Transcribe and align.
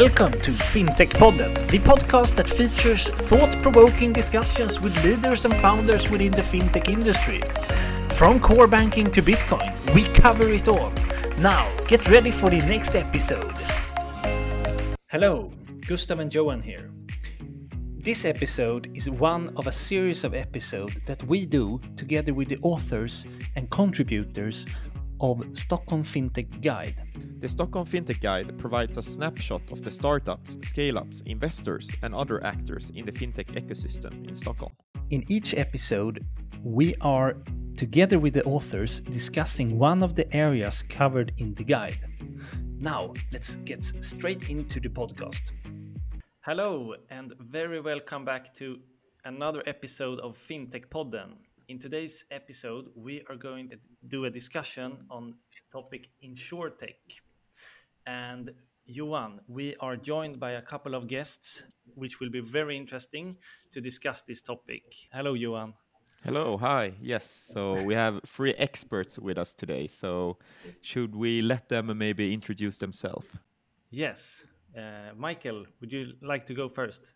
Welcome 0.00 0.32
to 0.32 0.50
FinTech 0.50 1.10
Podden, 1.20 1.54
the 1.68 1.78
podcast 1.78 2.34
that 2.34 2.48
features 2.48 3.08
thought 3.08 3.62
provoking 3.62 4.12
discussions 4.12 4.80
with 4.80 4.92
leaders 5.04 5.44
and 5.44 5.54
founders 5.58 6.10
within 6.10 6.32
the 6.32 6.42
fintech 6.42 6.88
industry. 6.88 7.40
From 8.12 8.40
core 8.40 8.66
banking 8.66 9.08
to 9.12 9.22
Bitcoin, 9.22 9.72
we 9.94 10.02
cover 10.20 10.50
it 10.50 10.66
all. 10.66 10.92
Now, 11.38 11.70
get 11.86 12.08
ready 12.08 12.32
for 12.32 12.50
the 12.50 12.58
next 12.66 12.96
episode. 12.96 13.54
Hello, 15.12 15.52
Gustav 15.86 16.18
and 16.18 16.34
Johan 16.34 16.60
here. 16.60 16.90
This 17.96 18.24
episode 18.24 18.90
is 18.94 19.08
one 19.08 19.52
of 19.56 19.68
a 19.68 19.72
series 19.72 20.24
of 20.24 20.34
episodes 20.34 20.96
that 21.06 21.22
we 21.28 21.46
do 21.46 21.80
together 21.94 22.34
with 22.34 22.48
the 22.48 22.58
authors 22.62 23.26
and 23.54 23.70
contributors 23.70 24.66
of 25.20 25.42
Stockholm 25.52 26.02
FinTech 26.02 26.62
Guide. 26.62 27.02
The 27.38 27.48
Stockholm 27.48 27.86
FinTech 27.86 28.20
Guide 28.20 28.58
provides 28.58 28.96
a 28.96 29.02
snapshot 29.02 29.62
of 29.70 29.82
the 29.82 29.90
startups, 29.90 30.56
scale 30.62 30.98
ups, 30.98 31.22
investors, 31.26 31.90
and 32.02 32.14
other 32.14 32.42
actors 32.44 32.90
in 32.94 33.06
the 33.06 33.12
fintech 33.12 33.46
ecosystem 33.54 34.28
in 34.28 34.34
Stockholm. 34.34 34.72
In 35.10 35.24
each 35.28 35.54
episode, 35.54 36.24
we 36.62 36.94
are, 37.00 37.36
together 37.76 38.18
with 38.18 38.34
the 38.34 38.44
authors, 38.44 39.00
discussing 39.00 39.78
one 39.78 40.02
of 40.02 40.14
the 40.14 40.32
areas 40.34 40.82
covered 40.88 41.32
in 41.38 41.54
the 41.54 41.64
guide. 41.64 41.98
Now, 42.78 43.12
let's 43.32 43.56
get 43.56 43.84
straight 43.84 44.50
into 44.50 44.80
the 44.80 44.88
podcast. 44.88 45.52
Hello, 46.40 46.94
and 47.10 47.32
very 47.40 47.80
welcome 47.80 48.24
back 48.24 48.52
to 48.54 48.78
another 49.24 49.62
episode 49.66 50.20
of 50.20 50.36
FinTech 50.36 50.88
Podden. 50.88 51.36
In 51.68 51.78
today's 51.78 52.26
episode, 52.30 52.90
we 52.94 53.22
are 53.30 53.36
going 53.36 53.70
to 53.70 53.76
do 54.08 54.26
a 54.26 54.30
discussion 54.30 54.98
on 55.10 55.30
the 55.30 55.60
topic 55.72 56.10
InsurTech. 56.22 57.22
And 58.06 58.50
Johan, 58.84 59.40
we 59.48 59.74
are 59.80 59.96
joined 59.96 60.38
by 60.38 60.52
a 60.52 60.62
couple 60.62 60.94
of 60.94 61.08
guests, 61.08 61.62
which 61.94 62.20
will 62.20 62.28
be 62.28 62.40
very 62.40 62.76
interesting 62.76 63.34
to 63.70 63.80
discuss 63.80 64.20
this 64.20 64.42
topic. 64.42 64.82
Hello, 65.10 65.32
Johan. 65.32 65.72
Hello, 66.22 66.58
hi. 66.58 66.92
Yes, 67.00 67.24
so 67.52 67.82
we 67.82 67.94
have 67.94 68.20
three 68.26 68.52
experts 68.54 69.18
with 69.18 69.38
us 69.38 69.54
today. 69.54 69.86
So, 69.86 70.36
should 70.82 71.16
we 71.16 71.40
let 71.40 71.70
them 71.70 71.96
maybe 71.96 72.34
introduce 72.34 72.76
themselves? 72.76 73.26
Yes. 73.90 74.44
Uh, 74.76 75.14
Michael, 75.16 75.64
would 75.80 75.90
you 75.90 76.12
like 76.20 76.44
to 76.46 76.54
go 76.54 76.68
first? 76.68 77.12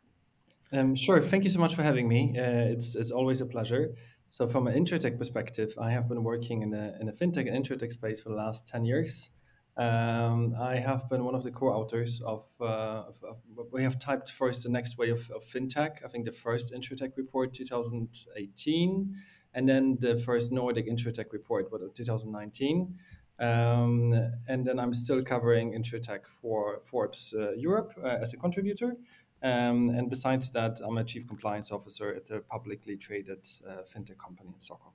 Um, 0.72 0.94
sure. 0.94 1.20
Thank 1.20 1.44
you 1.44 1.50
so 1.50 1.60
much 1.60 1.74
for 1.74 1.82
having 1.82 2.08
me. 2.08 2.34
Uh, 2.38 2.72
it's 2.72 2.94
it's 2.94 3.10
always 3.10 3.40
a 3.40 3.46
pleasure. 3.46 3.94
So 4.30 4.46
from 4.46 4.66
an 4.66 4.74
insurtech 4.74 5.16
perspective, 5.16 5.74
I 5.80 5.90
have 5.90 6.06
been 6.06 6.22
working 6.22 6.60
in 6.60 6.70
the 6.70 6.94
in 7.00 7.08
a 7.08 7.12
fintech 7.12 7.48
and 7.48 7.64
insurtech 7.64 7.92
space 7.92 8.20
for 8.20 8.28
the 8.28 8.34
last 8.34 8.68
ten 8.68 8.84
years. 8.84 9.30
Um, 9.78 10.54
I 10.60 10.76
have 10.80 11.08
been 11.08 11.24
one 11.24 11.34
of 11.34 11.44
the 11.44 11.52
co-authors 11.52 12.20
of, 12.20 12.44
uh, 12.60 13.04
of, 13.10 13.16
of, 13.22 13.36
we 13.70 13.84
have 13.84 13.96
typed 14.00 14.28
first 14.28 14.64
the 14.64 14.68
next 14.68 14.98
way 14.98 15.10
of, 15.10 15.30
of 15.30 15.44
fintech. 15.44 16.04
I 16.04 16.08
think 16.08 16.24
the 16.24 16.32
first 16.32 16.74
insurtech 16.74 17.16
report 17.16 17.54
2018, 17.54 19.14
and 19.54 19.68
then 19.68 19.96
the 20.00 20.16
first 20.16 20.50
Nordic 20.50 20.88
insurtech 20.88 21.32
report, 21.32 21.70
what 21.70 21.80
2019. 21.94 22.98
Um, 23.38 24.12
and 24.48 24.66
then 24.66 24.80
I'm 24.80 24.92
still 24.92 25.22
covering 25.22 25.72
insurtech 25.72 26.26
for 26.26 26.80
Forbes 26.80 27.32
uh, 27.38 27.52
Europe 27.52 27.92
uh, 28.02 28.18
as 28.20 28.34
a 28.34 28.36
contributor. 28.36 28.96
Um, 29.42 29.90
and 29.90 30.10
besides 30.10 30.50
that, 30.50 30.80
I'm 30.84 30.98
a 30.98 31.04
chief 31.04 31.26
compliance 31.28 31.70
officer 31.70 32.14
at 32.14 32.30
a 32.30 32.40
publicly 32.40 32.96
traded 32.96 33.46
uh, 33.66 33.82
fintech 33.82 34.18
company 34.18 34.50
in 34.52 34.58
Stockholm. 34.58 34.94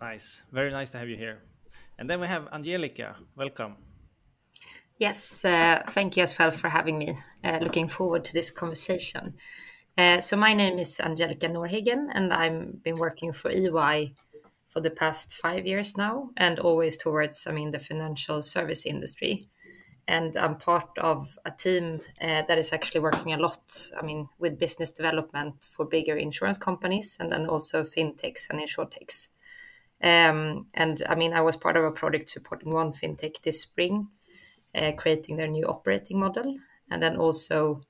Nice. 0.00 0.42
Very 0.52 0.70
nice 0.70 0.90
to 0.90 0.98
have 0.98 1.08
you 1.08 1.16
here. 1.16 1.42
And 1.98 2.08
then 2.10 2.20
we 2.20 2.26
have 2.26 2.48
Angelica. 2.52 3.16
Welcome. 3.34 3.76
Yes, 4.98 5.44
uh, 5.44 5.82
thank 5.90 6.16
you 6.16 6.22
as 6.22 6.38
well 6.38 6.50
for 6.50 6.68
having 6.68 6.98
me. 6.98 7.14
Uh, 7.44 7.58
looking 7.60 7.88
forward 7.88 8.24
to 8.26 8.32
this 8.32 8.50
conversation. 8.50 9.34
Uh, 9.96 10.20
so 10.20 10.36
my 10.36 10.52
name 10.52 10.78
is 10.78 11.00
Angelica 11.00 11.48
Norhagen, 11.48 12.08
and 12.12 12.32
I've 12.32 12.82
been 12.82 12.96
working 12.96 13.32
for 13.32 13.50
EY 13.50 14.12
for 14.68 14.80
the 14.80 14.90
past 14.90 15.36
five 15.36 15.66
years 15.66 15.96
now, 15.96 16.30
and 16.36 16.58
always 16.58 16.98
towards, 16.98 17.46
I 17.46 17.52
mean, 17.52 17.70
the 17.70 17.78
financial 17.78 18.42
service 18.42 18.84
industry 18.84 19.44
and 20.08 20.36
I'm 20.36 20.56
part 20.56 20.96
of 20.98 21.36
a 21.44 21.50
team 21.50 22.00
uh, 22.20 22.42
that 22.46 22.58
is 22.58 22.72
actually 22.72 23.00
working 23.00 23.32
a 23.32 23.38
lot. 23.38 23.90
I 24.00 24.04
mean, 24.04 24.28
with 24.38 24.58
business 24.58 24.92
development 24.92 25.68
for 25.70 25.84
bigger 25.84 26.16
insurance 26.16 26.58
companies, 26.58 27.16
and 27.18 27.30
then 27.30 27.46
also 27.46 27.82
fintechs 27.82 28.48
and 28.48 28.60
insurtechs. 28.60 29.30
Um, 30.02 30.68
and 30.74 31.02
I 31.08 31.14
mean, 31.14 31.32
I 31.32 31.40
was 31.40 31.56
part 31.56 31.76
of 31.76 31.84
a 31.84 31.90
project 31.90 32.28
supporting 32.28 32.72
one 32.72 32.92
fintech 32.92 33.40
this 33.42 33.60
spring, 33.60 34.08
uh, 34.74 34.92
creating 34.96 35.36
their 35.36 35.48
new 35.48 35.66
operating 35.66 36.20
model, 36.20 36.56
and 36.90 37.02
then 37.02 37.16
also. 37.16 37.82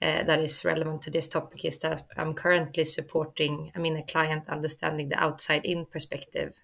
Uh, 0.00 0.22
that 0.22 0.38
is 0.38 0.64
relevant 0.64 1.02
to 1.02 1.10
this 1.10 1.28
topic 1.28 1.64
is 1.64 1.80
that 1.80 2.02
I'm 2.16 2.32
currently 2.32 2.84
supporting, 2.84 3.72
I 3.74 3.80
mean, 3.80 3.96
a 3.96 4.04
client 4.04 4.48
understanding 4.48 5.08
the 5.08 5.20
outside 5.20 5.64
in 5.64 5.86
perspective 5.86 6.54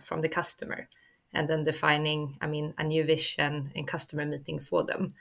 from 0.00 0.20
the 0.20 0.28
customer 0.28 0.88
and 1.32 1.48
then 1.48 1.64
defining, 1.64 2.36
I 2.40 2.46
mean, 2.46 2.74
a 2.78 2.84
new 2.84 3.04
vision 3.04 3.70
and 3.74 3.86
customer 3.86 4.24
meeting 4.24 4.58
for 4.58 4.82
them. 4.82 5.14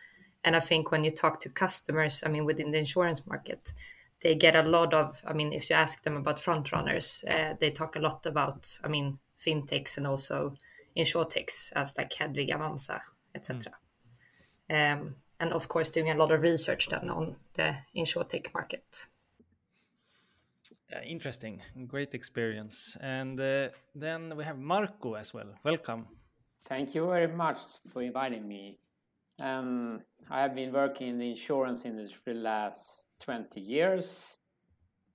And 0.43 0.55
I 0.55 0.59
think 0.59 0.91
when 0.91 1.03
you 1.03 1.11
talk 1.11 1.39
to 1.41 1.49
customers, 1.49 2.23
I 2.25 2.29
mean, 2.29 2.45
within 2.45 2.71
the 2.71 2.77
insurance 2.77 3.27
market, 3.27 3.73
they 4.21 4.35
get 4.35 4.55
a 4.55 4.63
lot 4.63 4.93
of, 4.93 5.21
I 5.25 5.33
mean, 5.33 5.53
if 5.53 5.69
you 5.69 5.75
ask 5.75 6.03
them 6.03 6.17
about 6.17 6.39
front 6.39 6.71
runners, 6.71 7.23
uh, 7.29 7.53
they 7.59 7.71
talk 7.71 7.95
a 7.95 7.99
lot 7.99 8.25
about, 8.25 8.79
I 8.83 8.87
mean, 8.87 9.19
fintechs 9.39 9.97
and 9.97 10.07
also 10.07 10.55
insurtechs 10.97 11.71
as 11.73 11.93
like 11.97 12.11
Hedvig, 12.11 12.49
Avanza, 12.49 13.01
etc. 13.35 13.73
Mm. 14.69 14.93
Um, 14.93 15.15
and 15.39 15.53
of 15.53 15.67
course, 15.67 15.89
doing 15.89 16.09
a 16.09 16.15
lot 16.15 16.31
of 16.31 16.41
research 16.41 16.89
then 16.89 17.09
on 17.09 17.35
the 17.53 17.75
insurtech 17.95 18.53
market. 18.53 19.07
Uh, 20.91 21.01
interesting, 21.05 21.61
great 21.87 22.15
experience. 22.15 22.97
And 22.99 23.39
uh, 23.39 23.69
then 23.93 24.35
we 24.35 24.43
have 24.43 24.57
Marco 24.57 25.13
as 25.13 25.31
well. 25.33 25.53
Welcome. 25.63 26.07
Thank 26.65 26.95
you 26.95 27.05
very 27.05 27.27
much 27.27 27.59
for 27.93 28.01
inviting 28.01 28.47
me. 28.47 28.79
Um, 29.39 30.01
I 30.31 30.41
have 30.41 30.55
been 30.55 30.73
working 30.73 31.09
in 31.09 31.19
the 31.19 31.29
insurance 31.29 31.85
industry 31.85 32.19
for 32.23 32.33
the 32.33 32.39
last 32.39 33.07
20 33.19 33.61
years. 33.61 34.39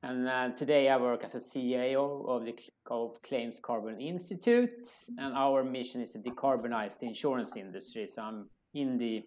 And 0.04 0.28
uh, 0.28 0.50
today 0.50 0.88
I 0.88 0.96
work 0.96 1.24
as 1.24 1.34
a 1.34 1.40
CEO 1.40 2.28
of 2.28 2.44
the 2.44 2.54
of 2.86 3.20
Claims 3.22 3.58
Carbon 3.58 4.00
Institute. 4.00 4.86
And 5.18 5.34
our 5.34 5.64
mission 5.64 6.00
is 6.02 6.12
to 6.12 6.20
decarbonize 6.20 6.98
the 6.98 7.06
insurance 7.06 7.56
industry. 7.56 8.06
So 8.06 8.22
I'm 8.22 8.48
in 8.74 8.96
the 8.96 9.24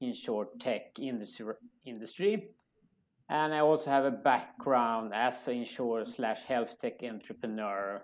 insurtech 0.00 1.00
industry, 1.00 1.54
industry 1.84 2.50
and 3.28 3.54
I 3.54 3.60
also 3.60 3.90
have 3.90 4.04
a 4.04 4.10
background 4.10 5.12
as 5.14 5.46
an 5.48 5.54
insurer 5.54 6.04
slash 6.04 6.44
health 6.44 6.78
tech 6.78 7.02
entrepreneur, 7.02 8.02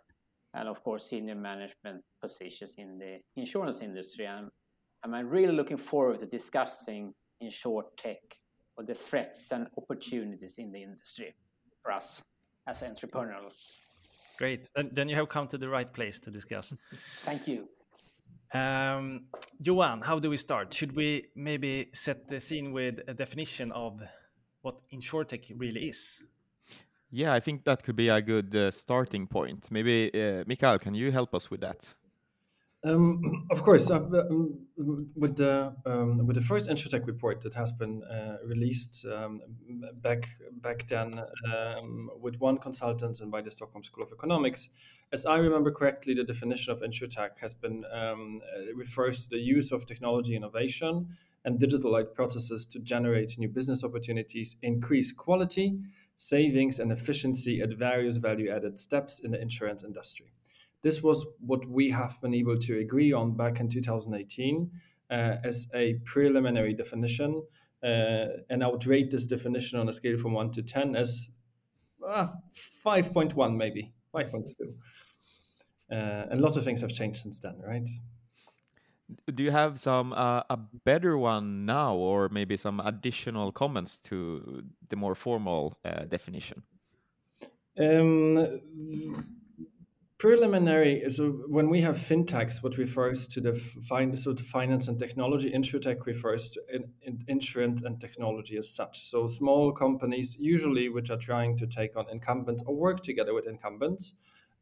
and 0.55 0.69
of 0.69 0.83
course 0.83 1.07
senior 1.07 1.35
management 1.35 2.03
positions 2.21 2.75
in 2.79 2.99
the 2.99 3.21
insurance 3.37 3.81
industry. 3.81 4.27
And 4.27 4.51
I'm 5.03 5.29
really 5.29 5.55
looking 5.55 5.77
forward 5.77 6.19
to 6.21 6.27
discussing 6.27 7.15
insurtech 7.43 8.19
or 8.77 8.85
the 8.85 8.95
threats 8.95 9.51
and 9.51 9.69
opportunities 9.79 10.59
in 10.59 10.73
the 10.73 10.83
industry 10.83 11.35
for 11.83 11.93
us 11.93 12.23
as 12.67 12.83
entrepreneurs. 12.83 13.79
Great. 14.39 14.69
Then, 14.75 14.91
then 14.93 15.09
you 15.09 15.17
have 15.17 15.29
come 15.29 15.47
to 15.49 15.59
the 15.59 15.69
right 15.69 15.93
place 15.93 16.19
to 16.21 16.31
discuss. 16.31 16.73
Thank 17.25 17.47
you. 17.47 17.69
Um, 18.53 19.27
Johan, 19.61 20.01
how 20.01 20.19
do 20.19 20.31
we 20.31 20.37
start? 20.37 20.73
Should 20.73 20.95
we 20.95 21.27
maybe 21.35 21.91
set 21.93 22.29
the 22.29 22.41
scene 22.41 22.73
with 22.73 23.01
a 23.09 23.15
definition 23.15 23.73
of 23.73 24.01
what 24.65 24.77
insurtech 24.93 25.53
really 25.57 25.89
is. 25.89 26.23
Yeah, 27.11 27.33
I 27.33 27.41
think 27.41 27.65
that 27.65 27.85
could 27.85 27.97
be 27.97 28.09
a 28.09 28.21
good 28.21 28.57
uh, 28.57 28.71
starting 28.71 29.27
point. 29.29 29.71
Maybe, 29.71 30.11
uh, 30.13 30.45
Mikael, 30.47 30.79
can 30.79 30.95
you 30.95 31.13
help 31.13 31.35
us 31.35 31.51
with 31.51 31.61
that? 31.61 31.95
Um, 32.85 33.47
of 33.51 33.63
course, 33.63 33.91
uh, 33.91 34.01
um, 34.01 34.59
with 35.15 35.37
the 35.37 35.75
um, 35.87 36.27
with 36.27 36.37
the 36.37 36.43
first 36.43 36.69
insurtech 36.69 37.07
report 37.07 37.41
that 37.43 37.55
has 37.55 37.73
been 37.73 38.03
uh, 38.03 38.39
released 38.45 39.07
um, 39.07 39.41
back 40.03 40.29
back 40.61 40.87
then 40.89 41.23
um, 41.55 42.11
with 42.21 42.37
one 42.41 42.59
consultant 42.59 43.21
and 43.21 43.31
by 43.31 43.43
the 43.43 43.51
Stockholm 43.51 43.83
School 43.83 44.05
of 44.05 44.13
Economics, 44.13 44.69
as 45.13 45.25
I 45.25 45.37
remember 45.37 45.71
correctly, 45.71 46.15
the 46.15 46.25
definition 46.25 46.73
of 46.73 46.81
insurtech 46.81 47.39
has 47.41 47.55
been 47.55 47.85
um, 47.93 48.41
uh, 48.43 48.75
refers 48.75 49.25
to 49.25 49.37
the 49.37 49.43
use 49.43 49.73
of 49.73 49.87
technology 49.87 50.35
innovation 50.35 51.09
and 51.45 51.59
digital-like 51.59 52.15
processes 52.15 52.67
to 52.67 52.79
generate 52.79 53.39
new 53.39 53.49
business 53.49 53.85
opportunities, 53.85 54.57
increase 54.63 55.13
quality, 55.13 55.79
savings, 56.17 56.79
and 56.79 56.91
efficiency 56.91 57.61
at 57.61 57.71
various 57.77 58.17
value-added 58.17 58.79
steps 58.79 59.21
in 59.21 59.31
the 59.31 59.41
insurance 59.41 59.85
industry. 59.85 60.33
This 60.83 61.03
was 61.03 61.27
what 61.41 61.67
we 61.67 61.91
have 61.91 62.21
been 62.21 62.35
able 62.35 62.59
to 62.59 62.79
agree 62.79 63.13
on 63.13 63.37
back 63.37 63.61
in 63.61 63.69
2018 63.69 64.71
uh, 65.11 65.15
as 65.43 65.67
a 65.75 65.95
preliminary 66.05 66.75
definition. 66.75 67.43
Uh, 67.83 68.43
and 68.49 68.63
I 68.63 68.69
would 68.69 68.87
rate 68.87 69.11
this 69.11 69.27
definition 69.27 69.79
on 69.79 69.89
a 69.89 69.93
scale 69.93 70.19
from 70.19 70.33
1 70.33 70.53
to 70.53 70.63
10 70.63 70.97
as 70.97 71.31
uh, 72.07 72.27
5.1, 72.85 73.57
maybe 73.57 73.93
5.2. 74.15 74.53
Uh, 75.91 75.95
and 76.31 76.41
a 76.41 76.43
lot 76.43 76.57
of 76.57 76.65
things 76.65 76.81
have 76.81 76.93
changed 76.93 77.21
since 77.21 77.39
then, 77.39 77.59
right? 77.67 77.89
Do 79.33 79.43
you 79.43 79.51
have 79.51 79.79
some 79.81 80.13
uh, 80.13 80.43
a 80.51 80.57
better 80.85 81.17
one 81.19 81.67
now, 81.67 81.95
or 81.95 82.29
maybe 82.29 82.57
some 82.57 82.81
additional 82.81 83.53
comments 83.53 83.99
to 84.01 84.65
the 84.89 84.97
more 84.97 85.15
formal 85.15 85.79
uh, 85.85 86.05
definition? 86.05 86.63
Um, 87.79 88.61
preliminary 90.25 91.03
so 91.11 91.33
when 91.49 91.69
we 91.69 91.83
have 91.83 91.97
fintechs 91.97 92.63
what 92.63 92.79
refers 92.79 93.29
to 93.29 93.43
the 93.43 93.53
fin- 93.53 94.17
so 94.17 94.35
finance 94.37 94.89
and 94.89 94.99
technology 94.99 95.51
insurtech 95.51 96.07
refers 96.07 96.49
to 96.49 96.63
in, 96.73 96.85
in 97.03 97.23
insurance 97.29 97.83
and 97.83 98.01
technology 98.01 98.57
as 98.57 98.75
such 98.75 99.01
so 99.01 99.27
small 99.27 99.71
companies 99.71 100.37
usually 100.39 100.89
which 100.89 101.11
are 101.11 101.19
trying 101.19 101.57
to 101.59 101.67
take 101.67 101.95
on 101.95 102.07
incumbents 102.11 102.63
or 102.65 102.75
work 102.75 103.03
together 103.03 103.35
with 103.35 103.47
incumbents 103.47 104.15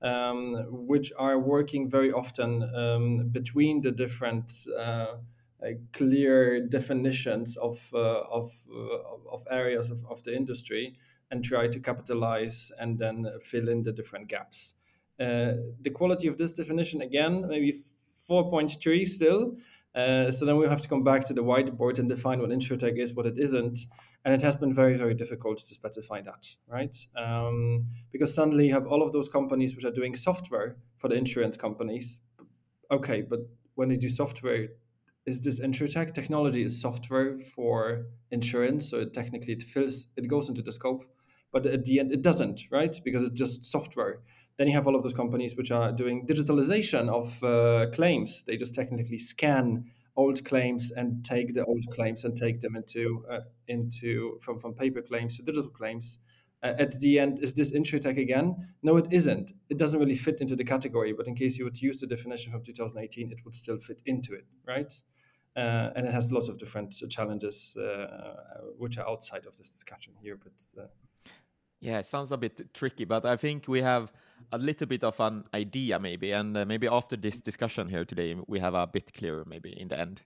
um, 0.03 0.67
which 0.69 1.13
are 1.19 1.39
working 1.39 1.89
very 1.89 2.13
often 2.13 2.63
um, 2.75 3.29
between 3.31 3.81
the 3.81 3.93
different 3.93 4.53
uh, 4.79 5.17
uh, 5.63 5.69
clear 5.93 6.67
definitions 6.67 7.57
of 7.57 7.89
uh, 7.95 8.23
of, 8.31 8.51
uh, 8.75 9.33
of 9.33 9.45
areas 9.51 9.91
of, 9.91 10.05
of 10.11 10.23
the 10.25 10.35
industry 10.35 10.97
and 11.31 11.45
try 11.45 11.69
to 11.69 11.79
capitalize 11.79 12.73
and 12.79 12.99
then 12.99 13.27
fill 13.41 13.69
in 13.69 13.83
the 13.83 13.93
different 13.93 14.29
gaps. 14.29 14.75
Uh, 15.21 15.53
the 15.81 15.91
quality 15.91 16.27
of 16.27 16.37
this 16.37 16.55
definition 16.55 17.01
again 17.01 17.47
maybe 17.49 17.73
4.3 18.29 19.07
still 19.07 19.57
uh, 19.95 20.31
so 20.31 20.47
then 20.47 20.57
we 20.57 20.67
have 20.67 20.81
to 20.81 20.89
come 20.89 21.05
back 21.05 21.25
to 21.27 21.35
the 21.35 21.43
whiteboard 21.43 21.99
and 21.99 22.09
define 22.09 22.41
what 22.41 22.51
insurtech 22.51 22.99
is, 22.99 23.13
what 23.13 23.27
it 23.27 23.39
isn't, 23.39 23.79
and 24.25 24.35
it 24.35 24.41
has 24.41 24.57
been 24.57 24.73
very, 24.73 24.97
very 24.97 25.15
difficult 25.15 25.59
to 25.59 25.75
specify 25.75 26.23
that, 26.23 26.47
right? 26.67 26.97
Um, 27.17 27.87
because 28.11 28.35
suddenly 28.35 28.69
you 28.69 28.73
have 28.73 28.87
all 28.87 29.03
of 29.03 29.13
those 29.13 29.29
companies 29.29 29.75
which 29.77 29.85
are 29.85 29.91
doing 29.91 30.17
software 30.17 30.77
for 30.97 31.09
the 31.09 31.15
insurance 31.15 31.59
companies. 31.59 32.21
Okay, 32.91 33.23
but 33.23 33.41
when 33.75 33.91
they 33.91 33.97
do 33.97 34.09
software, 34.09 34.69
is 35.27 35.41
this 35.41 35.61
insurtech 35.61 36.15
technology 36.15 36.65
is 36.65 36.81
software 36.81 37.39
for 37.39 38.07
insurance? 38.31 38.91
So 38.91 39.01
it 39.01 39.13
technically 39.13 39.53
it 39.53 39.63
fills, 39.63 40.09
it 40.17 40.27
goes 40.27 40.49
into 40.49 40.63
the 40.63 40.73
scope, 40.73 41.05
but 41.53 41.67
at 41.67 41.85
the 41.85 42.01
end 42.01 42.13
it 42.13 42.23
doesn't, 42.23 42.63
right? 42.71 42.99
Because 43.05 43.25
it's 43.25 43.39
just 43.39 43.67
software. 43.67 44.21
Then 44.57 44.69
you 44.69 44.75
have 44.75 44.87
all 44.87 44.97
of 44.97 45.03
those 45.03 45.15
companies 45.15 45.57
which 45.57 45.71
are 45.71 45.93
doing 45.93 46.27
digitalization 46.27 47.09
of 47.09 47.43
uh, 47.43 47.91
claims. 47.91 48.45
They 48.45 48.57
just 48.57 48.75
technically 48.75 49.19
scan 49.19 49.91
old 50.17 50.45
claims 50.45 50.91
and 50.91 51.25
take 51.25 51.55
the 51.55 51.65
old 51.65 51.87
claims 51.91 52.25
and 52.25 52.37
take 52.37 52.61
them 52.61 52.77
into 52.77 53.25
uh, 53.31 53.41
into 53.69 54.39
from 54.41 54.59
from 54.59 54.75
paper 54.75 55.03
claims 55.03 55.37
to 55.37 55.43
digital 55.43 55.71
claims. 55.71 56.19
Uh, 56.63 56.75
at 56.79 56.99
the 57.01 57.19
end, 57.19 57.41
is 57.41 57.55
this 57.55 57.73
insurtech 57.73 58.17
again? 58.19 58.55
No, 58.85 58.97
it 58.97 59.09
isn't. 59.11 59.53
It 59.69 59.79
doesn't 59.79 59.99
really 59.99 60.15
fit 60.15 60.41
into 60.41 60.55
the 60.55 60.65
category. 60.65 61.13
But 61.13 61.27
in 61.27 61.35
case 61.35 61.59
you 61.59 61.65
would 61.65 61.81
use 61.83 61.99
the 61.99 62.07
definition 62.07 62.53
from 62.53 62.63
2018, 62.63 63.33
it 63.33 63.39
would 63.45 63.55
still 63.55 63.79
fit 63.79 64.01
into 64.07 64.35
it, 64.35 64.47
right? 64.65 64.93
Uh, 65.57 65.91
and 65.97 66.07
it 66.07 66.13
has 66.13 66.31
lots 66.31 66.49
of 66.49 66.59
different 66.59 66.95
challenges 67.11 67.77
uh, 67.77 68.37
which 68.79 68.97
are 68.97 69.09
outside 69.09 69.45
of 69.47 69.57
this 69.57 69.71
discussion 69.71 70.15
here. 70.23 70.37
But 70.37 70.81
uh, 70.81 70.87
yeah, 71.81 71.99
it 71.99 72.07
sounds 72.07 72.31
a 72.31 72.37
bit 72.37 72.73
tricky, 72.73 73.05
but 73.05 73.27
I 73.27 73.37
think 73.37 73.67
we 73.67 73.83
have 73.83 74.13
a 74.53 74.59
little 74.59 74.87
bit 74.87 75.03
of 75.03 75.19
an 75.21 75.45
idea 75.55 75.99
maybe, 75.99 76.33
and 76.33 76.57
uh, 76.57 76.65
maybe 76.65 76.87
after 76.87 77.17
this 77.17 77.41
discussion 77.41 77.89
here 77.89 78.05
today, 78.05 78.37
we 78.47 78.61
have 78.61 78.75
a 78.75 78.87
bit 78.87 79.13
clearer 79.15 79.45
maybe 79.47 79.73
in 79.81 79.89
the 79.89 79.99
end. 79.99 80.21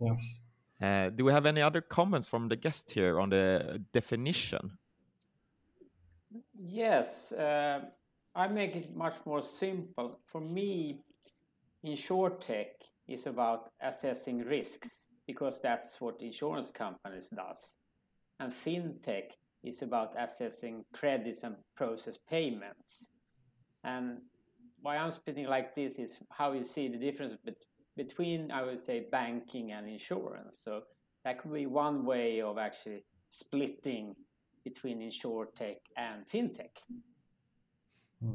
Yes. 0.00 0.40
Uh, 0.80 1.10
do 1.10 1.24
we 1.24 1.32
have 1.32 1.46
any 1.46 1.60
other 1.60 1.80
comments 1.80 2.28
from 2.28 2.48
the 2.48 2.56
guest 2.56 2.90
here 2.90 3.20
on 3.20 3.30
the 3.30 3.82
definition? 3.92 4.78
Yes, 6.54 7.32
uh, 7.32 7.80
I 8.34 8.48
make 8.48 8.76
it 8.76 8.96
much 8.96 9.16
more 9.26 9.42
simple. 9.42 10.20
For 10.26 10.40
me, 10.40 11.00
insurtech 11.84 12.70
is 13.06 13.26
about 13.26 13.70
assessing 13.80 14.38
risks 14.44 15.08
because 15.26 15.60
that's 15.60 16.00
what 16.00 16.20
insurance 16.20 16.70
companies 16.70 17.28
does, 17.28 17.74
and 18.40 18.52
fintech 18.52 19.32
is 19.62 19.82
about 19.82 20.14
assessing 20.18 20.84
credits 20.92 21.44
and 21.44 21.56
process 21.76 22.18
payments. 22.28 23.08
And 23.84 24.18
why 24.80 24.96
I'm 24.96 25.10
speaking 25.10 25.46
like 25.46 25.74
this 25.74 25.98
is 25.98 26.18
how 26.30 26.52
you 26.52 26.62
see 26.62 26.88
the 26.88 26.98
difference 26.98 27.34
between, 27.96 28.50
I 28.50 28.62
would 28.62 28.78
say, 28.78 29.06
banking 29.10 29.72
and 29.72 29.88
insurance. 29.88 30.60
So 30.62 30.82
that 31.24 31.38
could 31.38 31.52
be 31.52 31.66
one 31.66 32.04
way 32.04 32.40
of 32.40 32.58
actually 32.58 33.04
splitting 33.30 34.14
between 34.64 35.00
insurtech 35.00 35.76
and 35.96 36.26
fintech. 36.28 36.78
Hmm. 38.20 38.34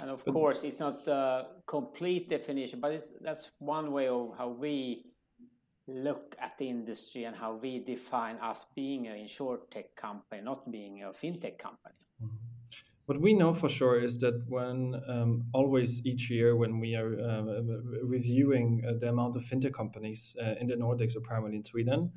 And 0.00 0.10
of 0.10 0.24
course, 0.24 0.62
it's 0.62 0.78
not 0.78 1.06
a 1.08 1.46
complete 1.66 2.30
definition, 2.30 2.80
but 2.80 3.08
that's 3.20 3.50
one 3.58 3.90
way 3.90 4.06
of 4.08 4.34
how 4.38 4.48
we 4.48 5.06
look 5.88 6.36
at 6.40 6.56
the 6.58 6.68
industry 6.68 7.24
and 7.24 7.34
how 7.34 7.54
we 7.54 7.80
define 7.80 8.36
us 8.36 8.66
being 8.76 9.08
an 9.08 9.16
insurtech 9.16 9.86
company, 9.96 10.42
not 10.42 10.70
being 10.70 11.02
a 11.02 11.08
fintech 11.08 11.58
company. 11.58 11.94
What 13.08 13.22
we 13.22 13.32
know 13.32 13.54
for 13.54 13.70
sure 13.70 13.98
is 13.98 14.18
that 14.18 14.46
when 14.48 14.94
um, 15.08 15.44
always 15.54 16.04
each 16.04 16.28
year 16.28 16.54
when 16.54 16.78
we 16.78 16.94
are 16.94 17.18
uh, 17.18 17.42
reviewing 18.02 18.84
uh, 18.86 18.98
the 19.00 19.08
amount 19.08 19.34
of 19.34 19.44
fintech 19.44 19.72
companies 19.72 20.36
uh, 20.38 20.56
in 20.60 20.66
the 20.66 20.74
Nordics 20.74 21.16
or 21.16 21.22
primarily 21.22 21.56
in 21.56 21.64
Sweden, 21.64 22.12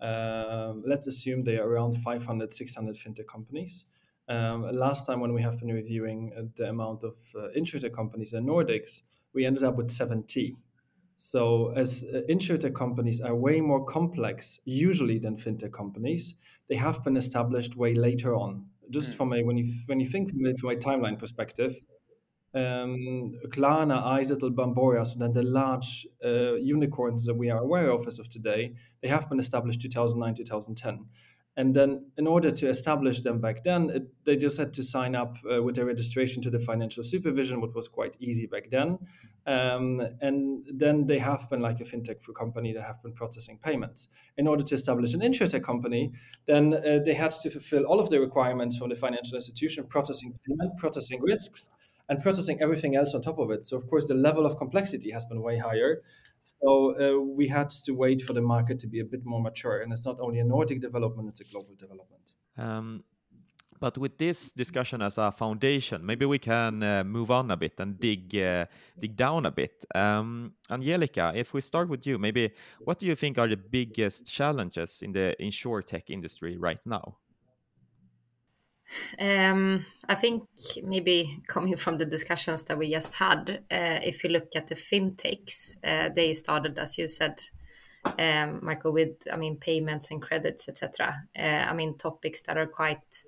um, 0.00 0.84
let's 0.86 1.08
assume 1.08 1.42
they 1.42 1.58
are 1.58 1.68
around 1.68 1.94
500, 1.94 2.52
600 2.52 2.94
fintech 2.94 3.26
companies. 3.26 3.86
Um, 4.28 4.62
last 4.70 5.04
time 5.04 5.18
when 5.18 5.32
we 5.32 5.42
have 5.42 5.58
been 5.58 5.72
reviewing 5.72 6.32
uh, 6.38 6.42
the 6.56 6.68
amount 6.68 7.02
of 7.02 7.16
uh, 7.34 7.48
insurtech 7.58 7.92
companies 7.92 8.32
in 8.32 8.46
Nordics, 8.46 9.02
we 9.34 9.44
ended 9.44 9.64
up 9.64 9.74
with 9.74 9.90
70. 9.90 10.54
So, 11.16 11.72
as 11.74 12.04
uh, 12.04 12.20
insurtech 12.30 12.74
companies 12.74 13.20
are 13.20 13.34
way 13.34 13.60
more 13.60 13.84
complex 13.84 14.60
usually 14.64 15.18
than 15.18 15.34
fintech 15.34 15.72
companies, 15.72 16.34
they 16.68 16.76
have 16.76 17.02
been 17.02 17.16
established 17.16 17.74
way 17.74 17.94
later 17.94 18.36
on. 18.36 18.66
Just 18.90 19.14
from 19.14 19.32
a 19.32 19.42
when 19.42 19.56
you 19.56 19.72
when 19.86 20.00
you 20.00 20.06
think 20.06 20.30
from 20.30 20.46
a, 20.46 20.54
from 20.54 20.70
a 20.70 20.76
timeline 20.76 21.18
perspective, 21.18 21.80
um, 22.54 23.34
Klarna, 23.48 24.02
Izettle, 24.18 24.50
Bambora, 24.50 25.06
so 25.06 25.18
then 25.18 25.32
the 25.32 25.42
large 25.42 26.06
uh, 26.24 26.54
unicorns 26.54 27.24
that 27.26 27.34
we 27.34 27.50
are 27.50 27.58
aware 27.58 27.90
of 27.90 28.06
as 28.06 28.18
of 28.18 28.28
today, 28.28 28.72
they 29.02 29.08
have 29.08 29.28
been 29.28 29.38
established 29.38 29.80
2009, 29.82 30.34
2010. 30.34 31.06
And 31.58 31.74
then, 31.74 32.10
in 32.18 32.26
order 32.26 32.50
to 32.50 32.68
establish 32.68 33.22
them 33.22 33.40
back 33.40 33.64
then, 33.64 33.88
it, 33.88 34.02
they 34.26 34.36
just 34.36 34.58
had 34.58 34.74
to 34.74 34.82
sign 34.82 35.14
up 35.14 35.38
uh, 35.50 35.62
with 35.62 35.76
their 35.76 35.86
registration 35.86 36.42
to 36.42 36.50
the 36.50 36.58
financial 36.58 37.02
supervision, 37.02 37.62
which 37.62 37.72
was 37.74 37.88
quite 37.88 38.14
easy 38.20 38.46
back 38.46 38.70
then. 38.70 38.98
Um, 39.46 40.02
and 40.20 40.66
then 40.70 41.06
they 41.06 41.18
have 41.18 41.48
been 41.48 41.60
like 41.60 41.80
a 41.80 41.84
fintech 41.84 42.16
company 42.34 42.74
that 42.74 42.82
have 42.82 43.02
been 43.02 43.14
processing 43.14 43.58
payments. 43.62 44.08
In 44.36 44.46
order 44.46 44.64
to 44.64 44.74
establish 44.74 45.14
an 45.14 45.20
insurtech 45.20 45.62
company, 45.62 46.12
then 46.46 46.74
uh, 46.74 46.98
they 47.04 47.14
had 47.14 47.30
to 47.30 47.48
fulfill 47.48 47.84
all 47.84 48.00
of 48.00 48.10
the 48.10 48.20
requirements 48.20 48.76
from 48.76 48.90
the 48.90 48.96
financial 48.96 49.36
institution, 49.36 49.86
processing 49.86 50.38
payment, 50.46 50.76
processing 50.76 51.22
risks, 51.22 51.70
and 52.08 52.20
processing 52.20 52.60
everything 52.60 52.96
else 52.96 53.14
on 53.14 53.22
top 53.22 53.38
of 53.38 53.50
it. 53.50 53.66
So, 53.66 53.76
of 53.76 53.88
course, 53.88 54.06
the 54.08 54.14
level 54.14 54.46
of 54.46 54.56
complexity 54.56 55.10
has 55.10 55.24
been 55.24 55.42
way 55.42 55.58
higher. 55.58 56.02
So 56.46 56.94
uh, 56.94 57.20
we 57.20 57.48
had 57.48 57.70
to 57.70 57.92
wait 57.92 58.22
for 58.22 58.32
the 58.32 58.40
market 58.40 58.78
to 58.80 58.86
be 58.86 59.00
a 59.00 59.04
bit 59.04 59.24
more 59.24 59.42
mature, 59.42 59.80
and 59.80 59.92
it's 59.92 60.06
not 60.06 60.18
only 60.20 60.38
a 60.38 60.44
Nordic 60.44 60.80
development; 60.80 61.28
it's 61.28 61.40
a 61.40 61.44
global 61.44 61.74
development. 61.76 62.34
Um, 62.56 63.02
but 63.80 63.98
with 63.98 64.16
this 64.16 64.52
discussion 64.52 65.02
as 65.02 65.18
a 65.18 65.30
foundation, 65.30 66.04
maybe 66.04 66.24
we 66.24 66.38
can 66.38 66.82
uh, 66.82 67.04
move 67.04 67.30
on 67.30 67.50
a 67.50 67.56
bit 67.56 67.74
and 67.78 67.98
dig 67.98 68.36
uh, 68.36 68.66
dig 68.98 69.16
down 69.16 69.46
a 69.46 69.50
bit. 69.50 69.84
Um, 69.94 70.52
Angelica, 70.70 71.32
if 71.34 71.52
we 71.52 71.60
start 71.60 71.88
with 71.88 72.06
you, 72.06 72.18
maybe 72.18 72.52
what 72.80 72.98
do 72.98 73.06
you 73.06 73.16
think 73.16 73.38
are 73.38 73.48
the 73.48 73.56
biggest 73.56 74.26
challenges 74.32 75.02
in 75.02 75.12
the 75.12 75.34
insurtech 75.40 76.10
industry 76.10 76.56
right 76.56 76.80
now? 76.86 77.18
Um, 79.18 79.84
I 80.08 80.14
think 80.14 80.44
maybe 80.82 81.40
coming 81.46 81.76
from 81.76 81.98
the 81.98 82.06
discussions 82.06 82.64
that 82.64 82.78
we 82.78 82.90
just 82.90 83.14
had, 83.14 83.64
uh, 83.70 84.00
if 84.02 84.22
you 84.22 84.30
look 84.30 84.54
at 84.54 84.68
the 84.68 84.74
fintechs, 84.74 85.76
uh, 85.84 86.10
they 86.14 86.32
started, 86.34 86.78
as 86.78 86.96
you 86.98 87.08
said, 87.08 87.40
um, 88.18 88.60
Michael, 88.62 88.92
with 88.92 89.16
I 89.32 89.36
mean 89.36 89.56
payments 89.56 90.10
and 90.10 90.22
credits, 90.22 90.68
etc. 90.68 91.14
Uh, 91.36 91.42
I 91.42 91.72
mean 91.72 91.96
topics 91.96 92.42
that 92.42 92.56
are 92.56 92.66
quite 92.66 93.24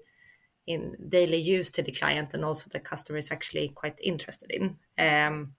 in 0.67 0.95
daily 1.09 1.39
use 1.39 1.71
to 1.73 1.83
the 1.83 1.93
client 1.93 2.35
and 2.35 2.45
also 2.45 2.69
the 2.71 2.79
customer 2.79 3.19
is 3.19 3.33
actually 3.33 3.71
quite 3.71 3.99
interested 4.03 4.51
in. 4.51 4.77
Um, 4.99 5.55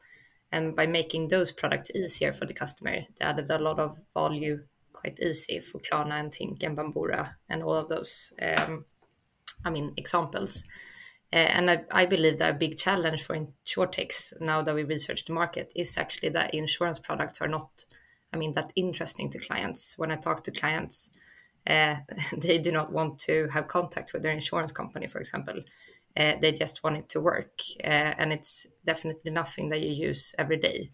and 0.51 0.75
by 0.75 0.85
making 0.85 1.27
those 1.27 1.51
products 1.51 1.91
easier 1.91 2.31
for 2.31 2.45
the 2.45 2.53
customer, 2.53 3.01
they 3.17 3.25
added 3.25 3.49
a 3.51 3.57
lot 3.57 3.79
of 3.79 3.99
value 4.13 4.61
quite 4.93 5.19
easy 5.19 5.59
for 5.59 5.79
Klarna 5.79 6.19
and 6.19 6.31
Tink 6.31 6.63
and 6.63 6.77
Bambora 6.77 7.33
and 7.49 7.63
all 7.63 7.75
of 7.75 7.87
those. 7.87 8.33
Um, 8.41 8.85
I 9.65 9.69
mean, 9.69 9.93
examples. 9.97 10.65
Uh, 11.31 11.35
and 11.35 11.69
I, 11.69 11.83
I, 11.91 12.05
believe 12.07 12.39
that 12.39 12.55
a 12.55 12.57
big 12.57 12.75
challenge 12.75 13.21
for 13.21 13.37
insurtechs 13.37 14.33
now 14.41 14.63
that 14.63 14.73
we 14.73 14.83
research 14.83 15.25
the 15.25 15.33
market 15.33 15.71
is 15.75 15.95
actually 15.95 16.29
that 16.29 16.55
insurance 16.55 16.97
products 16.97 17.39
are 17.39 17.47
not, 17.47 17.85
I 18.33 18.37
mean, 18.37 18.53
that 18.53 18.73
interesting 18.75 19.29
to 19.31 19.39
clients. 19.39 19.95
When 19.97 20.11
I 20.11 20.15
talk 20.15 20.43
to 20.45 20.51
clients, 20.51 21.11
uh, 21.67 21.97
they 22.37 22.57
do 22.57 22.71
not 22.71 22.91
want 22.91 23.19
to 23.19 23.47
have 23.53 23.67
contact 23.67 24.11
with 24.11 24.23
their 24.23 24.31
insurance 24.31 24.71
company, 24.71 25.05
for 25.05 25.19
example. 25.19 25.61
Uh, 26.17 26.33
they 26.41 26.51
just 26.51 26.83
want 26.83 26.97
it 26.97 27.07
to 27.09 27.21
work, 27.21 27.59
and 27.81 28.33
it's 28.33 28.65
definitely 28.83 29.29
nothing 29.29 29.69
that 29.69 29.81
you 29.81 29.91
use 29.91 30.33
every 30.39 30.57
day. 30.57 30.89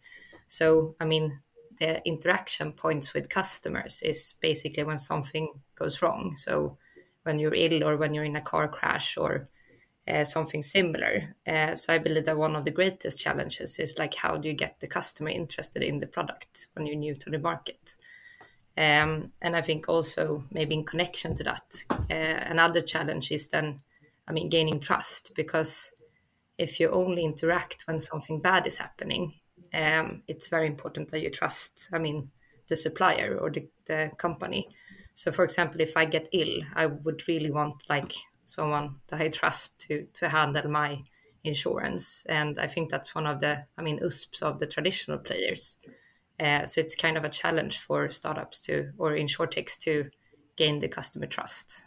So, 0.47 0.95
I 0.99 1.05
mean, 1.05 1.39
the 1.79 2.05
interaction 2.05 2.73
points 2.73 3.13
with 3.13 3.29
customers 3.29 4.01
is 4.01 4.35
basically 4.41 4.83
when 4.83 4.97
something 4.97 5.47
goes 5.75 6.01
wrong. 6.01 6.35
So 6.35 6.77
when 7.25 7.39
you're 7.39 7.53
ill 7.55 7.83
or 7.83 7.97
when 7.97 8.13
you're 8.13 8.23
in 8.23 8.35
a 8.35 8.41
car 8.41 8.67
crash 8.67 9.17
or 9.17 9.49
uh, 10.07 10.23
something 10.23 10.61
similar. 10.61 11.35
Uh, 11.47 11.73
so 11.75 11.93
I 11.93 11.97
believe 11.97 12.25
that 12.25 12.37
one 12.37 12.55
of 12.55 12.63
the 12.63 12.71
greatest 12.71 13.19
challenges 13.19 13.79
is 13.79 13.97
like 13.97 14.13
how 14.13 14.37
do 14.37 14.47
you 14.47 14.53
get 14.53 14.79
the 14.79 14.87
customer 14.87 15.29
interested 15.29 15.81
in 15.81 15.99
the 15.99 16.07
product 16.07 16.67
when 16.73 16.85
you're 16.85 16.95
new 16.95 17.15
to 17.15 17.29
the 17.29 17.39
market. 17.39 17.95
Um, 18.77 19.31
and 19.41 19.55
I 19.55 19.61
think 19.61 19.89
also 19.89 20.43
maybe 20.51 20.75
in 20.75 20.83
connection 20.83 21.33
to 21.35 21.43
that, 21.45 21.83
uh, 21.89 22.49
another 22.51 22.81
challenge 22.81 23.31
is 23.31 23.47
then, 23.47 23.81
I 24.27 24.33
mean, 24.33 24.49
gaining 24.49 24.79
trust 24.79 25.31
because 25.35 25.91
if 26.57 26.79
you 26.79 26.89
only 26.89 27.23
interact 27.23 27.83
when 27.87 27.99
something 27.99 28.41
bad 28.41 28.67
is 28.67 28.77
happening, 28.77 29.33
um, 29.73 30.21
it's 30.27 30.49
very 30.49 30.67
important 30.67 31.09
that 31.11 31.21
you 31.21 31.29
trust. 31.29 31.89
I 31.93 31.97
mean, 31.97 32.29
the 32.67 32.75
supplier 32.75 33.37
or 33.37 33.49
the, 33.49 33.67
the 33.85 34.11
company. 34.17 34.69
So, 35.15 35.31
for 35.31 35.43
example, 35.43 35.81
if 35.81 35.97
I 35.97 36.05
get 36.05 36.29
ill, 36.31 36.61
I 36.75 36.85
would 36.85 37.27
really 37.27 37.49
want 37.49 37.89
like 37.89 38.13
someone 38.43 38.97
that 39.07 39.21
I 39.21 39.29
trust 39.29 39.79
to 39.87 40.05
to 40.13 40.29
handle 40.29 40.69
my 40.69 41.03
insurance, 41.43 42.25
and 42.27 42.59
I 42.59 42.67
think 42.67 42.89
that's 42.89 43.15
one 43.15 43.25
of 43.25 43.39
the, 43.39 43.65
I 43.77 43.81
mean, 43.81 43.99
USPs 43.99 44.43
of 44.43 44.59
the 44.59 44.67
traditional 44.67 45.17
players. 45.17 45.77
Uh, 46.39 46.65
so 46.65 46.81
it's 46.81 46.95
kind 46.95 47.17
of 47.17 47.23
a 47.23 47.29
challenge 47.29 47.79
for 47.79 48.09
startups 48.09 48.59
to 48.61 48.91
or 48.97 49.11
insurtechs 49.11 49.79
to 49.79 50.09
gain 50.57 50.79
the 50.79 50.87
customer 50.87 51.27
trust. 51.27 51.83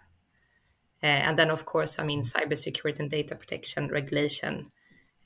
Uh, 1.03 1.07
and 1.07 1.39
then, 1.39 1.51
of 1.51 1.65
course, 1.67 1.99
I 1.99 2.05
mean, 2.05 2.23
cybersecurity 2.23 3.01
and 3.01 3.11
data 3.11 3.35
protection 3.37 3.89
regulation. 3.89 4.73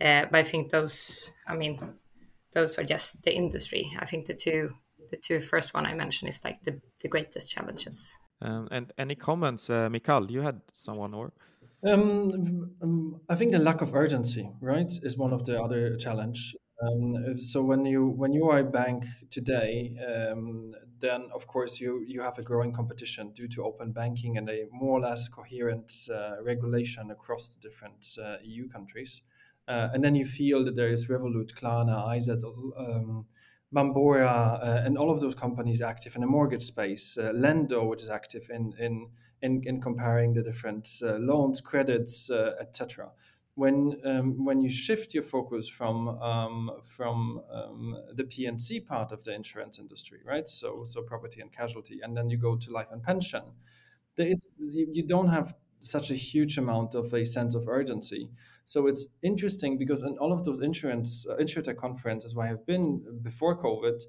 Uh, 0.00 0.26
but 0.30 0.35
I 0.35 0.42
think 0.42 0.71
those, 0.71 1.30
I 1.47 1.54
mean, 1.54 1.78
those 2.52 2.78
are 2.78 2.85
just 2.85 3.23
the 3.23 3.35
industry. 3.35 3.92
I 3.99 4.04
think 4.04 4.26
the 4.26 4.35
two, 4.35 4.75
the 5.12 5.19
two 5.19 5.38
first 5.38 5.75
one 5.75 5.87
I 5.87 5.95
mentioned 5.95 6.28
is 6.31 6.40
like 6.45 6.62
the, 6.62 6.81
the 7.02 7.09
greatest 7.09 7.49
challenges. 7.49 8.19
Um, 8.40 8.66
and 8.73 8.92
any 8.99 9.14
comments, 9.14 9.71
uh, 9.71 9.88
Mikal? 9.88 10.28
You 10.31 10.40
had 10.40 10.61
someone 10.73 11.14
or? 11.14 11.33
Um, 11.87 12.73
um, 12.83 13.21
I 13.28 13.37
think 13.37 13.52
the 13.52 13.59
lack 13.59 13.83
of 13.83 13.95
urgency, 13.95 14.50
right, 14.61 14.92
is 15.02 15.16
one 15.16 15.33
of 15.33 15.45
the 15.45 15.62
other 15.62 15.97
challenge. 15.97 16.57
Um, 16.83 17.38
so 17.38 17.62
when 17.62 17.85
you 17.85 18.09
when 18.09 18.33
you 18.33 18.49
are 18.50 18.59
a 18.59 18.64
bank 18.64 19.04
today, 19.31 19.97
um, 20.11 20.75
then 20.99 21.28
of 21.33 21.47
course 21.47 21.81
you 21.81 22.02
you 22.07 22.23
have 22.23 22.38
a 22.38 22.42
growing 22.42 22.73
competition 22.73 23.33
due 23.33 23.49
to 23.49 23.64
open 23.64 23.92
banking 23.92 24.37
and 24.38 24.49
a 24.49 24.66
more 24.73 24.99
or 24.99 25.00
less 25.00 25.28
coherent 25.28 25.92
uh, 26.11 26.42
regulation 26.42 27.11
across 27.11 27.54
the 27.54 27.61
different 27.61 28.07
uh, 28.19 28.37
EU 28.42 28.69
countries. 28.69 29.23
Uh, 29.69 29.88
and 29.92 30.02
then 30.02 30.16
you 30.16 30.25
feel 30.25 30.64
that 30.64 30.75
there 30.75 30.90
is 30.90 31.07
Revolut, 31.07 31.54
Klarna, 31.54 32.16
IZ, 32.16 32.28
um, 32.31 33.26
Bambora, 33.75 34.62
uh, 34.62 34.83
and 34.85 34.99
all 34.99 35.11
of 35.11 35.21
those 35.21 35.35
companies 35.35 35.81
active 35.81 36.14
in 36.14 36.21
the 36.21 36.26
mortgage 36.26 36.64
space. 36.64 37.17
Uh, 37.17 37.33
Lendo, 37.33 37.88
which 37.88 38.02
is 38.02 38.09
active 38.09 38.49
in 38.50 38.73
in 38.79 39.09
in, 39.41 39.62
in 39.64 39.81
comparing 39.81 40.35
the 40.35 40.43
different 40.43 40.88
uh, 41.02 41.14
loans, 41.14 41.61
credits, 41.61 42.31
etc 42.31 43.11
when 43.55 44.00
um, 44.05 44.45
when 44.45 44.61
you 44.61 44.71
shift 44.71 45.12
your 45.12 45.23
focus 45.23 45.69
from 45.69 46.09
um, 46.09 46.71
from 46.85 47.43
um, 47.52 47.97
the 48.14 48.25
P&C 48.25 48.81
part 48.81 49.12
of 49.12 49.25
the 49.25 49.35
insurance 49.35 49.79
industry, 49.79 50.21
right? 50.25 50.49
So 50.49 50.85
so 50.85 51.02
property 51.02 51.41
and 51.41 51.52
casualty, 51.52 52.00
and 52.02 52.17
then 52.17 52.31
you 52.31 52.38
go 52.38 52.57
to 52.57 52.71
life 52.71 52.88
and 52.91 53.02
pension, 53.02 53.43
there 54.17 54.29
is 54.29 54.50
you 54.59 55.07
don't 55.07 55.29
have 55.29 55.55
such 55.81 56.11
a 56.11 56.14
huge 56.14 56.57
amount 56.59 56.95
of 56.95 57.12
a 57.12 57.25
sense 57.25 57.55
of 57.55 57.69
urgency. 57.69 58.31
So 58.64 58.87
it's 58.87 59.07
interesting 59.23 59.78
because 59.78 60.02
in 60.02 60.16
all 60.19 60.33
of 60.33 60.45
those 60.45 60.61
insurance 60.61 61.26
uh, 61.28 61.37
insurtech 61.37 61.76
conferences 61.76 62.35
where 62.35 62.47
I 62.47 62.50
have 62.50 62.64
been 62.66 63.02
before 63.23 63.59
COVID, 63.59 64.02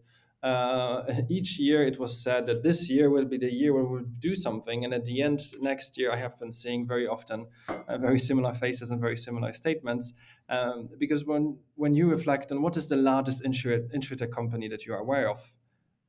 uh, 0.44 1.04
each 1.30 1.58
year 1.58 1.88
it 1.88 1.98
was 2.00 2.22
said 2.22 2.46
that 2.48 2.64
this 2.64 2.90
year 2.90 3.10
will 3.10 3.26
be 3.26 3.38
the 3.38 3.52
year 3.52 3.74
where 3.74 3.86
we'll 3.86 4.06
do 4.20 4.36
something. 4.36 4.84
And 4.84 4.94
at 4.94 5.06
the 5.06 5.22
end, 5.22 5.40
next 5.62 5.98
year, 5.98 6.12
I 6.12 6.18
have 6.18 6.38
been 6.40 6.52
seeing 6.52 6.86
very 6.86 7.08
often 7.08 7.48
uh, 7.68 7.98
very 7.98 8.20
similar 8.20 8.54
faces 8.54 8.92
and 8.92 9.00
very 9.00 9.18
similar 9.18 9.54
statements. 9.54 10.14
Um, 10.50 10.90
because 11.00 11.26
when, 11.26 11.58
when 11.76 11.96
you 11.96 12.10
reflect 12.10 12.52
on 12.52 12.62
what 12.62 12.78
is 12.78 12.90
the 12.90 12.98
largest 12.98 13.44
insur- 13.44 13.90
insurtech 13.96 14.32
company 14.32 14.68
that 14.68 14.86
you 14.86 14.94
are 14.94 15.00
aware 15.00 15.30
of, 15.30 15.54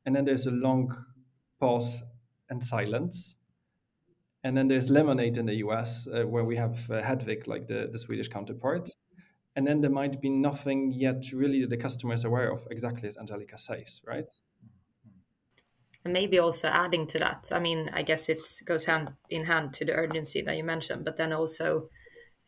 and 0.05 0.15
then 0.15 0.25
there's 0.25 0.47
a 0.47 0.51
long 0.51 0.95
pause 1.61 2.03
and 2.51 2.63
silence. 2.63 3.37
And 4.45 4.55
then 4.57 4.69
there's 4.69 4.91
Lemonade 4.91 5.39
in 5.39 5.47
the 5.47 5.55
US, 5.67 6.07
uh, 6.07 6.23
where 6.25 6.45
we 6.45 6.57
have 6.57 6.91
uh, 6.91 7.01
Hedvig, 7.01 7.47
like 7.47 7.67
the, 7.67 7.89
the 7.91 7.99
Swedish 7.99 8.29
counterpart. 8.29 8.91
And 9.57 9.67
then 9.67 9.81
there 9.81 9.91
might 9.91 10.21
be 10.21 10.29
nothing 10.29 10.93
yet 10.93 11.33
really 11.33 11.63
that 11.63 11.71
the 11.71 11.77
customer 11.77 12.15
is 12.15 12.25
aware 12.25 12.53
of 12.53 12.67
exactly 12.71 13.09
as 13.09 13.17
angelica 13.17 13.57
says 13.57 14.03
right? 14.07 14.35
And 16.05 16.13
maybe 16.13 16.39
also 16.39 16.69
adding 16.69 17.07
to 17.07 17.19
that 17.21 17.49
i 17.53 17.59
mean 17.59 17.89
i 17.95 18.03
guess 18.03 18.29
it 18.29 18.41
goes 18.67 18.85
hand 18.85 19.13
in 19.31 19.45
hand 19.45 19.73
to 19.75 19.87
the 19.87 19.95
urgency 19.95 20.43
that 20.43 20.57
you 20.57 20.63
mentioned 20.63 21.03
but 21.03 21.17
then 21.17 21.33
also 21.33 21.89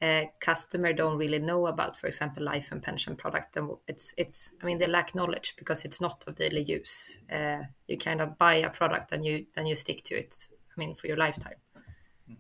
uh, 0.03 0.25
customer 0.41 0.93
don't 0.93 1.17
really 1.17 1.39
know 1.39 1.67
about 1.67 1.97
for 1.97 2.07
example 2.07 2.43
life 2.43 2.71
and 2.71 2.83
pension 2.83 3.17
product. 3.17 3.57
And 3.57 3.71
it's 3.89 4.13
it's 4.19 4.53
i 4.61 4.67
mean 4.67 4.77
they 4.77 4.87
lack 4.87 5.15
knowledge 5.15 5.55
because 5.57 5.87
it's 5.87 6.03
not 6.03 6.23
of 6.27 6.35
daily 6.35 6.61
use. 6.61 7.19
Uh, 7.33 7.63
you 7.87 7.97
kind 7.97 8.21
of 8.21 8.37
buy 8.37 8.57
a 8.57 8.69
product 8.69 9.13
and 9.13 9.25
you 9.25 9.47
then 9.55 9.65
you 9.65 9.75
stick 9.75 10.03
to 10.05 10.15
it 10.15 10.49
i 10.53 10.75
mean 10.79 10.95
for 10.95 11.07
your 11.07 11.17
lifetime 11.17 11.57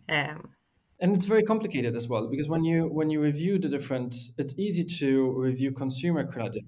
um, 0.08 0.54
and 0.98 1.14
it's 1.14 1.26
very 1.26 1.42
complicated 1.42 1.94
as 1.94 2.08
well 2.08 2.26
because 2.28 2.48
when 2.48 2.64
you 2.64 2.86
when 2.86 3.10
you 3.10 3.20
review 3.20 3.58
the 3.58 3.68
different 3.68 4.16
it's 4.38 4.58
easy 4.58 4.82
to 4.82 5.30
review 5.32 5.70
consumer 5.70 6.24
credit. 6.24 6.64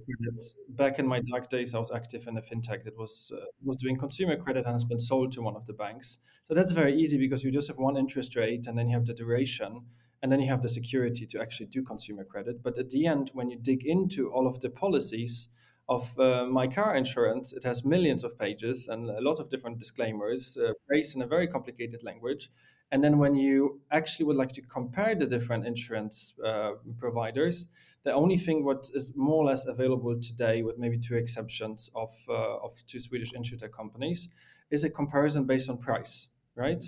Back 0.69 0.99
in 0.99 1.07
my 1.07 1.21
dark 1.21 1.49
days 1.49 1.75
i 1.75 1.79
was 1.79 1.91
active 1.91 2.27
in 2.29 2.37
a 2.37 2.43
fintech 2.43 2.85
that 2.85 2.97
was 2.99 3.33
uh, 3.35 3.45
was 3.65 3.77
doing 3.77 3.97
consumer 3.97 4.37
credit 4.37 4.67
and 4.67 4.75
has 4.75 4.85
been 4.85 5.01
sold 5.01 5.33
to 5.33 5.43
one 5.43 5.57
of 5.57 5.67
the 5.67 5.73
banks. 5.73 6.19
So 6.47 6.55
that's 6.55 6.73
very 6.73 6.95
easy 6.95 7.17
because 7.19 7.43
you 7.43 7.51
just 7.51 7.69
have 7.69 7.79
one 7.79 7.97
interest 7.97 8.37
rate 8.37 8.67
and 8.67 8.77
then 8.77 8.89
you 8.89 8.97
have 8.97 9.07
the 9.07 9.15
duration 9.15 9.87
and 10.23 10.31
then 10.31 10.41
you 10.41 10.49
have 10.49 10.63
the 10.63 10.69
security 10.69 11.27
to 11.27 11.41
actually 11.41 11.67
do 11.67 11.83
consumer 11.83 12.25
credit. 12.25 12.63
But 12.63 12.77
at 12.79 12.91
the 12.91 13.07
end 13.07 13.31
when 13.33 13.49
you 13.51 13.59
dig 13.59 13.87
into 13.87 14.31
all 14.31 14.47
of 14.47 14.61
the 14.61 14.69
policies 14.69 15.49
of 15.89 16.19
uh, 16.19 16.45
my 16.45 16.67
car 16.67 16.95
insurance 16.95 17.55
it 17.55 17.65
has 17.65 17.83
millions 17.83 18.23
of 18.23 18.39
pages 18.39 18.89
and 18.89 19.09
a 19.09 19.23
lot 19.23 19.41
of 19.41 19.49
different 19.49 19.79
disclaimers 19.79 20.55
uh, 20.59 20.73
phrased 20.87 21.17
in 21.17 21.23
a 21.23 21.27
very 21.27 21.47
complicated 21.47 22.03
language 22.05 22.51
and 22.91 23.05
then 23.05 23.19
when 23.19 23.35
you 23.35 23.81
actually 23.91 24.27
would 24.27 24.37
like 24.37 24.53
to 24.53 24.63
compare 24.63 25.15
the 25.15 25.27
different 25.27 25.67
insurance 25.67 26.35
uh, 26.45 26.73
providers, 26.99 27.67
the 28.03 28.13
only 28.13 28.39
thing 28.39 28.65
what 28.65 28.91
is 28.95 29.13
more 29.15 29.43
or 29.43 29.47
less 29.47 29.67
available 29.67 30.19
today, 30.21 30.63
with 30.63 30.79
maybe 30.79 30.99
two 30.99 31.17
exceptions 31.17 31.91
of 31.95 32.11
uh, 32.29 32.57
of 32.59 32.73
two 32.87 33.01
Swedish 33.01 33.33
insurtech 33.33 33.73
companies, 33.73 34.29
is 34.71 34.85
a 34.85 34.91
comparison 34.91 35.45
based 35.45 35.69
on 35.69 35.79
price, 35.79 36.29
right? 36.55 36.85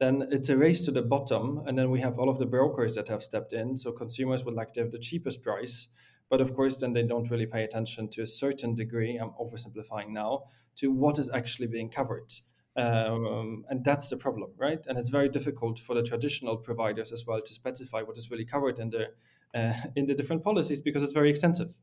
Then 0.00 0.26
it's 0.30 0.48
a 0.48 0.56
race 0.56 0.84
to 0.86 0.90
the 0.90 1.02
bottom, 1.02 1.62
and 1.66 1.78
then 1.78 1.90
we 1.90 2.00
have 2.00 2.18
all 2.18 2.30
of 2.30 2.38
the 2.38 2.46
brokers 2.46 2.94
that 2.94 3.08
have 3.08 3.22
stepped 3.22 3.52
in. 3.52 3.76
So 3.76 3.92
consumers 3.92 4.44
would 4.44 4.54
like 4.54 4.72
to 4.72 4.80
have 4.80 4.92
the 4.92 4.98
cheapest 4.98 5.42
price, 5.42 5.88
but 6.30 6.40
of 6.40 6.54
course, 6.54 6.78
then 6.78 6.94
they 6.94 7.02
don't 7.02 7.30
really 7.30 7.46
pay 7.46 7.64
attention 7.64 8.08
to 8.10 8.22
a 8.22 8.26
certain 8.26 8.74
degree. 8.74 9.16
I'm 9.16 9.32
oversimplifying 9.32 10.08
now 10.08 10.44
to 10.76 10.90
what 10.90 11.18
is 11.18 11.28
actually 11.30 11.66
being 11.66 11.90
covered. 11.90 12.32
Um, 12.76 13.64
and 13.68 13.84
that's 13.84 14.08
the 14.08 14.16
problem, 14.16 14.50
right? 14.56 14.78
And 14.86 14.96
it's 14.98 15.10
very 15.10 15.28
difficult 15.28 15.78
for 15.78 15.94
the 15.94 16.02
traditional 16.02 16.56
providers 16.56 17.10
as 17.12 17.26
well 17.26 17.40
to 17.40 17.54
specify 17.54 18.02
what 18.02 18.16
is 18.16 18.30
really 18.30 18.44
covered 18.44 18.78
in 18.78 18.90
the 18.90 19.08
uh, 19.54 19.72
in 19.96 20.06
the 20.06 20.14
different 20.14 20.44
policies 20.44 20.80
because 20.80 21.02
it's 21.02 21.12
very 21.12 21.30
extensive. 21.30 21.74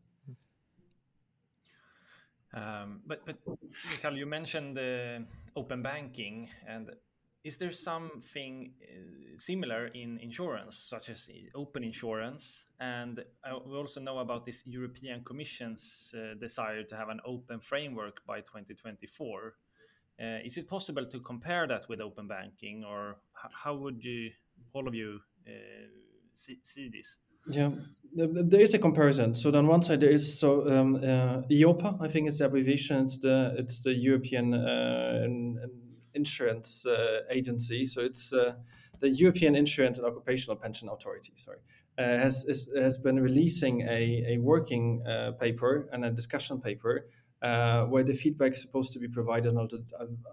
Um, 2.53 3.01
but 3.06 3.25
but 3.25 3.38
Mikhail, 3.91 4.15
you 4.15 4.25
mentioned 4.25 4.77
the 4.77 5.25
open 5.56 5.84
banking, 5.84 6.50
and 6.65 6.89
is 7.44 7.58
there 7.58 7.72
something 7.72 8.74
uh, 8.82 9.38
similar 9.38 9.88
in 9.88 10.17
insurance, 10.20 10.77
such 10.77 11.10
as 11.10 11.29
open 11.53 11.84
insurance? 11.84 12.65
And 12.79 13.20
uh, 13.20 13.60
we 13.65 13.75
also 13.75 14.00
know 14.00 14.20
about 14.20 14.46
this 14.46 14.63
European 14.65 15.24
Commission's 15.24 16.15
uh, 16.17 16.34
desire 16.39 16.84
to 16.84 16.96
have 16.96 17.10
an 17.10 17.20
open 17.25 17.60
framework 17.60 18.25
by 18.25 18.39
2024. 18.41 19.53
Uh, 20.19 20.39
is 20.43 20.57
it 20.57 20.67
possible 20.67 21.05
to 21.05 21.19
compare 21.19 21.67
that 21.67 21.88
with 21.89 22.01
open 22.01 22.27
banking, 22.27 22.83
or 22.83 23.17
how 23.33 23.75
would 23.75 24.03
you, 24.03 24.31
all 24.74 24.88
of 24.88 24.95
you, 24.95 25.19
uh, 25.47 25.51
see, 26.33 26.89
this? 26.89 27.19
Yeah, 27.50 27.69
there 28.13 28.59
is 28.59 28.74
a 28.74 28.79
comparison. 28.79 29.36
So 29.36 29.53
on 29.55 29.67
one 29.67 29.81
side 29.81 30.01
there 30.01 30.09
is 30.09 30.39
so 30.39 30.67
um, 30.69 30.95
uh, 30.95 31.43
EIOPA, 31.50 32.01
I 32.01 32.07
think 32.07 32.27
it's 32.27 32.39
the 32.39 32.45
abbreviation. 32.45 33.03
It's 33.03 33.19
the 33.19 33.55
it's 33.57 33.79
the 33.79 33.93
European 33.93 34.53
uh, 34.53 35.27
Insurance 36.13 36.86
uh, 36.86 37.21
Agency. 37.29 37.86
So 37.86 38.01
it's 38.01 38.33
uh, 38.33 38.55
the 39.00 39.09
European 39.09 39.55
Insurance 39.55 39.97
and 39.97 40.07
Occupational 40.07 40.57
Pension 40.57 40.89
Authority. 40.89 41.33
Sorry. 41.36 41.59
has 41.97 42.43
is, 42.45 42.69
has 42.75 42.97
been 42.97 43.19
releasing 43.19 43.81
a, 43.81 44.33
a 44.33 44.38
working 44.39 45.03
paper 45.39 45.88
and 45.93 46.03
a 46.03 46.12
discussion 46.12 46.59
paper 46.59 47.05
uh, 47.41 47.84
where 47.84 48.03
the 48.03 48.13
feedback 48.13 48.53
is 48.53 48.62
supposed 48.62 48.91
to 48.94 49.00
be 49.00 49.08
provided 49.08 49.53
until, 49.53 49.79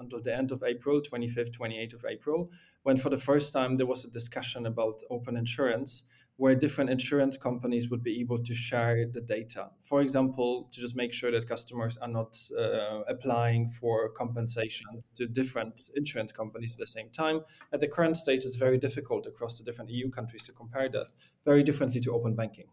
until 0.00 0.20
the 0.20 0.34
end 0.34 0.50
of 0.50 0.62
April, 0.62 1.00
25th, 1.00 1.50
28th 1.50 1.94
of 1.94 2.04
April, 2.08 2.50
when 2.82 2.96
for 2.96 3.10
the 3.10 3.16
first 3.16 3.52
time 3.52 3.76
there 3.76 3.86
was 3.86 4.04
a 4.04 4.10
discussion 4.10 4.66
about 4.66 5.02
open 5.10 5.36
insurance, 5.36 6.04
where 6.36 6.54
different 6.54 6.90
insurance 6.90 7.36
companies 7.36 7.88
would 7.90 8.02
be 8.02 8.20
able 8.20 8.42
to 8.42 8.54
share 8.54 9.06
the 9.06 9.20
data. 9.20 9.70
For 9.80 10.00
example, 10.00 10.68
to 10.72 10.80
just 10.80 10.96
make 10.96 11.12
sure 11.12 11.30
that 11.30 11.48
customers 11.48 11.96
are 11.98 12.08
not 12.08 12.36
uh, 12.58 13.02
applying 13.06 13.68
for 13.68 14.08
compensation 14.10 15.04
to 15.14 15.26
different 15.26 15.80
insurance 15.94 16.32
companies 16.32 16.72
at 16.72 16.78
the 16.78 16.88
same 16.88 17.08
time. 17.10 17.42
At 17.72 17.80
the 17.80 17.86
current 17.86 18.16
stage, 18.16 18.44
it's 18.44 18.56
very 18.56 18.78
difficult 18.78 19.26
across 19.26 19.58
the 19.58 19.64
different 19.64 19.90
EU 19.90 20.10
countries 20.10 20.42
to 20.44 20.52
compare 20.52 20.88
that 20.88 21.06
very 21.44 21.62
differently 21.62 22.00
to 22.00 22.12
open 22.12 22.34
banking. 22.34 22.66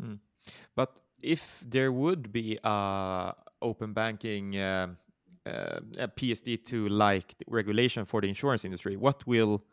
Hmm. 0.00 0.14
But 0.74 1.00
if 1.26 1.60
there 1.66 1.90
would 1.90 2.32
be 2.32 2.58
a 2.62 3.34
open 3.60 3.92
banking 3.92 4.56
uh, 4.56 4.88
uh, 5.44 5.80
a 5.98 6.08
PSD2 6.08 6.88
like 6.90 7.34
regulation 7.46 8.04
for 8.04 8.20
the 8.20 8.28
insurance 8.28 8.64
industry, 8.64 8.96
what 8.96 9.26
will 9.26 9.64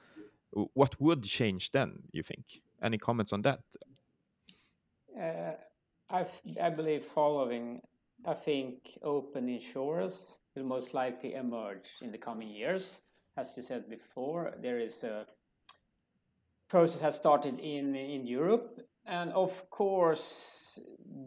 what 0.74 1.00
would 1.00 1.24
change 1.24 1.72
then? 1.72 2.04
You 2.12 2.24
think? 2.24 2.62
Any 2.82 2.98
comments 2.98 3.34
on 3.34 3.42
that? 3.44 3.60
Uh, 5.20 5.54
I, 6.12 6.26
I 6.62 6.70
believe 6.70 7.04
following. 7.04 7.82
I 8.26 8.34
think 8.34 8.98
open 9.02 9.50
insurers 9.50 10.38
will 10.56 10.64
most 10.64 10.94
likely 10.94 11.34
emerge 11.34 11.90
in 12.02 12.12
the 12.12 12.18
coming 12.18 12.50
years. 12.50 13.02
As 13.36 13.54
you 13.58 13.64
said 13.64 13.90
before, 13.90 14.54
there 14.62 14.80
is 14.80 15.04
a 15.04 15.26
process 16.70 17.02
has 17.02 17.16
started 17.16 17.60
in 17.60 17.96
in 17.96 18.28
Europe, 18.28 18.80
and 19.06 19.32
of 19.34 19.70
course, 19.70 20.80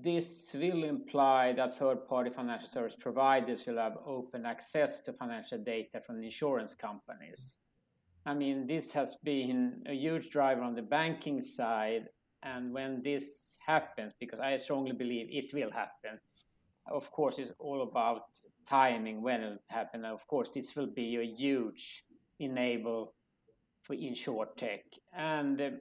this 0.02 0.50
will 0.54 0.84
imply 0.84 1.52
that 1.52 1.76
third-party 1.78 2.30
financial 2.30 2.68
service 2.68 2.96
providers 2.98 3.66
will 3.66 3.78
have 3.78 3.98
open 4.06 4.46
access 4.46 5.00
to 5.02 5.12
financial 5.12 5.58
data 5.58 6.00
from 6.04 6.22
insurance 6.22 6.74
companies. 6.74 7.58
I 8.24 8.34
mean, 8.34 8.66
this 8.66 8.92
has 8.92 9.16
been 9.22 9.82
a 9.86 9.94
huge 9.94 10.30
driver 10.30 10.62
on 10.62 10.74
the 10.74 10.82
banking 10.82 11.40
side. 11.40 12.08
And 12.42 12.72
when 12.72 13.02
this 13.02 13.56
happens, 13.64 14.12
because 14.18 14.40
I 14.40 14.56
strongly 14.56 14.92
believe 14.92 15.28
it 15.30 15.54
will 15.54 15.70
happen, 15.70 16.18
of 16.90 17.10
course, 17.10 17.38
it's 17.38 17.52
all 17.58 17.82
about 17.82 18.22
timing 18.68 19.22
when 19.22 19.42
it 19.42 19.60
happen. 19.68 20.04
And 20.04 20.12
of 20.12 20.26
course, 20.26 20.50
this 20.50 20.74
will 20.74 20.88
be 20.88 21.16
a 21.16 21.24
huge 21.24 22.04
enable 22.40 23.14
for 23.82 23.94
insurtech. 23.94 24.82
And 25.12 25.80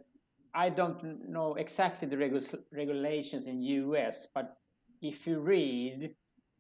I 0.55 0.69
don't 0.69 1.27
know 1.29 1.55
exactly 1.55 2.07
the 2.07 2.15
regu- 2.15 2.63
regulations 2.71 3.45
in 3.45 3.61
US, 3.61 4.27
but 4.33 4.57
if 5.01 5.27
you 5.27 5.39
read 5.39 6.15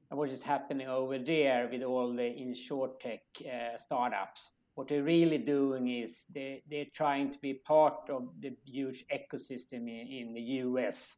what 0.09 0.29
is 0.29 0.43
happening 0.43 0.87
over 0.87 1.17
there 1.17 1.69
with 1.71 1.81
all 1.81 2.13
the 2.13 2.25
in 2.25 2.53
insurtech 2.53 3.21
uh, 3.45 3.77
startups, 3.77 4.51
what 4.75 4.89
they're 4.89 5.03
really 5.03 5.37
doing 5.37 5.87
is 5.87 6.25
they, 6.33 6.61
they're 6.69 6.91
trying 6.93 7.31
to 7.31 7.39
be 7.39 7.53
part 7.53 8.09
of 8.09 8.27
the 8.41 8.51
huge 8.65 9.05
ecosystem 9.13 9.87
in, 9.87 10.07
in 10.07 10.33
the 10.33 10.41
US. 10.41 11.17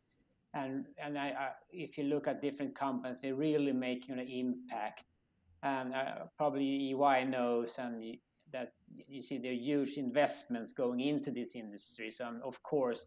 And, 0.53 0.85
and 1.03 1.17
I, 1.17 1.27
I, 1.29 1.49
if 1.71 1.97
you 1.97 2.03
look 2.05 2.27
at 2.27 2.41
different 2.41 2.75
companies, 2.75 3.21
they're 3.21 3.35
really 3.35 3.73
making 3.73 4.19
an 4.19 4.27
impact. 4.27 5.03
And 5.63 5.95
uh, 5.95 6.25
probably 6.37 6.91
EY 6.91 7.25
knows 7.25 7.77
and 7.79 8.17
that 8.51 8.73
you 9.07 9.21
see 9.21 9.37
there 9.37 9.51
are 9.51 9.55
huge 9.55 9.97
investments 9.97 10.71
going 10.71 10.99
into 10.99 11.31
this 11.31 11.55
industry. 11.55 12.11
So, 12.11 12.25
um, 12.25 12.41
of 12.43 12.61
course, 12.63 13.05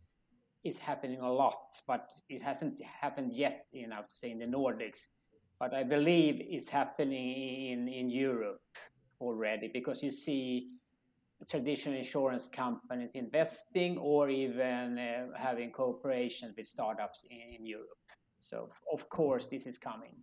it's 0.62 0.78
happening 0.78 1.20
a 1.20 1.32
lot, 1.32 1.62
but 1.87 2.12
it 2.28 2.42
hasn't 2.42 2.80
happened 2.82 3.32
yet, 3.32 3.66
you 3.73 3.88
know, 3.88 4.02
say 4.09 4.30
in 4.30 4.38
the 4.38 4.47
Nordics. 4.47 5.06
But 5.59 5.75
I 5.75 5.82
believe 5.82 6.37
it's 6.40 6.68
happening 6.68 7.70
in, 7.70 7.88
in 7.88 8.11
Europe 8.11 8.61
already 9.20 9.70
because 9.73 10.02
you 10.02 10.11
see 10.11 10.70
traditional 11.49 11.97
insurance 11.97 12.49
companies 12.49 13.12
investing 13.14 13.99
or 13.99 14.28
even 14.28 14.99
uh, 14.99 15.26
having 15.37 15.70
cooperation 15.70 16.52
with 16.56 16.66
startups 16.66 17.25
in, 17.30 17.56
in, 17.59 17.66
Europe. 17.66 17.87
So, 18.40 18.70
of 18.92 19.09
course, 19.09 19.47
this 19.47 19.66
is 19.66 19.78
coming. 19.78 20.16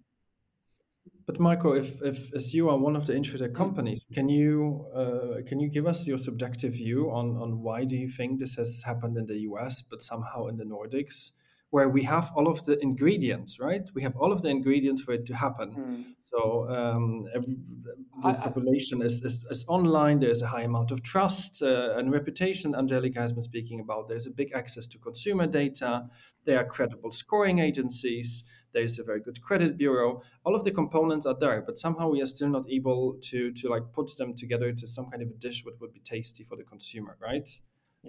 But 1.26 1.40
Michael, 1.40 1.74
if, 1.74 2.02
if 2.02 2.34
as 2.34 2.54
you 2.54 2.70
are 2.70 2.78
one 2.78 2.96
of 2.96 3.06
the 3.06 3.14
insurtech 3.14 3.54
companies, 3.54 4.06
can 4.14 4.30
you 4.30 4.86
uh, 4.96 5.42
can 5.48 5.60
you 5.60 5.70
give 5.70 5.86
us 5.86 6.08
your 6.08 6.18
subjective 6.18 6.74
view 6.74 7.12
on 7.12 7.38
on 7.38 7.62
why 7.62 7.84
do 7.84 7.96
you 7.96 8.10
think 8.10 8.40
this 8.40 8.56
has 8.56 8.84
happened 8.86 9.18
in 9.18 9.26
the 9.26 9.40
US 9.50 9.82
but 9.82 10.02
somehow 10.02 10.48
in 10.48 10.58
the 10.58 10.66
Nordics? 10.66 11.32
where 11.70 11.90
we 11.90 12.04
have 12.04 12.32
all 12.36 12.48
of 12.48 12.66
the 12.66 12.80
ingredients, 12.82 13.60
right? 13.60 13.84
We 13.94 14.02
have 14.04 14.16
all 14.16 14.32
of 14.32 14.42
the 14.42 14.48
ingredients 14.48 15.02
for 15.02 15.14
it 15.14 15.26
to 15.26 15.36
happen. 15.36 15.76
Mm. 15.78 16.04
So 16.22 16.70
um, 16.70 17.26
the 17.34 18.30
I, 18.30 18.34
population 18.34 19.02
is, 19.02 19.22
is, 19.22 19.46
is, 19.50 19.66
online. 19.68 20.20
There's 20.20 20.42
a 20.42 20.48
high 20.48 20.62
amount 20.62 20.92
of 20.92 21.04
trust 21.04 21.62
uh, 21.62 21.98
and 21.98 22.12
reputation. 22.12 22.74
Angelica 22.74 23.20
has 23.20 23.34
been 23.34 23.44
speaking 23.44 23.80
about. 23.80 24.08
There's 24.08 24.28
a 24.28 24.32
big 24.32 24.52
access 24.54 24.88
to 24.88 24.98
consumer 24.98 25.48
data. 25.48 26.06
There 26.46 26.58
are 26.58 26.66
credible 26.66 27.12
scoring 27.12 27.60
agencies. 27.60 28.44
There's 28.74 29.00
a 29.00 29.04
very 29.04 29.22
good 29.22 29.42
credit 29.42 29.78
bureau. 29.78 30.22
All 30.44 30.56
of 30.56 30.64
the 30.64 30.72
components 30.72 31.26
are 31.26 31.38
there, 31.40 31.62
but 31.62 31.78
somehow 31.78 32.10
we 32.10 32.22
are 32.22 32.28
still 32.28 32.50
not 32.50 32.70
able 32.70 33.18
to 33.30 33.52
to 33.52 33.70
like 33.70 33.92
put 33.94 34.16
them 34.18 34.36
together 34.36 34.72
to 34.74 34.88
some 34.88 35.10
kind 35.10 35.24
of 35.24 35.30
a 35.30 35.34
dish 35.34 35.66
what 35.66 35.80
would 35.82 35.94
be 35.94 36.02
tasty 36.02 36.44
for 36.44 36.56
the 36.56 36.64
consumer, 36.64 37.18
right? 37.22 37.50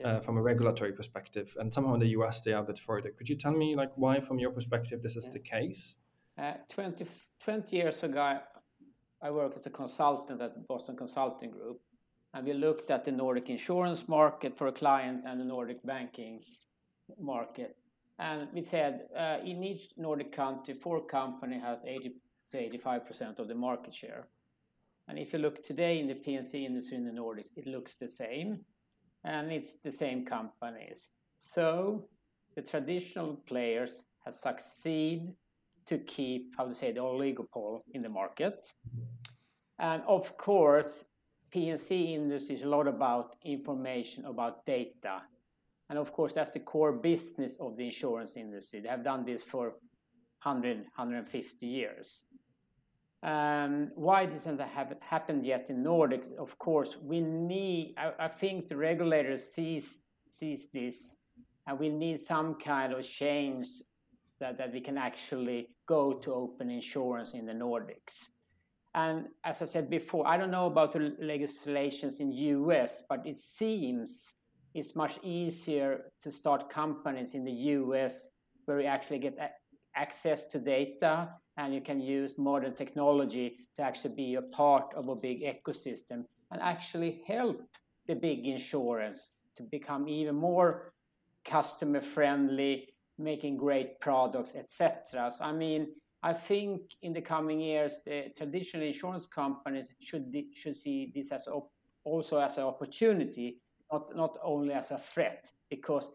uh, 0.05 0.21
from 0.21 0.37
a 0.37 0.43
regulatory 0.43 0.93
perspective. 0.93 1.57
And 1.59 1.73
somehow 1.73 1.95
in 1.95 2.01
the 2.01 2.09
US, 2.19 2.41
they 2.41 2.53
are 2.53 2.63
a 2.63 2.67
bit 2.67 2.79
further. 2.79 3.11
Could 3.11 3.29
you 3.29 3.37
tell 3.37 3.53
me, 3.53 3.75
like, 3.75 3.93
why, 3.97 4.21
from 4.21 4.39
your 4.39 4.51
perspective, 4.51 5.03
this 5.03 5.17
is 5.17 5.27
yeah. 5.27 5.33
the 5.33 5.39
case? 5.39 5.99
Uh, 6.39 6.53
20, 6.69 7.07
20 7.43 7.77
years 7.77 8.03
ago, 8.03 8.39
I 9.21 9.31
worked 9.31 9.57
as 9.57 9.67
a 9.67 9.71
consultant 9.71 10.41
at 10.41 10.67
Boston 10.69 10.97
Consulting 10.97 11.51
Group. 11.51 11.81
And 12.35 12.47
we 12.47 12.53
looked 12.53 12.91
at 12.91 13.05
the 13.05 13.13
Nordic 13.13 13.49
insurance 13.49 14.07
market 14.07 14.57
for 14.57 14.67
a 14.67 14.73
client 14.73 15.23
and 15.27 15.41
the 15.41 15.45
Nordic 15.45 15.85
banking 15.85 16.43
market. 17.19 17.77
And 18.19 18.49
we 18.53 18.63
said 18.63 19.09
uh, 19.17 19.39
in 19.45 19.63
each 19.63 19.91
Nordic 19.97 20.33
country, 20.33 20.75
four 20.75 21.05
company 21.05 21.59
has 21.59 21.85
80 21.85 22.15
to 22.51 22.79
85% 22.79 23.39
of 23.39 23.49
the 23.49 23.55
market 23.55 23.95
share. 23.95 24.27
And 25.07 25.19
if 25.19 25.33
you 25.33 25.39
look 25.39 25.63
today 25.63 26.01
in 26.01 26.09
the 26.09 26.15
P&C 26.15 26.67
industry 26.67 26.97
in 26.97 27.05
the 27.05 27.13
Nordics, 27.13 27.51
it 27.57 27.67
looks 27.67 27.95
the 27.95 28.09
same 28.09 28.61
and 29.25 29.51
it's 29.53 29.75
the 29.77 29.93
same 29.93 30.25
companies. 30.25 31.11
So 31.39 32.09
the 32.55 32.63
traditional 32.63 33.37
players 33.47 34.03
have 34.25 34.35
succeeded 34.35 35.35
to 35.87 35.99
keep, 35.99 36.55
how 36.57 36.67
to 36.67 36.75
say, 36.75 36.93
the 36.93 37.01
oligopoly 37.01 37.81
in 37.95 38.03
the 38.03 38.09
market. 38.09 38.73
And 39.79 40.03
of 40.07 40.37
course, 40.37 41.05
P&C 41.51 42.15
industry 42.15 42.57
is 42.57 42.63
a 42.63 42.69
lot 42.69 42.87
about 42.87 43.37
information, 43.45 44.27
about 44.27 44.67
data. 44.67 45.23
And 45.89 45.99
of 45.99 46.13
course, 46.13 46.33
that's 46.33 46.53
the 46.53 46.61
core 46.61 46.93
business 46.93 47.57
of 47.61 47.77
the 47.77 47.87
insurance 47.87 48.37
industry. 48.37 48.81
They 48.81 48.89
have 48.89 49.05
done 49.05 49.25
this 49.25 49.43
for 49.43 49.75
100, 50.43 50.77
150 50.77 51.67
years. 51.67 52.25
Um, 53.23 53.91
why 53.95 54.27
doesn't 54.27 54.59
that 54.59 54.69
have 54.69 54.95
happened 55.01 55.45
yet 55.45 55.71
in 55.71 55.83
Nordic? 55.83 56.25
Of 56.39 56.57
course, 56.59 56.97
we 57.03 57.21
need. 57.21 57.95
I, 57.99 58.13
I, 58.27 58.29
think 58.29 58.69
the 58.69 58.77
regulators 58.77 59.43
sees 59.43 59.99
sees 60.29 60.69
this, 60.73 61.17
and 61.67 61.81
we 61.81 61.89
need 61.89 62.21
some 62.21 62.55
kind 62.55 62.93
of 62.93 63.05
change 63.05 63.67
that, 64.39 64.57
that 64.59 64.73
we 64.73 64.81
can 64.81 64.97
actually 64.97 65.71
go 65.87 66.13
to 66.13 66.33
open 66.33 66.71
insurance 66.71 67.35
in 67.35 67.45
the 67.45 67.53
Nordics. 67.53 68.29
And 68.95 69.27
as 69.45 69.63
I 69.63 69.65
said 69.65 69.91
before, 69.91 70.27
I 70.27 70.37
don't 70.37 70.51
know 70.51 70.67
about 70.67 70.93
the 70.93 71.17
legislations 71.21 72.21
in 72.21 72.31
US, 72.33 73.03
but 73.09 73.27
it 73.27 73.37
seems 73.37 74.35
it's 74.75 74.95
much 74.95 75.19
easier 75.23 76.13
to 76.21 76.31
start 76.31 76.71
companies 76.71 77.35
in 77.35 77.45
the 77.45 77.53
US 77.53 78.29
where 78.65 78.81
you 78.81 78.87
actually 78.87 79.19
get 79.19 79.39
access 79.97 80.47
to 80.47 80.59
data 80.59 81.29
and 81.57 81.75
you 81.75 81.81
can 81.81 82.01
use 82.01 82.39
modern 82.39 82.75
technology 82.75 83.57
to 83.75 83.83
actually 83.83 84.15
be 84.15 84.35
a 84.37 84.43
part 84.43 84.95
of 84.95 85.09
a 85.09 85.17
big 85.17 85.43
ecosystem 85.43 86.25
and 86.51 86.63
actually 86.63 87.23
help 87.27 87.61
the 88.07 88.15
big 88.15 88.47
insurance 88.47 89.33
to 89.57 89.63
become 89.63 90.09
even 90.09 90.35
more 90.35 90.93
customer 91.45 92.01
friendly 92.01 92.89
making 93.19 93.57
great 93.57 93.99
products 94.01 94.55
etc 94.55 95.33
so 95.37 95.45
i 95.45 95.53
mean 95.53 95.89
i 96.23 96.33
think 96.33 96.81
in 97.03 97.13
the 97.13 97.21
coming 97.21 97.61
years 97.61 98.01
the 98.07 98.27
traditional 98.37 98.87
insurance 98.87 99.27
companies 99.27 99.89
should 100.01 100.33
should 100.55 100.77
see 100.77 101.11
this 101.15 101.33
as 101.33 101.49
also 102.05 102.39
as 102.39 102.57
an 102.59 102.65
opportunity 102.65 103.61
not 103.93 104.17
not 104.17 104.39
only 104.43 104.75
as 104.75 104.91
a 104.91 104.99
threat 104.99 105.51
because 105.71 106.11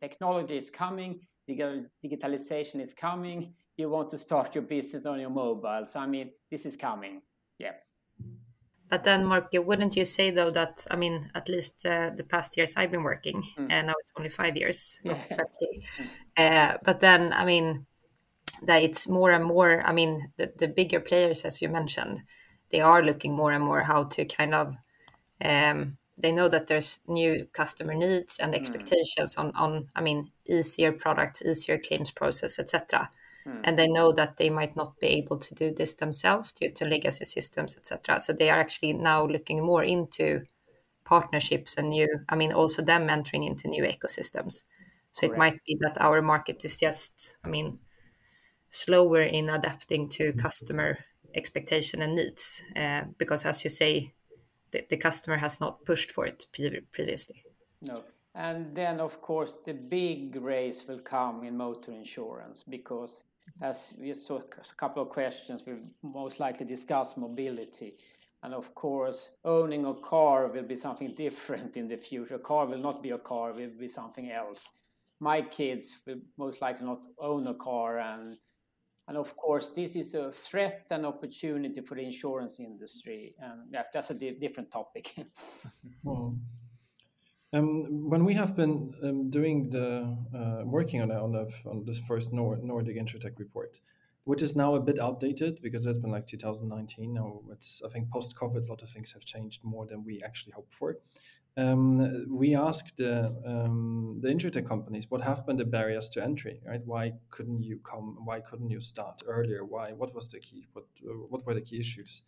technology 0.00 0.56
is 0.56 0.70
coming 0.70 1.20
digitalization 1.48 2.80
is 2.80 2.94
coming 2.94 3.54
you 3.80 3.88
want 3.88 4.10
to 4.10 4.18
start 4.18 4.54
your 4.54 4.62
business 4.62 5.06
on 5.06 5.18
your 5.18 5.30
mobile. 5.30 5.84
So 5.86 6.00
I 6.00 6.06
mean, 6.06 6.30
this 6.50 6.66
is 6.66 6.76
coming. 6.76 7.22
Yeah. 7.58 7.72
But 8.88 9.04
then, 9.04 9.24
Mark, 9.24 9.50
wouldn't 9.52 9.96
you 9.96 10.04
say 10.04 10.30
though 10.30 10.50
that 10.50 10.86
I 10.90 10.96
mean, 10.96 11.30
at 11.34 11.48
least 11.48 11.86
uh, 11.86 12.10
the 12.14 12.24
past 12.24 12.56
years 12.56 12.76
I've 12.76 12.90
been 12.90 13.04
working, 13.04 13.42
mm. 13.58 13.66
and 13.70 13.86
now 13.86 13.94
it's 14.00 14.12
only 14.16 14.30
five 14.30 14.56
years, 14.56 15.00
not 15.04 15.18
twenty. 15.28 15.86
Uh, 16.36 16.76
but 16.84 17.00
then, 17.00 17.32
I 17.32 17.44
mean, 17.44 17.86
that 18.66 18.82
it's 18.82 19.08
more 19.08 19.30
and 19.30 19.44
more. 19.44 19.82
I 19.86 19.92
mean, 19.92 20.32
the, 20.36 20.52
the 20.58 20.68
bigger 20.68 21.00
players, 21.00 21.44
as 21.44 21.62
you 21.62 21.68
mentioned, 21.68 22.22
they 22.70 22.80
are 22.80 23.02
looking 23.02 23.34
more 23.34 23.52
and 23.52 23.64
more 23.64 23.82
how 23.82 24.04
to 24.04 24.24
kind 24.24 24.54
of 24.54 24.76
um, 25.42 25.96
they 26.20 26.32
know 26.32 26.48
that 26.48 26.66
there's 26.66 27.00
new 27.06 27.46
customer 27.52 27.94
needs 27.94 28.38
and 28.38 28.54
expectations 28.54 29.34
mm. 29.34 29.40
on 29.40 29.52
on 29.56 29.88
I 29.94 30.00
mean 30.00 30.30
easier 30.46 30.92
products, 30.92 31.42
easier 31.42 31.78
claims 31.78 32.10
process, 32.10 32.58
etc. 32.58 33.10
Mm. 33.46 33.60
And 33.64 33.78
they 33.78 33.88
know 33.88 34.12
that 34.12 34.36
they 34.36 34.50
might 34.50 34.76
not 34.76 34.98
be 35.00 35.06
able 35.08 35.38
to 35.38 35.54
do 35.54 35.72
this 35.72 35.94
themselves 35.94 36.52
due 36.52 36.70
to 36.72 36.84
legacy 36.84 37.24
systems, 37.24 37.76
etc. 37.76 38.20
So 38.20 38.32
they 38.32 38.50
are 38.50 38.60
actually 38.60 38.92
now 38.92 39.26
looking 39.26 39.64
more 39.64 39.84
into 39.84 40.42
partnerships 41.04 41.76
and 41.76 41.90
new. 41.90 42.08
I 42.28 42.36
mean, 42.36 42.52
also 42.52 42.82
them 42.82 43.08
entering 43.08 43.44
into 43.44 43.68
new 43.68 43.84
ecosystems. 43.84 44.64
So 45.12 45.26
Correct. 45.26 45.34
it 45.34 45.38
might 45.38 45.64
be 45.66 45.78
that 45.80 46.00
our 46.00 46.22
market 46.22 46.64
is 46.64 46.78
just, 46.78 47.36
I 47.44 47.48
mean, 47.48 47.80
slower 48.68 49.22
in 49.22 49.50
adapting 49.50 50.08
to 50.08 50.32
customer 50.34 50.98
expectation 51.34 52.02
and 52.02 52.14
needs 52.16 52.62
uh, 52.76 53.02
because 53.18 53.44
as 53.44 53.62
you 53.64 53.70
say 53.70 54.12
the, 54.72 54.84
the, 54.88 54.96
customer 54.96 55.36
has 55.36 55.60
not 55.60 55.84
pushed 55.84 56.10
for 56.10 56.26
it 56.26 56.46
previously. 56.52 57.44
No. 57.82 58.04
And 58.34 58.74
then 58.74 59.00
of 59.00 59.20
course 59.20 59.58
the 59.64 59.74
big 59.74 60.36
race 60.36 60.84
will 60.86 61.00
come 61.00 61.44
in 61.44 61.56
motor 61.56 61.92
insurance 61.92 62.62
because 62.62 63.24
as 63.60 63.92
we 63.98 64.14
saw 64.14 64.38
a 64.38 64.74
couple 64.76 65.02
of 65.02 65.08
questions 65.08 65.62
we'll 65.66 65.78
most 66.02 66.38
likely 66.38 66.66
discuss 66.66 67.16
mobility. 67.16 67.94
And 68.42 68.54
of 68.54 68.74
course 68.74 69.30
owning 69.44 69.84
a 69.84 69.94
car 69.94 70.46
will 70.46 70.62
be 70.62 70.76
something 70.76 71.12
different 71.14 71.76
in 71.76 71.88
the 71.88 71.96
future. 71.96 72.36
A 72.36 72.38
car 72.38 72.66
will 72.66 72.78
not 72.78 73.02
be 73.02 73.10
a 73.10 73.18
car 73.18 73.52
will 73.52 73.70
be 73.78 73.88
something 73.88 74.30
else. 74.30 74.68
My 75.18 75.42
kids 75.42 75.98
will 76.06 76.20
most 76.38 76.62
likely 76.62 76.86
not 76.86 77.02
own 77.18 77.46
a 77.46 77.54
car 77.54 77.98
and 77.98 78.38
and 79.10 79.18
of 79.18 79.36
course, 79.36 79.70
this 79.70 79.96
is 79.96 80.14
a 80.14 80.30
threat 80.30 80.86
and 80.88 81.04
opportunity 81.04 81.80
for 81.80 81.96
the 81.96 82.02
insurance 82.02 82.60
industry. 82.60 83.34
And 83.40 83.62
yeah, 83.72 83.82
that's 83.92 84.10
a 84.10 84.14
di- 84.14 84.38
different 84.38 84.70
topic. 84.70 85.12
Hmm. 86.04 86.34
um, 87.52 88.08
when 88.08 88.24
we 88.24 88.34
have 88.34 88.54
been 88.54 88.94
um, 89.02 89.28
doing 89.28 89.68
the 89.70 90.16
uh, 90.32 90.62
working 90.64 91.02
on 91.02 91.10
on, 91.10 91.32
the, 91.32 91.52
on 91.68 91.84
this 91.84 91.98
first 91.98 92.32
Nord- 92.32 92.62
Nordic 92.62 92.96
InsurTech 92.96 93.36
report, 93.38 93.80
which 94.24 94.42
is 94.42 94.54
now 94.54 94.76
a 94.76 94.80
bit 94.80 95.00
outdated 95.00 95.60
because 95.60 95.86
it's 95.86 95.98
been 95.98 96.12
like 96.12 96.28
2019. 96.28 97.12
Now 97.12 97.40
it's 97.50 97.82
I 97.84 97.88
think 97.88 98.10
post 98.10 98.36
COVID, 98.36 98.64
a 98.64 98.70
lot 98.70 98.82
of 98.82 98.90
things 98.90 99.12
have 99.12 99.24
changed 99.24 99.64
more 99.64 99.86
than 99.86 100.04
we 100.04 100.22
actually 100.24 100.52
hoped 100.52 100.72
for 100.72 100.98
um, 101.56 102.26
we 102.28 102.54
asked 102.54 102.96
the 102.98 103.26
um, 103.44 104.18
the 104.22 104.28
insurtech 104.28 104.66
companies 104.66 105.10
what 105.10 105.22
have 105.22 105.46
been 105.46 105.56
the 105.56 105.64
barriers 105.64 106.08
to 106.10 106.22
entry, 106.22 106.60
right? 106.66 106.80
Why 106.84 107.12
couldn't 107.30 107.62
you 107.62 107.78
come? 107.78 108.18
Why 108.24 108.40
couldn't 108.40 108.70
you 108.70 108.80
start 108.80 109.22
earlier? 109.26 109.64
Why? 109.64 109.92
What 109.92 110.14
was 110.14 110.28
the 110.28 110.38
key? 110.38 110.68
What 110.72 110.86
uh, 111.04 111.12
what 111.28 111.44
were 111.44 111.54
the 111.54 111.60
key 111.60 111.80
issues? 111.80 112.22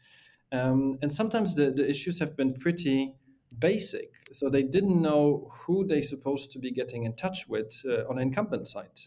Um, 0.50 0.98
and 1.00 1.10
sometimes 1.10 1.54
the, 1.54 1.70
the 1.70 1.88
issues 1.88 2.18
have 2.18 2.36
been 2.36 2.54
pretty 2.54 3.14
basic, 3.58 4.10
so 4.32 4.50
they 4.50 4.62
didn't 4.62 5.00
know 5.00 5.48
who 5.50 5.86
they 5.86 6.02
supposed 6.02 6.52
to 6.52 6.58
be 6.58 6.70
getting 6.70 7.04
in 7.04 7.14
touch 7.14 7.46
with 7.48 7.82
uh, 7.86 8.08
on 8.08 8.18
incumbent 8.18 8.68
side. 8.68 9.00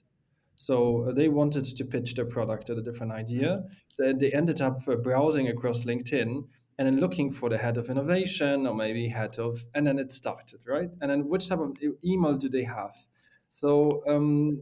So 0.55 1.09
uh, 1.09 1.13
they 1.13 1.27
wanted 1.27 1.65
to 1.65 1.85
pitch 1.85 2.15
their 2.15 2.25
product 2.25 2.69
at 2.69 2.77
a 2.77 2.81
different 2.81 3.11
idea. 3.11 3.65
Then 3.97 4.17
they 4.17 4.31
ended 4.31 4.61
up 4.61 4.87
uh, 4.87 4.95
browsing 4.95 5.49
across 5.49 5.83
LinkedIn 5.83 6.45
and 6.77 6.87
then 6.87 6.99
looking 6.99 7.31
for 7.31 7.49
the 7.49 7.57
head 7.57 7.77
of 7.77 7.89
innovation 7.89 8.67
or 8.67 8.75
maybe 8.75 9.07
head 9.07 9.37
of 9.39 9.65
and 9.73 9.87
then 9.87 9.99
it 9.99 10.11
started 10.11 10.59
right? 10.67 10.89
And 11.01 11.09
then 11.11 11.29
which 11.29 11.49
type 11.49 11.59
of 11.59 11.77
email 12.03 12.37
do 12.37 12.49
they 12.49 12.63
have? 12.63 12.95
So 13.49 14.03
um, 14.07 14.61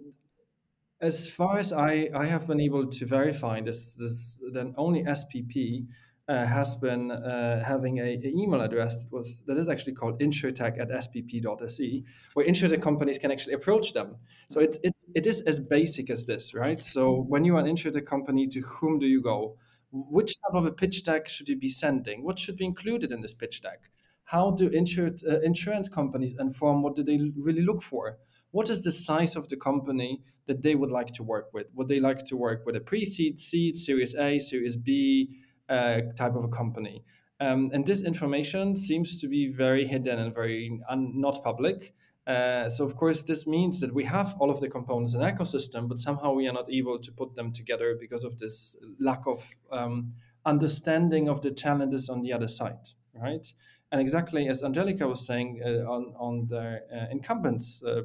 as 1.02 1.30
far 1.30 1.58
as 1.58 1.73
I, 1.73 2.10
I 2.15 2.26
have 2.28 2.47
been 2.47 2.62
able 2.62 2.88
to 2.88 3.06
verify 3.06 3.62
this 3.62 3.95
this 3.95 4.41
then 4.54 4.73
only 4.78 5.04
spp 5.04 5.86
uh, 6.30 6.45
has 6.45 6.76
been 6.76 7.12
uh, 7.12 7.62
having 7.63 7.99
a, 7.99 8.04
a, 8.04 8.28
email 8.28 8.62
address 8.62 9.04
that 9.04 9.12
was 9.12 9.43
that 9.45 9.58
is 9.58 9.67
actually 9.67 9.93
called 9.93 10.19
insurtech 10.21 10.80
at 10.80 10.89
spp.se 10.89 12.04
where 12.34 12.45
insurtech 12.45 12.82
companies 12.82 13.19
can 13.19 13.30
actually 13.30 13.54
approach 13.54 13.91
them. 13.93 14.15
So 14.49 14.62
it's, 14.62 14.80
it's 14.84 15.06
it 15.13 15.28
is 15.28 15.41
as 15.41 15.60
basic 15.60 16.10
as 16.10 16.26
this 16.26 16.54
right? 16.54 16.82
So 16.82 17.26
when 17.28 17.43
you 17.43 17.58
are 17.58 17.60
an 17.60 17.65
insurtech 17.65 18.06
company 18.06 18.47
to 18.47 18.62
whom 18.62 18.99
do 18.99 19.06
you 19.06 19.21
go 19.21 19.58
which 19.93 20.36
type 20.41 20.56
of 20.56 20.65
a 20.65 20.71
pitch 20.71 21.03
deck 21.03 21.27
should 21.27 21.47
you 21.47 21.56
be 21.56 21.69
sending? 21.69 22.23
What 22.23 22.39
should 22.39 22.58
be 22.58 22.65
included 22.65 23.12
in 23.12 23.21
this 23.21 23.34
pitch 23.34 23.62
deck? 23.62 23.91
How 24.25 24.51
do 24.51 24.67
insured, 24.67 25.21
uh, 25.23 25.39
insurance 25.41 25.88
companies 25.88 26.36
inform 26.39 26.82
what 26.82 26.95
do 26.95 27.03
they 27.03 27.19
really 27.38 27.62
look 27.62 27.82
for? 27.82 28.17
What 28.51 28.69
is 28.69 28.84
the 28.84 28.91
size 28.91 29.36
of 29.36 29.49
the 29.49 29.58
company 29.58 30.21
that 30.47 30.63
they 30.63 30.75
would 30.75 30.91
like 30.91 31.12
to 31.13 31.23
work 31.23 31.53
with? 31.53 31.67
Would 31.75 31.88
they 31.88 31.99
like 31.99 32.25
to 32.27 32.38
work 32.38 32.65
with 32.65 32.75
a 32.75 32.79
pre-seed, 32.79 33.38
seed, 33.38 33.75
Series 33.75 34.15
A, 34.15 34.39
Series 34.39 34.75
B 34.75 35.38
uh, 35.69 36.01
type 36.15 36.36
of 36.36 36.43
a 36.43 36.49
company? 36.49 37.03
Um, 37.39 37.71
and 37.73 37.86
this 37.86 38.01
information 38.01 38.75
seems 38.75 39.17
to 39.17 39.27
be 39.27 39.47
very 39.47 39.86
hidden 39.86 40.19
and 40.19 40.34
very 40.34 40.79
un- 40.89 41.13
not 41.15 41.43
public. 41.43 41.93
Uh, 42.25 42.69
so 42.69 42.86
of 42.86 42.95
course 42.95 43.23
this 43.23 43.45
means 43.45 43.81
that 43.81 43.93
we 43.93 44.05
have 44.05 44.36
all 44.39 44.49
of 44.49 44.62
the 44.62 44.69
components 44.69 45.13
in 45.13 45.21
ecosystem, 45.21 45.89
but 45.89 45.99
somehow 45.99 46.33
we 46.33 46.47
are 46.47 46.53
not 46.53 46.71
able 46.71 46.97
to 46.97 47.12
put 47.12 47.36
them 47.36 47.51
together 47.51 47.97
because 47.99 48.23
of 48.23 48.38
this 48.38 48.75
lack 48.99 49.27
of 49.27 49.57
um, 49.71 50.13
understanding 50.45 51.27
of 51.27 51.41
the 51.41 51.51
challenges 51.51 52.09
on 52.09 52.21
the 52.21 52.31
other 52.31 52.47
side, 52.47 52.89
right? 53.13 53.53
And 53.91 54.01
exactly 54.01 54.47
as 54.47 54.63
Angelica 54.63 55.07
was 55.07 55.25
saying 55.25 55.62
uh, 55.63 55.91
on 55.91 56.13
on 56.17 56.47
the 56.47 56.81
uh, 56.91 57.12
incumbents 57.12 57.83
uh, 57.83 58.01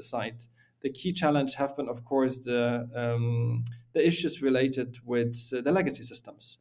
side, 0.00 0.42
the 0.80 0.90
key 0.90 1.12
challenge 1.12 1.54
have 1.54 1.76
been, 1.76 1.88
of 1.88 2.04
course, 2.04 2.40
the 2.40 2.88
um, 2.96 3.64
the 3.92 4.04
issues 4.04 4.42
related 4.42 4.98
with 5.04 5.36
uh, 5.56 5.60
the 5.60 5.70
legacy 5.70 6.02
systems. 6.02 6.58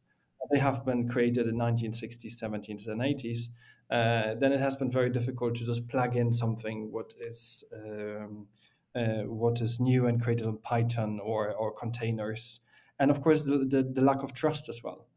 They 0.51 0.59
have 0.59 0.85
been 0.85 1.07
created 1.07 1.47
in 1.47 1.55
1960s, 1.55 2.33
70s, 2.41 2.87
and 2.87 2.99
80s 2.99 3.47
uh, 3.91 4.35
then 4.39 4.53
it 4.53 4.59
has 4.61 4.75
been 4.75 4.89
very 4.89 5.09
difficult 5.09 5.55
to 5.55 5.65
just 5.65 5.89
plug 5.89 6.15
in 6.15 6.31
something 6.31 6.91
what 6.91 7.13
is 7.19 7.63
um, 7.75 8.47
uh, 8.95 9.23
what 9.23 9.61
is 9.61 9.79
new 9.79 10.05
and 10.05 10.21
created 10.21 10.47
on 10.47 10.57
Python 10.57 11.19
or, 11.23 11.53
or 11.53 11.73
containers. 11.73 12.59
And 12.99 13.09
of 13.09 13.21
course, 13.21 13.43
the, 13.43 13.59
the, 13.59 13.83
the 13.83 14.01
lack 14.01 14.23
of 14.23 14.33
trust 14.33 14.69
as 14.69 14.81
well. 14.83 15.07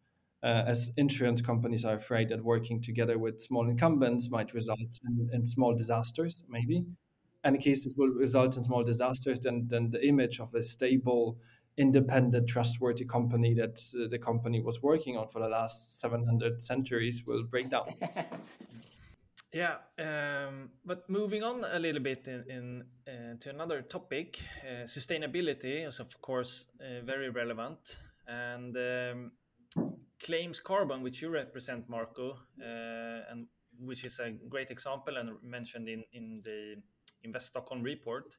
Uh, 0.42 0.62
as 0.66 0.90
insurance 0.96 1.40
companies 1.40 1.84
are 1.84 1.94
afraid 1.94 2.28
that 2.28 2.44
working 2.44 2.80
together 2.80 3.18
with 3.18 3.40
small 3.40 3.68
incumbents 3.68 4.30
might 4.30 4.52
result 4.52 5.00
in, 5.06 5.30
in, 5.32 5.46
small 5.46 5.74
disasters, 5.74 6.44
maybe. 6.48 6.84
And 7.42 7.56
in 7.56 7.62
case 7.62 7.84
this 7.84 7.94
will 7.96 8.08
result 8.08 8.56
in 8.56 8.62
small 8.62 8.84
disasters, 8.84 9.40
then, 9.40 9.66
then 9.68 9.90
the 9.90 10.06
image 10.06 10.40
of 10.40 10.54
a 10.54 10.62
stable 10.62 11.38
independent, 11.76 12.48
trustworthy 12.48 13.04
company 13.04 13.54
that 13.54 13.80
uh, 13.94 14.08
the 14.08 14.18
company 14.18 14.60
was 14.60 14.82
working 14.82 15.16
on 15.16 15.28
for 15.28 15.40
the 15.40 15.48
last 15.48 16.00
700 16.00 16.60
centuries 16.60 17.24
will 17.26 17.44
break 17.44 17.68
down. 17.70 17.86
yeah, 19.52 19.76
um, 19.98 20.70
but 20.84 21.08
moving 21.08 21.42
on 21.42 21.64
a 21.64 21.78
little 21.78 22.02
bit 22.02 22.26
in, 22.28 22.44
in 22.48 22.84
uh, 23.08 23.36
to 23.40 23.50
another 23.50 23.82
topic, 23.82 24.38
uh, 24.62 24.84
sustainability 24.84 25.86
is 25.86 26.00
of 26.00 26.20
course 26.20 26.66
uh, 26.80 27.04
very 27.04 27.30
relevant, 27.30 27.78
and 28.26 28.76
um, 28.76 29.32
claims 30.22 30.60
carbon, 30.60 31.02
which 31.02 31.22
you 31.22 31.28
represent, 31.28 31.88
Marco, 31.88 32.38
uh, 32.60 33.30
and 33.30 33.46
which 33.80 34.04
is 34.04 34.20
a 34.20 34.30
great 34.48 34.70
example 34.70 35.16
and 35.16 35.30
mentioned 35.42 35.88
in 35.88 36.04
in 36.12 36.40
the 36.44 36.76
Invest 37.24 37.48
Stockholm 37.48 37.82
report. 37.82 38.36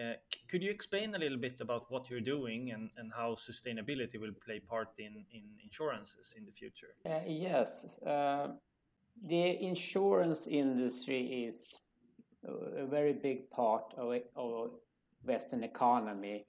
Uh, 0.00 0.14
could 0.48 0.62
you 0.62 0.70
explain 0.70 1.14
a 1.14 1.18
little 1.18 1.38
bit 1.38 1.60
about 1.60 1.90
what 1.90 2.08
you're 2.08 2.20
doing 2.20 2.72
and, 2.72 2.90
how 3.14 3.34
sustainability 3.34 4.18
will 4.18 4.32
play 4.44 4.58
part 4.58 4.88
in, 4.98 5.24
in 5.32 5.42
insurances 5.62 6.34
in 6.36 6.46
the 6.46 6.52
future? 6.52 6.94
Uh, 7.04 7.20
yes. 7.26 7.98
Uh, 7.98 8.48
the 9.26 9.62
insurance 9.62 10.46
industry 10.46 11.44
is 11.46 11.74
a 12.44 12.86
very 12.86 13.12
big 13.12 13.50
part 13.50 13.94
of, 13.96 14.70
Western 15.24 15.62
economy. 15.62 16.44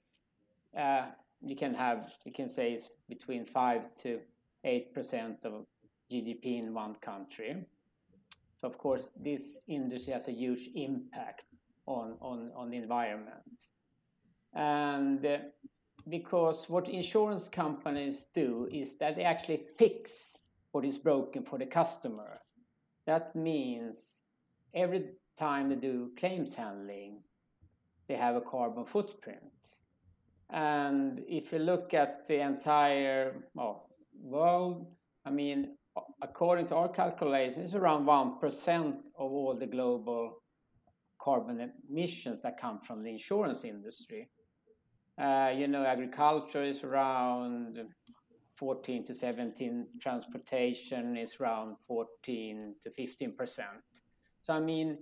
You 1.46 1.56
can 1.56 1.74
have, 1.74 2.14
you 2.24 2.32
can 2.32 2.48
say 2.48 2.72
it's 2.72 2.88
between 3.08 3.44
5 3.44 3.94
to 4.02 4.20
8% 4.64 5.44
of 5.44 5.66
GDP 6.10 6.58
in 6.58 6.72
one 6.72 6.94
country. 6.96 7.56
So, 8.56 8.68
of 8.68 8.78
course, 8.78 9.10
this 9.14 9.60
industry 9.68 10.14
has 10.14 10.28
a 10.28 10.32
huge 10.32 10.70
impact 10.74 11.44
on, 11.86 12.16
on, 12.20 12.50
on 12.56 12.70
the 12.70 12.76
environment. 12.76 13.68
And 14.54 15.24
uh, 15.24 15.38
because 16.08 16.68
what 16.68 16.88
insurance 16.88 17.48
companies 17.48 18.26
do 18.34 18.68
is 18.70 18.96
that 18.98 19.16
they 19.16 19.24
actually 19.24 19.60
fix 19.78 20.38
what 20.72 20.84
is 20.84 20.98
broken 20.98 21.44
for 21.44 21.58
the 21.58 21.66
customer. 21.66 22.38
That 23.06 23.34
means 23.34 24.22
every 24.74 25.04
time 25.38 25.68
they 25.68 25.76
do 25.76 26.10
claims 26.16 26.54
handling, 26.54 27.20
they 28.08 28.16
have 28.16 28.36
a 28.36 28.40
carbon 28.40 28.84
footprint. 28.84 29.40
And 30.50 31.22
if 31.26 31.52
you 31.52 31.58
look 31.58 31.94
at 31.94 32.26
the 32.28 32.40
entire 32.40 33.34
well, 33.54 33.88
world, 34.20 34.86
I 35.24 35.30
mean, 35.30 35.76
according 36.22 36.66
to 36.66 36.76
our 36.76 36.88
calculations, 36.88 37.74
around 37.74 38.04
1% 38.04 38.94
of 39.18 39.32
all 39.32 39.54
the 39.54 39.66
global 39.66 40.42
carbon 41.24 41.72
emissions 41.90 42.42
that 42.42 42.60
come 42.60 42.78
from 42.80 43.00
the 43.00 43.10
insurance 43.10 43.64
industry. 43.64 44.28
Uh, 45.18 45.52
you 45.56 45.68
know, 45.68 45.84
agriculture 45.84 46.62
is 46.62 46.84
around 46.84 47.78
14 48.56 49.04
to 49.04 49.14
17, 49.14 49.86
transportation 50.00 51.16
is 51.16 51.36
around 51.40 51.76
14 51.86 52.74
to 52.82 52.90
15 52.90 53.36
percent. 53.36 53.84
So 54.42 54.54
I 54.54 54.60
mean, 54.60 54.98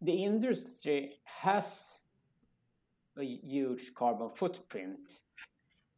the 0.00 0.12
industry 0.12 1.20
has 1.24 2.00
a 3.18 3.24
huge 3.24 3.92
carbon 3.94 4.30
footprint, 4.30 5.24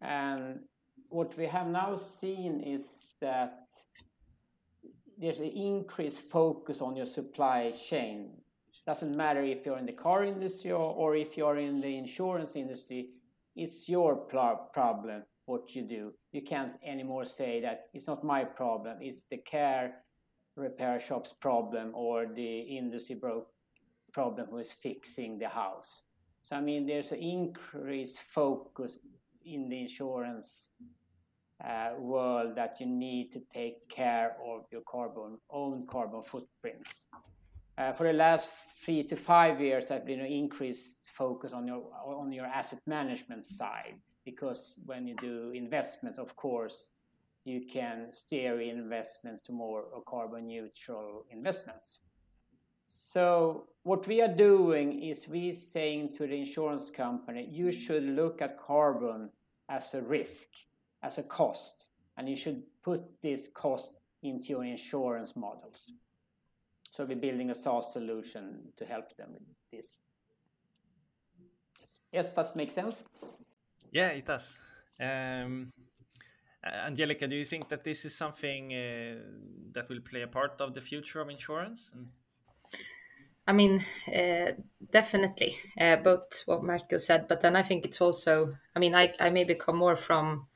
and 0.00 0.60
what 1.08 1.36
we 1.36 1.46
have 1.46 1.66
now 1.66 1.96
seen 1.96 2.60
is 2.60 3.14
that 3.20 3.66
there's 5.18 5.40
an 5.40 5.52
increased 5.52 6.30
focus 6.30 6.80
on 6.80 6.96
your 6.96 7.06
supply 7.06 7.70
chain. 7.72 8.41
Doesn't 8.86 9.16
matter 9.16 9.42
if 9.42 9.64
you're 9.64 9.78
in 9.78 9.86
the 9.86 9.92
car 9.92 10.24
industry 10.24 10.72
or, 10.72 10.80
or 10.80 11.14
if 11.14 11.36
you're 11.36 11.58
in 11.58 11.80
the 11.80 11.96
insurance 11.96 12.56
industry, 12.56 13.10
it's 13.54 13.88
your 13.88 14.16
problem 14.16 15.22
what 15.46 15.74
you 15.74 15.82
do. 15.82 16.12
You 16.32 16.42
can't 16.42 16.72
anymore 16.84 17.24
say 17.24 17.60
that 17.60 17.86
it's 17.92 18.06
not 18.06 18.24
my 18.24 18.44
problem, 18.44 18.98
it's 19.00 19.24
the 19.30 19.38
care 19.38 20.02
repair 20.56 21.00
shop's 21.00 21.32
problem 21.32 21.92
or 21.94 22.26
the 22.26 22.60
industry 22.60 23.14
broke 23.14 23.48
problem 24.12 24.48
who 24.50 24.58
is 24.58 24.72
fixing 24.72 25.38
the 25.38 25.48
house. 25.48 26.02
So 26.42 26.56
I 26.56 26.60
mean, 26.60 26.86
there's 26.86 27.12
an 27.12 27.20
increased 27.20 28.20
focus 28.20 28.98
in 29.44 29.68
the 29.68 29.80
insurance 29.82 30.68
uh, 31.64 31.90
world 31.98 32.56
that 32.56 32.76
you 32.80 32.86
need 32.86 33.30
to 33.32 33.40
take 33.54 33.88
care 33.88 34.36
of 34.44 34.64
your 34.70 34.82
carbon 34.90 35.38
own 35.50 35.86
carbon 35.86 36.22
footprints. 36.22 37.06
Uh, 37.78 37.92
for 37.92 38.04
the 38.04 38.12
last 38.12 38.52
three 38.84 39.02
to 39.02 39.16
five 39.16 39.60
years, 39.60 39.90
I've 39.90 40.04
been 40.04 40.20
an 40.20 40.26
increased 40.26 41.10
focus 41.14 41.52
on 41.52 41.66
your 41.66 41.82
on 42.04 42.32
your 42.32 42.46
asset 42.46 42.80
management 42.86 43.44
side 43.44 43.94
because 44.24 44.78
when 44.84 45.06
you 45.06 45.16
do 45.20 45.50
investments, 45.54 46.18
of 46.18 46.36
course, 46.36 46.90
you 47.44 47.62
can 47.66 48.12
steer 48.12 48.60
investments 48.60 49.42
to 49.42 49.52
more 49.52 49.84
carbon 50.06 50.46
neutral 50.46 51.24
investments. 51.30 52.00
So 52.88 53.68
what 53.84 54.06
we 54.06 54.20
are 54.20 54.28
doing 54.28 55.02
is 55.02 55.26
we 55.26 55.54
saying 55.54 56.14
to 56.14 56.26
the 56.26 56.36
insurance 56.36 56.90
company, 56.90 57.48
you 57.50 57.72
should 57.72 58.04
look 58.04 58.42
at 58.42 58.58
carbon 58.58 59.30
as 59.70 59.94
a 59.94 60.02
risk, 60.02 60.48
as 61.02 61.16
a 61.16 61.22
cost, 61.22 61.88
and 62.16 62.28
you 62.28 62.36
should 62.36 62.62
put 62.82 63.02
this 63.22 63.48
cost 63.48 63.94
into 64.22 64.50
your 64.50 64.64
insurance 64.64 65.34
models. 65.34 65.92
So 66.92 67.06
we're 67.06 67.16
building 67.16 67.50
a 67.50 67.54
SaaS 67.54 67.92
solution 67.92 68.72
to 68.76 68.84
help 68.84 69.16
them 69.16 69.32
with 69.32 69.42
this. 69.72 69.98
Yes, 72.12 72.32
that 72.32 72.54
makes 72.54 72.74
sense. 72.74 73.02
Yeah, 73.90 74.08
it 74.08 74.26
does. 74.26 74.58
Um, 75.00 75.72
Angelica, 76.62 77.26
do 77.26 77.34
you 77.34 77.46
think 77.46 77.70
that 77.70 77.82
this 77.82 78.04
is 78.04 78.14
something 78.14 78.72
uh, 78.74 79.14
that 79.72 79.88
will 79.88 80.00
play 80.00 80.20
a 80.22 80.26
part 80.26 80.60
of 80.60 80.74
the 80.74 80.82
future 80.82 81.20
of 81.20 81.30
insurance? 81.30 81.92
I 83.46 83.52
mean, 83.54 83.82
uh, 84.14 84.52
definitely, 84.90 85.56
uh, 85.80 85.96
both 85.96 86.42
what 86.44 86.62
Marco 86.62 86.98
said, 86.98 87.26
but 87.26 87.40
then 87.40 87.56
I 87.56 87.62
think 87.62 87.86
it's 87.86 88.02
also, 88.02 88.52
I 88.76 88.78
mean, 88.78 88.94
I, 88.94 89.14
I 89.18 89.30
maybe 89.30 89.54
come 89.54 89.78
more 89.78 89.96
from 89.96 90.46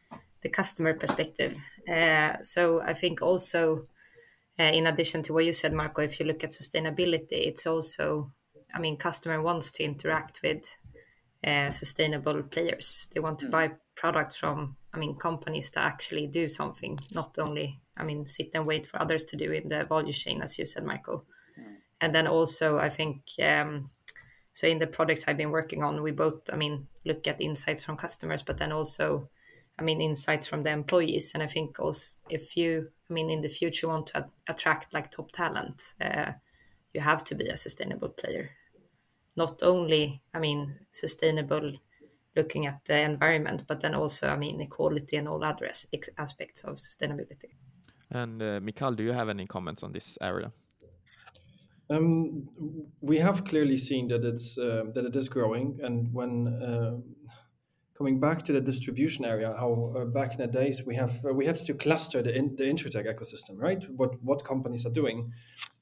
the 0.43 0.51
customer 0.51 0.93
perspective. 0.93 1.57
Uh, 1.89 2.43
so 2.43 2.83
I 2.83 2.93
think 2.93 3.23
also, 3.23 3.79
uh, 3.79 3.85
in 4.65 4.87
addition 4.87 5.23
to 5.25 5.33
what 5.33 5.45
you 5.45 5.53
said, 5.53 5.73
Marco, 5.73 6.03
if 6.03 6.19
you 6.19 6.27
look 6.27 6.43
at 6.43 6.51
sustainability, 6.51 7.47
it's 7.47 7.67
also, 7.67 8.33
I 8.75 8.79
mean, 8.79 8.97
customer 8.97 9.43
wants 9.43 9.71
to 9.73 9.85
interact 9.85 10.41
with 10.43 10.77
uh, 11.47 11.71
sustainable 11.71 12.43
players. 12.43 13.09
They 13.13 13.21
want 13.21 13.39
to 13.41 13.47
mm. 13.47 13.51
buy 13.51 13.73
products 13.95 14.37
from, 14.37 14.77
I 14.95 14.99
mean, 14.99 15.17
companies 15.17 15.71
that 15.71 15.85
actually 15.85 16.27
do 16.27 16.49
something, 16.49 16.99
not 17.13 17.39
only, 17.39 17.81
I 17.97 18.05
mean, 18.05 18.27
sit 18.27 18.51
and 18.55 18.67
wait 18.67 18.87
for 18.87 19.01
others 19.01 19.25
to 19.27 19.37
do 19.37 19.53
in 19.53 19.69
the 19.69 19.85
value 19.85 20.13
chain, 20.13 20.41
as 20.43 20.59
you 20.59 20.65
said, 20.65 20.85
Michael. 20.85 21.27
Mm. 21.61 21.77
And 22.01 22.15
then 22.15 22.27
also, 22.27 22.79
I 22.79 22.89
think, 22.89 23.23
um, 23.43 23.91
so 24.55 24.67
in 24.67 24.79
the 24.79 24.87
projects 24.87 25.25
I've 25.29 25.37
been 25.37 25.51
working 25.51 25.83
on, 25.85 26.03
we 26.03 26.13
both, 26.13 26.49
I 26.51 26.57
mean, 26.57 26.89
look 27.05 27.27
at 27.27 27.43
insights 27.43 27.85
from 27.85 27.97
customers, 27.99 28.43
but 28.43 28.57
then 28.57 28.73
also, 28.73 29.29
I 29.79 29.83
mean, 29.83 30.01
insights 30.01 30.47
from 30.47 30.63
the 30.63 30.71
employees. 30.71 31.33
And 31.35 31.43
I 31.43 31.47
think 31.47 31.79
also, 31.79 32.19
if 32.31 32.57
you, 32.57 32.89
I 33.11 33.13
mean, 33.13 33.31
in 33.31 33.43
the 33.43 33.49
future 33.49 33.89
want 33.89 34.09
to 34.09 34.27
attract 34.49 34.95
like 34.95 35.11
top 35.11 35.33
talent, 35.33 35.95
uh, 36.01 36.33
you 36.95 37.01
have 37.01 37.25
to 37.25 37.35
be 37.35 37.47
a 37.47 37.57
sustainable 37.57 38.09
player 38.09 38.51
not 39.37 39.63
only, 39.63 40.23
I 40.35 40.39
mean, 40.39 40.75
sustainable 40.91 41.73
looking 42.35 42.67
at 42.67 42.85
the 42.87 43.01
environment, 43.01 43.65
but 43.67 43.81
then 43.81 43.95
also, 43.95 44.29
I 44.29 44.37
mean, 44.37 44.61
equality 44.61 45.17
and 45.17 45.29
all 45.29 45.45
other 45.45 45.71
aspects 46.19 46.65
of 46.65 46.77
sustainability. 46.77 47.53
And 48.11 48.43
uh, 48.43 48.61
Mikael, 48.61 48.93
do 48.93 49.03
you 49.03 49.13
have 49.13 49.29
any 49.29 49.47
comments 49.47 49.83
on 49.83 49.93
this 49.93 50.19
area? 50.21 50.53
Um, 51.89 52.47
we 53.01 53.19
have 53.19 53.45
clearly 53.45 53.77
seen 53.77 54.09
that 54.09 54.25
it's 54.25 54.59
uh, 54.59 54.85
that 54.95 55.05
it 55.05 55.15
is 55.15 55.29
growing, 55.29 55.79
and 55.81 56.13
when 56.13 56.49
uh, 56.49 56.97
coming 57.97 58.21
back 58.21 58.43
to 58.43 58.53
the 58.53 58.61
distribution 58.61 59.25
area, 59.25 59.55
how 59.59 59.95
uh, 59.97 60.05
back 60.05 60.33
in 60.33 60.39
the 60.39 60.47
days 60.47 60.85
we 60.87 60.97
have 60.97 61.25
uh, 61.25 61.33
we 61.33 61.47
had 61.47 61.57
to 61.57 61.75
cluster 61.75 62.23
the 62.23 62.35
in, 62.35 62.57
the 62.57 62.65
insurtech 62.65 63.07
ecosystem, 63.07 63.57
right? 63.57 63.85
What 63.91 64.23
what 64.23 64.45
companies 64.45 64.85
are 64.87 64.93
doing. 64.93 65.33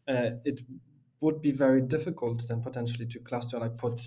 Uh, 0.07 0.31
it 0.45 0.61
would 1.21 1.41
be 1.41 1.51
very 1.51 1.81
difficult 1.81 2.43
then 2.49 2.61
potentially 2.61 3.07
to 3.07 3.19
cluster 3.21 3.59
like 3.59 3.79
put 3.79 3.99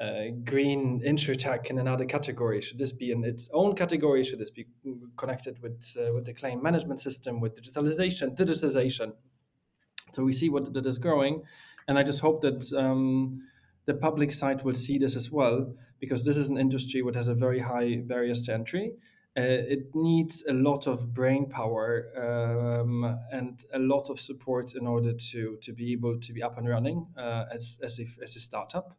uh, 0.00 0.30
green 0.44 1.00
insurtech 1.04 1.66
in 1.66 1.78
another 1.78 2.04
category. 2.04 2.60
Should 2.60 2.78
this 2.78 2.92
be 2.92 3.10
in 3.10 3.24
its 3.24 3.48
own 3.52 3.74
category? 3.74 4.24
Should 4.24 4.38
this 4.38 4.50
be 4.50 4.66
connected 5.16 5.60
with 5.62 5.96
uh, 5.98 6.12
with 6.14 6.24
the 6.24 6.34
claim 6.34 6.62
management 6.62 7.00
system, 7.00 7.40
with 7.40 7.60
digitalization, 7.60 8.36
digitization? 8.36 9.12
So 10.12 10.24
we 10.24 10.32
see 10.32 10.48
what 10.48 10.72
that 10.72 10.86
is 10.86 10.98
growing, 10.98 11.42
and 11.86 11.98
I 11.98 12.02
just 12.02 12.20
hope 12.20 12.42
that 12.42 12.72
um, 12.76 13.42
the 13.86 13.94
public 13.94 14.32
side 14.32 14.62
will 14.64 14.74
see 14.74 14.98
this 14.98 15.16
as 15.16 15.30
well, 15.30 15.74
because 15.98 16.24
this 16.24 16.36
is 16.36 16.50
an 16.50 16.58
industry 16.58 17.02
which 17.02 17.16
has 17.16 17.28
a 17.28 17.34
very 17.34 17.60
high 17.60 18.02
barriers 18.04 18.42
to 18.42 18.54
entry, 18.54 18.92
uh, 19.36 19.40
it 19.40 19.94
needs 19.94 20.44
a 20.46 20.52
lot 20.52 20.86
of 20.86 21.14
brain 21.14 21.46
power 21.48 22.08
um, 22.16 23.18
and 23.30 23.64
a 23.72 23.78
lot 23.78 24.10
of 24.10 24.20
support 24.20 24.74
in 24.74 24.86
order 24.86 25.12
to 25.14 25.56
to 25.62 25.72
be 25.72 25.92
able 25.92 26.20
to 26.20 26.32
be 26.34 26.42
up 26.42 26.58
and 26.58 26.68
running 26.68 27.06
uh, 27.16 27.44
as 27.50 27.78
as, 27.82 27.98
if, 27.98 28.18
as 28.22 28.36
a 28.36 28.40
startup. 28.40 28.94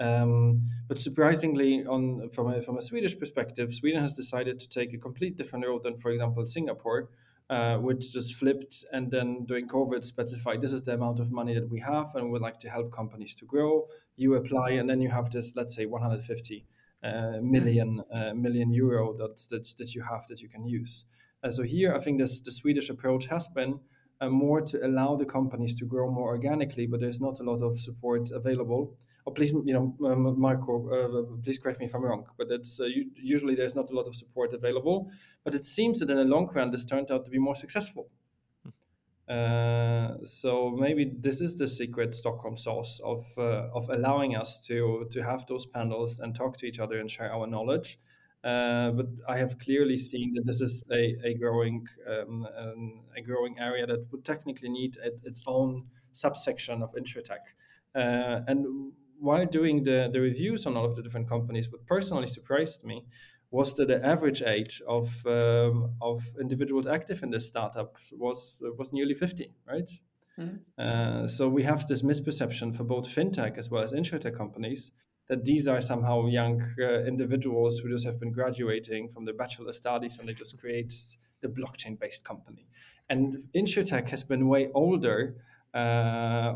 Um, 0.00 0.70
but 0.88 0.98
surprisingly, 0.98 1.86
on 1.86 2.28
from 2.30 2.52
a, 2.52 2.60
from 2.60 2.76
a 2.78 2.82
Swedish 2.82 3.18
perspective, 3.18 3.72
Sweden 3.72 4.00
has 4.00 4.14
decided 4.14 4.58
to 4.58 4.68
take 4.68 4.92
a 4.92 4.98
complete 4.98 5.36
different 5.36 5.64
road 5.64 5.84
than, 5.84 5.96
for 5.96 6.10
example, 6.10 6.44
Singapore, 6.46 7.08
uh, 7.48 7.76
which 7.76 8.12
just 8.12 8.34
flipped 8.34 8.84
and 8.92 9.10
then 9.10 9.44
during 9.46 9.68
COVID 9.68 10.04
specified 10.04 10.60
this 10.60 10.72
is 10.72 10.82
the 10.82 10.94
amount 10.94 11.20
of 11.20 11.30
money 11.30 11.54
that 11.54 11.70
we 11.70 11.80
have 11.80 12.08
and 12.14 12.30
we'd 12.30 12.42
like 12.42 12.58
to 12.58 12.68
help 12.68 12.92
companies 12.92 13.34
to 13.36 13.44
grow. 13.44 13.86
You 14.16 14.34
apply 14.34 14.70
and 14.70 14.90
then 14.90 15.00
you 15.00 15.10
have 15.10 15.30
this, 15.30 15.54
let's 15.54 15.74
say, 15.74 15.86
150 15.86 16.66
uh, 17.04 17.38
million 17.40 18.02
uh, 18.12 18.34
million 18.34 18.72
euro 18.72 19.12
that, 19.16 19.36
that 19.50 19.64
that 19.78 19.94
you 19.94 20.02
have 20.02 20.26
that 20.28 20.40
you 20.40 20.48
can 20.48 20.66
use. 20.66 21.04
Uh, 21.44 21.50
so 21.50 21.62
here, 21.62 21.94
I 21.94 21.98
think 21.98 22.18
this 22.18 22.40
the 22.40 22.50
Swedish 22.50 22.90
approach 22.90 23.26
has 23.26 23.46
been 23.48 23.80
uh, 24.20 24.28
more 24.28 24.60
to 24.62 24.84
allow 24.84 25.14
the 25.14 25.26
companies 25.26 25.74
to 25.74 25.84
grow 25.84 26.10
more 26.10 26.28
organically, 26.28 26.86
but 26.86 27.00
there's 27.00 27.20
not 27.20 27.38
a 27.38 27.42
lot 27.42 27.62
of 27.62 27.78
support 27.78 28.30
available. 28.32 28.96
Oh, 29.26 29.32
please, 29.32 29.50
you 29.50 29.74
know, 29.74 29.94
Marco, 29.98 30.88
uh, 30.88 31.36
please 31.42 31.58
correct 31.58 31.80
me 31.80 31.86
if 31.86 31.94
I'm 31.94 32.04
wrong, 32.04 32.26
but 32.38 32.46
it's 32.50 32.78
uh, 32.78 32.84
usually 33.16 33.56
there's 33.56 33.74
not 33.74 33.90
a 33.90 33.94
lot 33.94 34.06
of 34.06 34.14
support 34.14 34.52
available. 34.52 35.10
But 35.42 35.54
it 35.54 35.64
seems 35.64 35.98
that 35.98 36.10
in 36.10 36.16
the 36.16 36.24
long 36.24 36.48
run, 36.54 36.70
this 36.70 36.84
turned 36.84 37.10
out 37.10 37.24
to 37.24 37.30
be 37.30 37.38
more 37.38 37.56
successful. 37.56 38.08
Uh, 39.28 40.24
so 40.24 40.70
maybe 40.70 41.12
this 41.18 41.40
is 41.40 41.56
the 41.56 41.66
secret 41.66 42.14
Stockholm 42.14 42.56
sauce 42.56 43.00
of 43.04 43.26
uh, 43.36 43.68
of 43.74 43.90
allowing 43.90 44.36
us 44.36 44.60
to 44.68 45.08
to 45.10 45.24
have 45.24 45.44
those 45.46 45.66
panels 45.66 46.20
and 46.20 46.32
talk 46.32 46.56
to 46.58 46.66
each 46.66 46.78
other 46.78 47.00
and 47.00 47.10
share 47.10 47.32
our 47.32 47.48
knowledge. 47.48 47.98
Uh, 48.44 48.92
but 48.92 49.06
I 49.28 49.38
have 49.38 49.58
clearly 49.58 49.98
seen 49.98 50.34
that 50.34 50.46
this 50.46 50.60
is 50.60 50.86
a, 50.92 51.16
a 51.24 51.34
growing 51.34 51.88
um, 52.08 52.46
um, 52.56 53.00
a 53.16 53.20
growing 53.20 53.58
area 53.58 53.86
that 53.86 54.06
would 54.12 54.24
technically 54.24 54.68
need 54.68 54.96
it, 55.02 55.20
its 55.24 55.40
own 55.48 55.86
subsection 56.12 56.80
of 56.80 56.94
insurtech. 56.94 57.42
Uh, 57.96 58.42
and 58.46 58.92
while 59.20 59.46
doing 59.46 59.84
the, 59.84 60.08
the 60.12 60.20
reviews 60.20 60.66
on 60.66 60.76
all 60.76 60.84
of 60.84 60.96
the 60.96 61.02
different 61.02 61.28
companies, 61.28 61.70
what 61.70 61.86
personally 61.86 62.26
surprised 62.26 62.84
me 62.84 63.04
was 63.50 63.74
that 63.74 63.88
the 63.88 64.04
average 64.04 64.42
age 64.42 64.82
of 64.86 65.24
um, 65.26 65.94
of 66.00 66.20
individuals 66.40 66.86
active 66.86 67.22
in 67.22 67.30
this 67.30 67.46
startup 67.46 67.96
was 68.12 68.62
was 68.76 68.92
nearly 68.92 69.14
50 69.14 69.52
right 69.66 69.90
mm-hmm. 70.38 70.56
uh, 70.78 71.26
so 71.26 71.48
we 71.48 71.62
have 71.62 71.86
this 71.86 72.02
misperception 72.02 72.74
for 72.74 72.84
both 72.84 73.06
fintech 73.08 73.56
as 73.56 73.70
well 73.70 73.82
as 73.82 73.92
insurtech 73.92 74.36
companies 74.36 74.92
that 75.28 75.44
these 75.44 75.66
are 75.68 75.80
somehow 75.80 76.26
young 76.26 76.62
uh, 76.80 77.04
individuals 77.04 77.78
who 77.78 77.88
just 77.88 78.04
have 78.04 78.20
been 78.20 78.32
graduating 78.32 79.08
from 79.08 79.24
their 79.24 79.34
bachelor 79.34 79.72
studies 79.72 80.18
and 80.18 80.28
they 80.28 80.34
just 80.34 80.58
create 80.58 80.92
the 81.40 81.48
blockchain 81.48 81.98
based 81.98 82.24
company 82.24 82.66
and 83.08 83.44
insurtech 83.54 84.08
has 84.10 84.24
been 84.24 84.48
way 84.48 84.68
older 84.74 85.36
uh, 85.76 86.54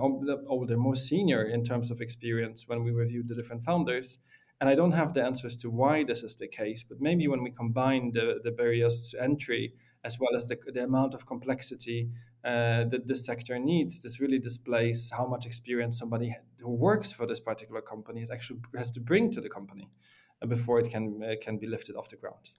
older 0.48 0.76
more 0.76 0.96
senior 0.96 1.42
in 1.44 1.62
terms 1.62 1.90
of 1.90 2.00
experience 2.00 2.66
when 2.66 2.84
we 2.84 2.90
reviewed 2.90 3.28
the 3.28 3.34
different 3.34 3.62
founders 3.62 4.18
And 4.60 4.68
I 4.68 4.74
don't 4.74 4.92
have 4.92 5.14
the 5.14 5.24
answers 5.24 5.56
to 5.56 5.70
why 5.70 6.04
this 6.04 6.22
is 6.22 6.36
the 6.36 6.46
case, 6.46 6.84
but 6.84 7.00
maybe 7.00 7.26
when 7.28 7.42
we 7.42 7.50
combine 7.50 8.12
the, 8.12 8.40
the 8.44 8.50
barriers 8.50 9.10
to 9.10 9.22
entry 9.22 9.72
as 10.04 10.18
well 10.20 10.36
as 10.36 10.48
the, 10.48 10.56
the 10.72 10.84
amount 10.84 11.14
of 11.14 11.24
complexity 11.24 12.10
uh, 12.44 12.84
that 12.84 13.06
this 13.06 13.24
sector 13.24 13.58
needs, 13.58 14.02
this 14.02 14.20
really 14.20 14.38
displays 14.38 15.10
how 15.16 15.26
much 15.26 15.46
experience 15.46 15.98
somebody 15.98 16.34
who 16.60 16.74
works 16.74 17.10
for 17.12 17.26
this 17.26 17.40
particular 17.40 17.80
company 17.80 18.20
is 18.20 18.30
actually 18.30 18.60
has 18.76 18.90
to 18.90 19.00
bring 19.00 19.30
to 19.30 19.40
the 19.40 19.48
company 19.48 19.90
before 20.46 20.78
it 20.78 20.90
can 20.90 21.20
uh, 21.22 21.34
can 21.42 21.58
be 21.58 21.66
lifted 21.66 21.96
off 21.96 22.08
the 22.08 22.16
ground. 22.16 22.50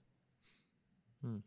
Hmm. 1.20 1.38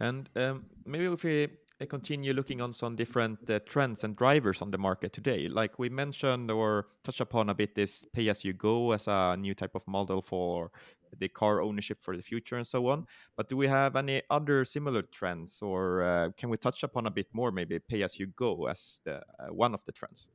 And 0.00 0.30
um, 0.36 0.66
maybe 0.84 1.06
if 1.06 1.24
we 1.24 1.48
continue 1.86 2.34
looking 2.34 2.60
on 2.60 2.72
some 2.72 2.94
different 2.94 3.48
uh, 3.48 3.58
trends 3.64 4.04
and 4.04 4.14
drivers 4.14 4.60
on 4.60 4.70
the 4.70 4.78
market 4.78 5.12
today, 5.12 5.48
like 5.48 5.78
we 5.78 5.88
mentioned 5.88 6.50
or 6.50 6.88
touched 7.04 7.20
upon 7.20 7.48
a 7.48 7.54
bit, 7.54 7.74
this 7.74 8.04
pay 8.12 8.28
as 8.28 8.44
you 8.44 8.52
go 8.52 8.92
as 8.92 9.06
a 9.06 9.36
new 9.38 9.54
type 9.54 9.74
of 9.74 9.86
model 9.88 10.20
for 10.20 10.70
the 11.18 11.28
car 11.28 11.60
ownership 11.60 12.02
for 12.02 12.16
the 12.16 12.22
future 12.22 12.56
and 12.56 12.66
so 12.66 12.86
on. 12.88 13.06
But 13.36 13.48
do 13.48 13.56
we 13.56 13.66
have 13.66 13.96
any 13.96 14.22
other 14.30 14.64
similar 14.64 15.02
trends, 15.02 15.62
or 15.62 16.02
uh, 16.02 16.30
can 16.36 16.50
we 16.50 16.56
touch 16.56 16.82
upon 16.82 17.06
a 17.06 17.10
bit 17.10 17.28
more, 17.32 17.50
maybe 17.50 17.78
pay 17.78 18.02
as 18.02 18.18
you 18.18 18.26
go 18.26 18.66
as 18.66 19.00
the 19.04 19.22
uh, 19.38 19.46
one 19.48 19.74
of 19.74 19.84
the 19.86 19.92
trends? 19.92 20.28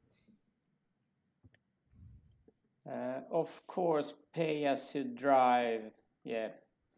Uh, 2.88 3.22
of 3.32 3.66
course, 3.68 4.14
pay 4.34 4.66
as 4.66 4.94
you 4.94 5.04
drive, 5.04 5.82
yeah, 6.24 6.50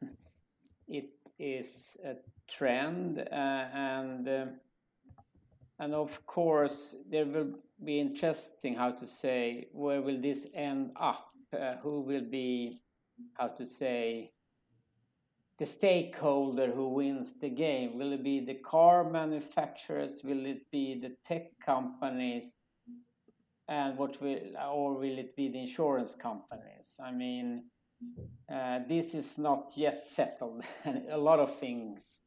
it 0.87 1.11
is 1.39 1.97
a 2.03 2.15
trend, 2.47 3.19
uh, 3.19 3.35
and 3.35 4.27
uh, 4.27 4.45
and 5.79 5.93
of 5.93 6.25
course 6.25 6.95
there 7.09 7.25
will 7.25 7.53
be 7.83 7.99
interesting 7.99 8.75
how 8.75 8.91
to 8.91 9.05
say 9.05 9.67
where 9.71 10.01
will 10.01 10.19
this 10.19 10.47
end 10.53 10.91
up? 10.95 11.29
Uh, 11.53 11.75
who 11.81 12.01
will 12.01 12.29
be 12.29 12.81
how 13.35 13.47
to 13.47 13.65
say 13.65 14.31
the 15.59 15.65
stakeholder 15.65 16.71
who 16.71 16.89
wins 16.89 17.35
the 17.39 17.49
game? 17.49 17.97
Will 17.97 18.11
it 18.11 18.23
be 18.23 18.41
the 18.41 18.55
car 18.55 19.09
manufacturers? 19.09 20.21
Will 20.23 20.45
it 20.45 20.69
be 20.71 20.99
the 20.99 21.15
tech 21.25 21.51
companies? 21.65 22.55
And 23.69 23.97
what 23.97 24.21
will, 24.21 24.39
or 24.69 24.93
will 24.95 25.17
it 25.17 25.35
be 25.35 25.49
the 25.49 25.59
insurance 25.59 26.15
companies? 26.15 26.95
I 27.03 27.11
mean, 27.11 27.63
this 28.87 29.13
is 29.13 29.37
not 29.37 29.71
yet 29.75 30.05
settled. 30.07 30.63
and 30.83 31.07
a 31.09 31.17
lot 31.17 31.39
of 31.39 31.55
things 31.55 32.21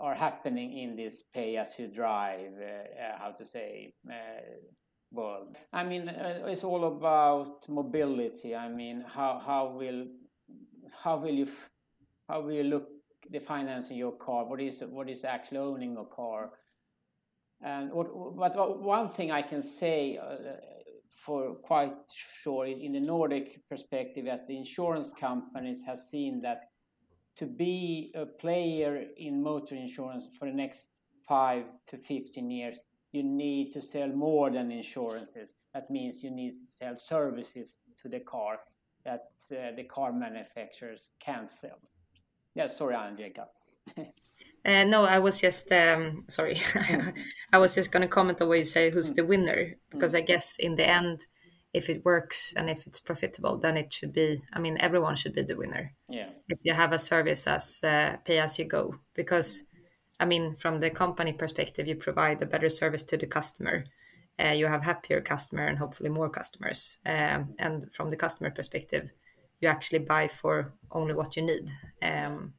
are 0.00 0.14
happening 0.14 0.78
in 0.78 0.96
this 0.96 1.22
pay 1.34 1.56
as 1.56 1.78
you 1.78 1.88
drive, 1.88 2.52
uh, 2.60 3.02
uh, 3.02 3.18
how 3.18 3.30
to 3.32 3.44
say, 3.44 3.94
uh, 4.08 4.14
world. 5.12 5.56
I 5.72 5.84
mean, 5.84 6.08
uh, 6.08 6.44
it's 6.46 6.64
all 6.64 6.84
about 6.86 7.68
mobility. 7.68 8.54
I 8.54 8.68
mean, 8.68 9.04
how 9.06 9.42
how 9.44 9.74
will 9.76 10.06
how 11.02 11.18
will 11.18 11.34
you 11.34 11.48
how 12.28 12.40
will 12.40 12.52
you 12.52 12.64
look 12.64 12.88
the 13.30 13.38
financing 13.38 13.96
your 13.96 14.12
car? 14.12 14.44
What 14.44 14.60
is 14.60 14.82
what 14.88 15.08
is 15.08 15.24
actually 15.24 15.58
owning 15.58 15.96
a 15.96 16.04
car? 16.04 16.50
And 17.62 17.90
what, 17.90 18.08
but 18.36 18.82
one 18.82 19.08
thing 19.08 19.30
I 19.32 19.42
can 19.42 19.62
say 19.62 20.18
uh, 20.18 20.36
for 21.24 21.54
quite 21.54 21.94
sure 22.42 22.66
in 22.66 22.92
the 22.92 23.00
Nordic 23.00 23.66
perspective, 23.68 24.26
as 24.26 24.40
the 24.46 24.56
insurance 24.56 25.12
companies 25.18 25.82
have 25.86 25.98
seen 25.98 26.42
that 26.42 26.64
to 27.36 27.46
be 27.46 28.12
a 28.14 28.26
player 28.26 29.04
in 29.16 29.42
motor 29.42 29.74
insurance 29.74 30.26
for 30.38 30.48
the 30.48 30.54
next 30.54 30.88
five 31.28 31.64
to 31.86 31.98
15 31.98 32.50
years, 32.50 32.76
you 33.12 33.22
need 33.22 33.72
to 33.72 33.82
sell 33.82 34.08
more 34.08 34.50
than 34.50 34.70
insurances. 34.70 35.54
That 35.74 35.90
means 35.90 36.22
you 36.22 36.30
need 36.30 36.52
to 36.52 36.66
sell 36.72 36.96
services 36.96 37.78
to 38.02 38.08
the 38.08 38.20
car 38.20 38.58
that 39.04 39.30
uh, 39.52 39.74
the 39.76 39.84
car 39.84 40.12
manufacturers 40.12 41.10
can't 41.20 41.50
sell. 41.50 41.78
Yeah, 42.54 42.66
sorry, 42.66 42.96
Angelica. 42.96 43.46
uh, 43.98 44.84
no, 44.84 45.04
I 45.04 45.18
was 45.18 45.40
just 45.40 45.70
um, 45.72 46.24
sorry. 46.28 46.56
I 47.52 47.58
was 47.58 47.74
just 47.74 47.92
going 47.92 48.02
to 48.02 48.08
comment 48.08 48.40
on 48.42 48.48
what 48.48 48.58
you 48.58 48.64
say. 48.64 48.90
Who's 48.90 49.12
the 49.12 49.24
winner? 49.24 49.76
Because 49.90 50.14
I 50.14 50.22
guess 50.22 50.58
in 50.58 50.74
the 50.74 50.86
end, 50.86 51.26
if 51.76 51.90
it 51.90 52.04
works 52.06 52.54
and 52.56 52.70
if 52.70 52.86
it's 52.86 52.98
profitable, 52.98 53.58
then 53.58 53.76
it 53.76 53.92
should 53.92 54.12
be. 54.14 54.40
I 54.54 54.58
mean, 54.58 54.78
everyone 54.80 55.14
should 55.16 55.34
be 55.34 55.42
the 55.42 55.56
winner. 55.56 55.92
Yeah. 56.08 56.30
If 56.48 56.58
you 56.62 56.72
have 56.72 56.92
a 56.94 56.98
service 56.98 57.46
as 57.46 57.84
uh, 57.84 58.16
pay 58.24 58.38
as 58.38 58.58
you 58.58 58.64
go, 58.64 58.94
because 59.14 59.64
I 60.18 60.24
mean, 60.24 60.56
from 60.56 60.78
the 60.78 60.90
company 60.90 61.34
perspective, 61.34 61.86
you 61.86 61.94
provide 61.96 62.40
a 62.40 62.46
better 62.46 62.70
service 62.70 63.04
to 63.04 63.18
the 63.18 63.26
customer. 63.26 63.84
Uh, 64.42 64.54
you 64.60 64.66
have 64.66 64.84
happier 64.84 65.20
customer 65.20 65.66
and 65.66 65.78
hopefully 65.78 66.08
more 66.08 66.30
customers. 66.30 66.98
Um, 67.04 67.54
and 67.58 67.94
from 67.94 68.08
the 68.10 68.16
customer 68.16 68.50
perspective, 68.50 69.12
you 69.60 69.68
actually 69.68 70.00
buy 70.00 70.28
for 70.28 70.72
only 70.90 71.12
what 71.12 71.36
you 71.36 71.42
need. 71.42 71.70
Um, 72.00 72.54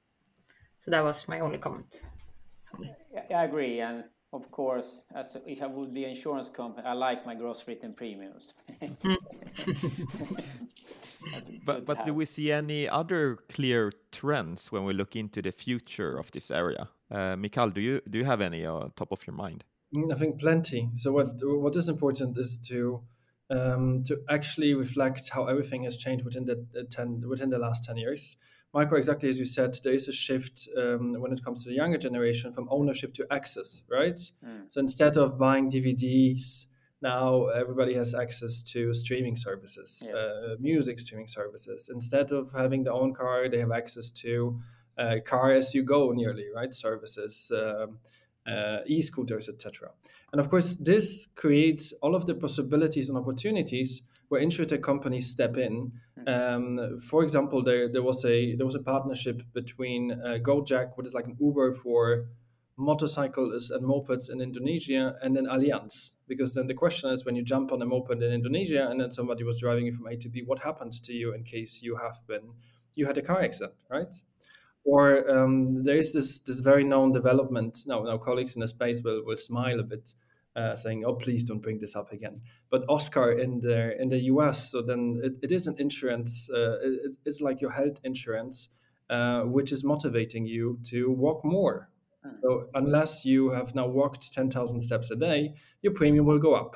so 0.78 0.92
that 0.92 1.04
was 1.04 1.28
my 1.28 1.40
only 1.40 1.58
comment. 1.58 2.06
Sorry. 2.62 2.94
I 3.36 3.46
agree, 3.46 3.80
and 3.80 4.04
of 4.38 4.52
course, 4.52 5.04
as 5.13 5.38
if 5.45 5.62
I 5.62 5.67
would 5.67 5.93
be 5.93 6.04
an 6.06 6.12
insurance 6.12 6.50
company, 6.50 6.88
I 6.88 6.93
like 6.93 7.26
my 7.26 7.36
gross 7.36 7.67
written 7.67 7.93
premiums. 7.93 8.54
But 11.65 11.86
but 11.86 12.06
do 12.06 12.13
we 12.13 12.26
see 12.26 12.52
any 12.52 12.88
other 12.88 13.38
clear 13.50 13.91
trends 14.12 14.71
when 14.71 14.86
we 14.86 14.93
look 14.93 15.15
into 15.15 15.41
the 15.41 15.52
future 15.52 16.17
of 16.17 16.32
this 16.32 16.52
area? 16.52 16.88
Uh, 17.12 17.36
Mikael, 17.36 17.69
do 17.69 17.82
you 17.82 18.02
do 18.10 18.17
you 18.17 18.26
have 18.26 18.41
any 18.41 18.65
on 18.65 18.91
top 18.95 19.12
of 19.12 19.26
your 19.28 19.36
mind? 19.36 19.63
Mm, 19.93 20.13
I 20.13 20.15
think 20.15 20.39
plenty. 20.39 20.89
So 20.93 21.12
what 21.12 21.28
what 21.41 21.76
is 21.76 21.89
important 21.89 22.38
is 22.38 22.60
to 22.69 23.02
um, 23.50 24.04
to 24.04 24.19
actually 24.30 24.73
reflect 24.73 25.30
how 25.30 25.47
everything 25.47 25.84
has 25.84 25.97
changed 25.97 26.26
within 26.26 26.45
the, 26.45 26.65
the 26.71 26.84
ten 26.84 27.23
within 27.28 27.50
the 27.50 27.60
last 27.60 27.84
ten 27.84 27.97
years. 27.97 28.38
Michael, 28.74 28.98
exactly 28.98 29.30
as 29.30 29.40
you 29.40 29.46
said, 29.46 29.78
there 29.84 29.94
is 29.94 30.08
a 30.08 30.14
shift 30.14 30.68
um, 30.78 31.14
when 31.20 31.32
it 31.32 31.44
comes 31.44 31.64
to 31.64 31.70
the 31.70 31.76
younger 31.76 31.98
generation 31.98 32.52
from 32.52 32.68
ownership 32.70 33.14
to 33.16 33.26
access, 33.32 33.82
right? 33.90 34.20
Mm. 34.46 34.72
So 34.72 34.80
instead 34.80 35.18
of 35.18 35.38
buying 35.38 35.72
DVDs, 35.72 36.68
now 37.02 37.48
everybody 37.48 37.94
has 37.96 38.14
access 38.14 38.62
to 38.64 38.94
streaming 38.94 39.36
services, 39.36 40.04
yes. 40.06 40.16
uh, 40.16 40.56
music 40.60 41.00
streaming 41.00 41.28
services. 41.28 41.90
Instead 41.94 42.32
of 42.32 42.52
having 42.52 42.84
their 42.84 42.94
own 42.94 43.14
car, 43.14 43.50
they 43.50 43.60
have 43.60 43.72
access 43.72 44.12
to 44.12 44.60
uh, 44.98 45.16
car 45.26 45.54
as 45.54 45.76
you 45.76 45.84
go 45.84 46.12
nearly 46.12 46.46
right 46.56 46.74
services 46.74 47.52
um, 47.56 48.00
uh, 48.48 48.80
e-scooters 48.88 49.48
etc 49.48 49.90
and 50.32 50.40
of 50.40 50.50
course 50.50 50.76
this 50.76 51.28
creates 51.36 51.94
all 52.02 52.16
of 52.16 52.26
the 52.26 52.34
possibilities 52.34 53.10
and 53.10 53.18
opportunities 53.18 54.02
where 54.30 54.42
insurtech 54.42 54.82
companies 54.82 55.30
step 55.30 55.58
in. 55.58 55.92
Um, 56.28 57.00
for 57.00 57.24
example 57.24 57.63
there, 57.63 57.92
there 57.92 58.04
was 58.04 58.24
a 58.26 58.56
there 58.56 58.66
was 58.66 58.76
a 58.76 58.84
partnership 58.84 59.42
between 59.54 60.12
uh, 60.12 60.38
gojek 60.42 60.92
what 60.96 61.08
is 61.08 61.13
like 61.13 61.26
an 61.26 61.38
uber 61.40 61.72
for 61.72 62.28
motorcycles 62.78 63.72
and 63.72 63.84
mopeds 63.84 64.30
in 64.30 64.40
Indonesia 64.40 65.16
and 65.22 65.36
then 65.36 65.46
Allianz. 65.46 66.12
Because 66.28 66.54
then 66.54 66.68
the 66.68 66.76
question 66.76 67.10
is 67.10 67.26
when 67.26 67.36
you 67.36 67.44
jump 67.44 67.72
on 67.72 67.82
a 67.82 67.86
moped 67.86 68.22
in 68.22 68.32
Indonesia 68.32 68.88
and 68.90 69.02
then 69.02 69.12
somebody 69.12 69.44
was 69.44 69.60
driving 69.60 69.88
you 69.88 69.94
from 69.94 70.08
A 70.08 70.16
to 70.18 70.30
B, 70.30 70.44
what 70.46 70.60
happened 70.60 70.94
to 71.04 71.13
you 71.13 71.34
in 71.34 71.44
case 71.44 71.82
you 71.82 71.98
have 71.98 72.20
been 72.28 72.54
you 72.94 73.06
had 73.06 73.18
a 73.18 73.22
car 73.22 73.42
accident, 73.42 73.74
right? 73.90 74.13
Or 74.84 75.30
um, 75.30 75.84
there 75.84 75.98
is 75.98 76.13
this 76.13 76.40
this 76.40 76.60
very 76.60 76.84
known 76.84 77.12
development. 77.12 77.80
Now, 77.86 78.04
now 78.04 78.18
colleagues 78.18 78.56
in 78.56 78.62
the 78.62 78.68
space 78.68 79.02
will 79.04 79.24
will 79.26 79.38
smile 79.38 79.80
a 79.80 79.84
bit, 79.84 80.13
uh, 80.58 80.76
saying, 80.76 81.06
"Oh, 81.06 81.13
please 81.13 81.43
don't 81.43 81.62
bring 81.62 81.80
this 81.80 81.96
up 81.96 82.12
again." 82.12 82.41
But 82.70 82.84
Oscar 82.89 83.32
in 83.32 83.60
the 83.60 84.00
in 84.02 84.10
the 84.10 84.20
US, 84.34 84.72
so 84.72 84.82
then 84.82 85.22
it, 85.24 85.34
it 85.43 85.52
is 85.52 85.67
an 85.67 85.76
insurance. 85.78 86.50
Uh, 86.50 86.78
it, 86.82 87.17
it's 87.26 87.41
like 87.41 87.62
your 87.62 87.72
health 87.72 88.00
insurance, 88.04 88.70
uh, 89.10 89.41
which 89.41 89.72
is 89.72 89.84
motivating 89.84 90.46
you 90.46 90.80
to 90.86 91.12
walk 91.12 91.46
more. 91.46 91.89
Hmm. 92.24 92.36
So 92.41 92.70
unless 92.74 93.26
you 93.26 93.52
have 93.52 93.76
now 93.76 93.88
walked 93.88 94.34
ten 94.34 94.50
thousand 94.50 94.82
steps 94.82 95.12
a 95.12 95.15
day, 95.15 95.54
your 95.82 95.93
premium 95.93 96.26
will 96.26 96.39
go 96.39 96.56
up. 96.56 96.76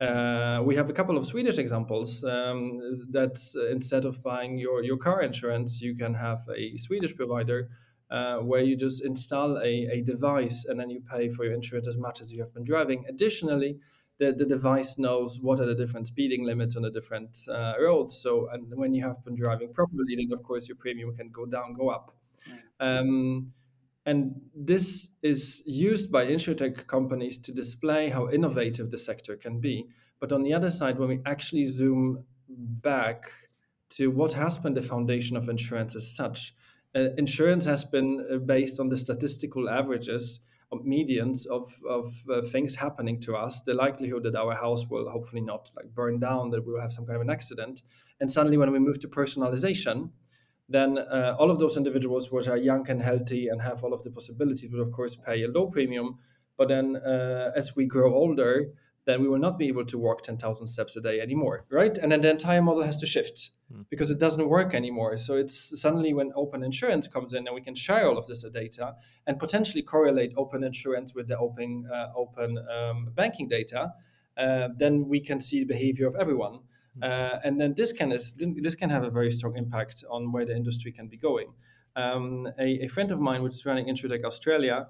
Uh, 0.00 0.62
we 0.64 0.74
have 0.74 0.88
a 0.88 0.92
couple 0.92 1.18
of 1.18 1.26
Swedish 1.26 1.58
examples 1.58 2.24
um, 2.24 2.80
that 3.10 3.36
uh, 3.54 3.66
instead 3.66 4.06
of 4.06 4.22
buying 4.22 4.56
your, 4.56 4.82
your 4.82 4.96
car 4.96 5.22
insurance, 5.22 5.82
you 5.82 5.94
can 5.94 6.14
have 6.14 6.40
a 6.56 6.76
Swedish 6.78 7.14
provider 7.14 7.68
uh, 8.10 8.38
where 8.38 8.62
you 8.62 8.76
just 8.76 9.04
install 9.04 9.58
a, 9.58 9.88
a 9.92 10.02
device 10.02 10.64
and 10.66 10.78
then 10.78 10.90
you 10.90 11.00
pay 11.00 11.28
for 11.28 11.44
your 11.44 11.54
insurance 11.54 11.88
as 11.88 11.98
much 11.98 12.20
as 12.20 12.32
you 12.32 12.40
have 12.40 12.52
been 12.54 12.64
driving. 12.64 13.04
Additionally, 13.08 13.78
the, 14.18 14.32
the 14.32 14.46
device 14.46 14.98
knows 14.98 15.40
what 15.40 15.60
are 15.60 15.66
the 15.66 15.74
different 15.74 16.06
speeding 16.06 16.44
limits 16.44 16.76
on 16.76 16.82
the 16.82 16.90
different 16.90 17.36
uh, 17.50 17.74
roads. 17.80 18.16
So, 18.16 18.48
and 18.52 18.72
when 18.74 18.94
you 18.94 19.02
have 19.04 19.22
been 19.24 19.34
driving 19.34 19.72
properly, 19.72 20.16
then 20.16 20.32
of 20.32 20.42
course 20.42 20.68
your 20.68 20.76
premium 20.76 21.14
can 21.16 21.30
go 21.30 21.46
down, 21.46 21.74
go 21.74 21.90
up. 21.90 22.14
Um, 22.80 23.52
and 24.06 24.40
this 24.54 25.10
is 25.22 25.64
used 25.66 26.12
by 26.12 26.26
insurtech 26.26 26.86
companies 26.86 27.38
to 27.38 27.52
display 27.52 28.08
how 28.08 28.30
innovative 28.30 28.90
the 28.90 28.98
sector 28.98 29.36
can 29.36 29.58
be. 29.58 29.88
But 30.20 30.30
on 30.30 30.44
the 30.44 30.54
other 30.54 30.70
side, 30.70 30.98
when 30.98 31.08
we 31.08 31.20
actually 31.26 31.64
zoom 31.64 32.24
back 32.48 33.30
to 33.90 34.10
what 34.10 34.32
has 34.32 34.58
been 34.58 34.74
the 34.74 34.82
foundation 34.82 35.36
of 35.36 35.48
insurance 35.48 35.96
as 35.96 36.14
such, 36.14 36.54
uh, 36.96 37.10
insurance 37.18 37.64
has 37.66 37.84
been 37.84 38.26
uh, 38.32 38.38
based 38.38 38.80
on 38.80 38.88
the 38.88 38.96
statistical 38.96 39.68
averages 39.68 40.40
medians 40.84 41.46
of, 41.46 41.64
of 41.88 42.12
uh, 42.28 42.42
things 42.42 42.74
happening 42.74 43.18
to 43.18 43.34
us. 43.34 43.62
The 43.62 43.72
likelihood 43.72 44.24
that 44.24 44.34
our 44.34 44.54
house 44.54 44.86
will 44.90 45.08
hopefully 45.08 45.40
not 45.40 45.70
like 45.74 45.94
burn 45.94 46.18
down 46.18 46.50
that 46.50 46.66
we 46.66 46.72
will 46.72 46.80
have 46.80 46.92
some 46.92 47.06
kind 47.06 47.16
of 47.16 47.22
an 47.22 47.30
accident. 47.30 47.82
And 48.20 48.30
suddenly 48.30 48.58
when 48.58 48.72
we 48.72 48.78
move 48.78 49.00
to 49.00 49.08
personalization 49.08 50.10
then 50.68 50.98
uh, 50.98 51.36
all 51.38 51.50
of 51.50 51.58
those 51.58 51.76
individuals 51.76 52.30
which 52.32 52.48
are 52.48 52.56
young 52.56 52.88
and 52.90 53.00
healthy 53.00 53.48
and 53.48 53.62
have 53.62 53.84
all 53.84 53.92
of 53.92 54.02
the 54.02 54.10
possibilities 54.10 54.70
would 54.72 54.80
of 54.80 54.92
course 54.92 55.16
pay 55.16 55.44
a 55.44 55.48
low 55.48 55.66
premium. 55.66 56.18
But 56.58 56.68
then 56.68 56.96
uh, 56.96 57.52
as 57.54 57.76
we 57.76 57.86
grow 57.86 58.14
older 58.14 58.72
then 59.06 59.20
we 59.20 59.28
will 59.28 59.38
not 59.38 59.56
be 59.56 59.68
able 59.68 59.86
to 59.86 59.96
walk 59.96 60.22
10,000 60.22 60.66
steps 60.66 60.96
a 60.96 61.00
day 61.00 61.20
anymore, 61.20 61.64
right? 61.70 61.96
And 61.96 62.10
then 62.10 62.20
the 62.20 62.30
entire 62.30 62.60
model 62.60 62.82
has 62.82 62.98
to 62.98 63.06
shift 63.06 63.52
mm. 63.72 63.86
because 63.88 64.10
it 64.10 64.18
doesn't 64.18 64.48
work 64.48 64.74
anymore. 64.74 65.16
So 65.16 65.36
it's 65.36 65.80
suddenly 65.80 66.12
when 66.12 66.32
open 66.34 66.64
insurance 66.64 67.06
comes 67.06 67.32
in 67.32 67.46
and 67.46 67.54
we 67.54 67.60
can 67.60 67.76
share 67.76 68.08
all 68.08 68.18
of 68.18 68.26
this 68.26 68.44
data 68.52 68.94
and 69.26 69.38
potentially 69.38 69.82
correlate 69.82 70.32
open 70.36 70.64
insurance 70.64 71.14
with 71.14 71.28
the 71.28 71.38
open, 71.38 71.88
uh, 71.92 72.08
open 72.16 72.58
um, 72.58 73.10
banking 73.14 73.48
data, 73.48 73.92
uh, 74.36 74.68
then 74.76 75.08
we 75.08 75.20
can 75.20 75.40
see 75.40 75.60
the 75.60 75.66
behavior 75.66 76.08
of 76.08 76.16
everyone. 76.16 76.60
Hmm. 76.96 77.04
Uh, 77.04 77.38
and 77.44 77.60
then 77.60 77.74
this 77.74 77.92
can, 77.92 78.10
is, 78.10 78.34
this 78.36 78.74
can 78.74 78.90
have 78.90 79.04
a 79.04 79.10
very 79.10 79.30
strong 79.30 79.56
impact 79.56 80.04
on 80.10 80.32
where 80.32 80.44
the 80.44 80.56
industry 80.56 80.90
can 80.90 81.06
be 81.06 81.16
going. 81.16 81.52
Um, 81.94 82.48
a, 82.58 82.84
a, 82.84 82.88
friend 82.88 83.10
of 83.10 83.20
mine, 83.20 83.42
which 83.42 83.54
is 83.54 83.64
running 83.64 83.86
Insurtech 83.86 84.22
Australia, 84.22 84.88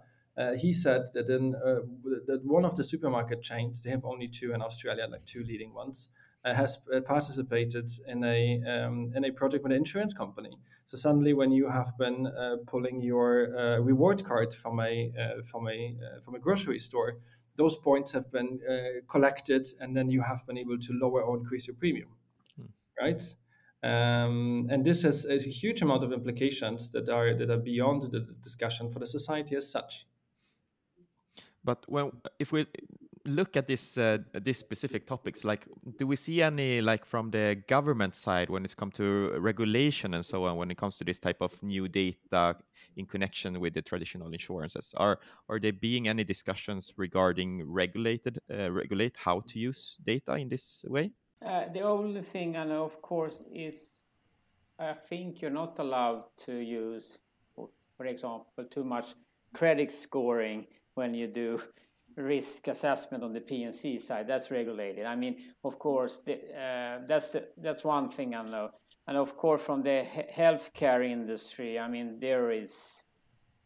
he 0.59 0.73
said 0.73 1.07
that 1.15 1.29
in 1.31 1.55
uh, 1.55 1.81
that 2.27 2.41
one 2.45 2.65
of 2.65 2.77
the 2.77 2.85
supermarket 2.85 3.43
chains, 3.43 3.83
they 3.83 3.91
have 3.91 4.05
only 4.05 4.29
two 4.29 4.53
in 4.53 4.61
Australia, 4.61 5.07
like 5.11 5.25
two 5.25 5.43
leading 5.43 5.73
ones, 5.73 6.11
uh, 6.47 6.55
has 6.55 6.79
uh, 6.95 7.01
participated 7.01 7.91
in 8.07 8.23
a 8.23 8.63
um, 8.65 9.13
in 9.17 9.25
a 9.25 9.33
project 9.33 9.65
with 9.65 9.73
an 9.73 9.79
insurance 9.79 10.13
company. 10.13 10.57
So 10.85 10.97
suddenly, 10.97 11.33
when 11.33 11.51
you 11.51 11.69
have 11.69 11.99
been 11.99 12.27
uh, 12.27 12.57
pulling 12.67 13.01
your 13.01 13.57
uh, 13.57 13.79
reward 13.81 14.23
card 14.25 14.55
from 14.55 14.79
a 14.79 15.11
from 15.51 15.67
a 15.69 15.97
from 16.23 16.35
a 16.37 16.39
grocery 16.39 16.79
store, 16.79 17.19
those 17.57 17.77
points 17.77 18.13
have 18.13 18.31
been 18.31 18.61
collected, 19.09 19.67
and 19.81 19.97
then 19.97 20.09
you 20.09 20.23
have 20.23 20.47
been 20.47 20.59
able 20.59 20.79
to 20.79 20.93
lower 20.93 21.23
or 21.23 21.37
increase 21.37 21.67
your 21.67 21.77
premium, 21.77 22.11
hmm. 22.57 22.67
right? 23.01 23.23
Um, 23.83 24.69
and 24.71 24.85
this 24.85 25.03
has, 25.03 25.27
has, 25.29 25.47
a 25.47 25.51
huge 25.51 25.83
amount 25.83 26.03
of 26.03 26.13
implications 26.13 26.91
that 26.91 27.09
are 27.09 27.35
that 27.35 27.51
are 27.51 27.59
beyond 27.59 28.03
the 28.03 28.21
discussion 28.41 28.89
for 28.89 29.01
the 29.01 29.07
society 29.07 29.57
as 29.57 29.71
such. 29.71 30.07
But 31.67 31.85
when 31.89 32.13
if 32.39 32.53
we 32.53 32.67
look 33.27 33.57
at 33.57 33.67
this 33.67 33.99
uh, 33.99 34.19
this 34.33 34.59
specific 34.59 35.05
topics, 35.05 35.45
like 35.45 35.67
do 35.99 36.07
we 36.07 36.17
see 36.17 36.43
any 36.43 36.81
like 36.81 37.05
from 37.05 37.31
the 37.31 37.57
government 37.67 38.15
side 38.15 38.49
when 38.49 38.65
it 38.65 38.77
comes 38.77 38.95
to 38.95 39.05
regulation 39.41 40.15
and 40.15 40.25
so 40.25 40.45
on 40.45 40.57
when 40.57 40.71
it 40.71 40.79
comes 40.79 40.97
to 40.99 41.05
this 41.05 41.19
type 41.19 41.41
of 41.41 41.53
new 41.63 41.89
data 41.89 42.57
in 42.97 43.05
connection 43.05 43.61
with 43.61 43.75
the 43.75 43.83
traditional 43.83 44.33
insurances? 44.33 44.95
Are 44.97 45.19
are 45.49 45.59
there 45.59 45.73
being 45.73 46.09
any 46.09 46.25
discussions 46.25 46.95
regarding 46.97 47.51
regulated 47.69 48.39
uh, 48.49 48.71
regulate 48.71 49.17
how 49.17 49.41
to 49.49 49.59
use 49.59 49.99
data 50.05 50.37
in 50.37 50.49
this 50.49 50.85
way? 50.89 51.11
Uh, 51.45 51.65
the 51.73 51.81
only 51.81 52.23
thing 52.23 52.57
I 52.57 52.65
know, 52.65 52.85
of 52.85 53.03
course, 53.03 53.43
is 53.53 54.07
I 54.79 54.93
think 54.93 55.43
you're 55.43 55.59
not 55.63 55.79
allowed 55.79 56.25
to 56.47 56.53
use, 56.53 57.19
for 57.97 58.07
example, 58.07 58.65
too 58.71 58.85
much 58.85 59.15
credit 59.53 59.91
scoring 59.91 60.67
when 60.97 61.15
you 61.15 61.29
do 61.29 61.61
risk 62.17 62.67
assessment 62.69 63.23
on 63.23 63.33
the 63.33 63.41
P&C 63.41 63.99
side. 63.99 64.27
That's 64.27 64.51
regulated. 64.51 65.05
I 65.05 65.15
mean, 65.15 65.37
of 65.63 65.79
course, 65.79 66.21
the, 66.25 66.35
uh, 66.35 67.07
that's 67.07 67.29
the, 67.31 67.49
that's 67.59 67.85
one 67.85 68.09
thing 68.09 68.35
I 68.35 68.43
know. 68.43 68.71
And 69.07 69.17
of 69.17 69.37
course, 69.37 69.63
from 69.63 69.83
the 69.83 70.05
healthcare 70.35 71.09
industry, 71.09 71.79
I 71.79 71.89
mean, 71.89 72.19
there 72.19 72.51
is 72.51 73.05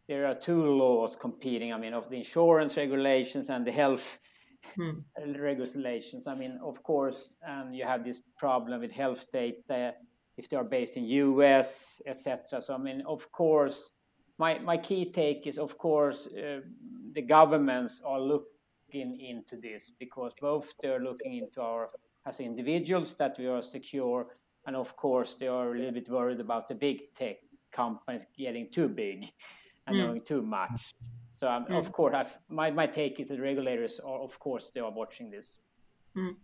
there 0.06 0.26
are 0.26 0.34
two 0.34 0.64
laws 0.64 1.14
competing. 1.14 1.72
I 1.72 1.78
mean, 1.78 1.94
of 1.94 2.10
the 2.10 2.16
insurance 2.16 2.76
regulations 2.76 3.48
and 3.48 3.64
the 3.64 3.70
health 3.70 4.18
hmm. 4.74 4.98
regulations. 5.38 6.26
I 6.26 6.34
mean, 6.34 6.58
of 6.62 6.82
course, 6.82 7.32
and 7.42 7.74
you 7.74 7.84
have 7.84 8.02
this 8.02 8.20
problem 8.36 8.80
with 8.80 8.90
health 8.90 9.24
data 9.32 9.94
if 10.36 10.48
they 10.48 10.56
are 10.56 10.64
based 10.64 10.96
in 10.96 11.04
US, 11.04 12.02
etc. 12.06 12.60
So 12.60 12.74
I 12.74 12.78
mean, 12.78 13.02
of 13.06 13.30
course, 13.30 13.92
my 14.36 14.58
my 14.58 14.76
key 14.76 15.10
take 15.10 15.46
is, 15.46 15.58
of 15.58 15.78
course, 15.78 16.26
uh, 16.26 16.60
the 17.12 17.22
governments 17.22 18.00
are 18.04 18.20
looking 18.20 19.20
into 19.20 19.56
this 19.56 19.92
because 19.98 20.32
both 20.40 20.72
they're 20.80 21.00
looking 21.00 21.34
into 21.34 21.60
our 21.60 21.88
as 22.26 22.40
individuals 22.40 23.14
that 23.14 23.36
we 23.38 23.46
are 23.46 23.62
secure, 23.62 24.26
and 24.66 24.76
of 24.76 24.94
course 24.96 25.34
they 25.34 25.48
are 25.48 25.74
a 25.74 25.78
little 25.78 25.92
bit 25.92 26.08
worried 26.08 26.40
about 26.40 26.68
the 26.68 26.74
big 26.74 27.12
tech 27.14 27.36
companies 27.72 28.26
getting 28.36 28.68
too 28.70 28.88
big 28.88 29.24
and 29.86 29.96
mm. 29.96 30.06
knowing 30.06 30.20
too 30.22 30.42
much. 30.42 30.92
So 31.32 31.48
um, 31.48 31.64
mm. 31.66 31.78
of 31.78 31.92
course, 31.92 32.14
I've, 32.14 32.38
my 32.48 32.70
my 32.70 32.86
take 32.86 33.20
is 33.20 33.28
that 33.28 33.40
regulators 33.40 34.00
are, 34.00 34.20
of 34.20 34.38
course, 34.38 34.70
they 34.74 34.80
are 34.80 34.90
watching 34.92 35.30
this. 35.30 35.60
Mm. 36.16 36.36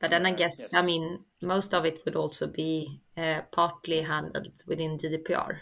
But 0.00 0.10
then 0.10 0.26
I 0.26 0.32
guess, 0.32 0.58
yes. 0.58 0.74
I 0.74 0.82
mean, 0.82 1.20
most 1.40 1.72
of 1.72 1.86
it 1.86 2.00
would 2.04 2.16
also 2.16 2.46
be 2.46 3.00
uh, 3.16 3.42
partly 3.52 4.02
handled 4.02 4.62
within 4.66 4.98
GDPR. 4.98 5.56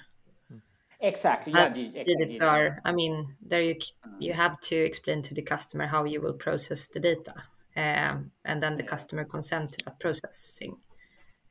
Exactly. 1.03 1.53
As 1.53 1.93
yeah, 1.93 2.05
GDPR, 2.05 2.79
I 2.85 2.93
mean, 2.93 3.35
there 3.45 3.61
you 3.61 3.77
you 4.21 4.33
have 4.33 4.61
to 4.61 4.77
explain 4.77 5.21
to 5.23 5.35
the 5.35 5.43
customer 5.43 5.89
how 5.89 6.05
you 6.05 6.21
will 6.21 6.35
process 6.35 6.87
the 6.87 7.01
data, 7.01 7.35
um, 7.77 8.31
and 8.45 8.63
then 8.63 8.77
the 8.77 8.85
customer 8.85 9.25
consent 9.25 9.73
to 9.73 9.85
that 9.85 9.99
processing. 9.99 10.77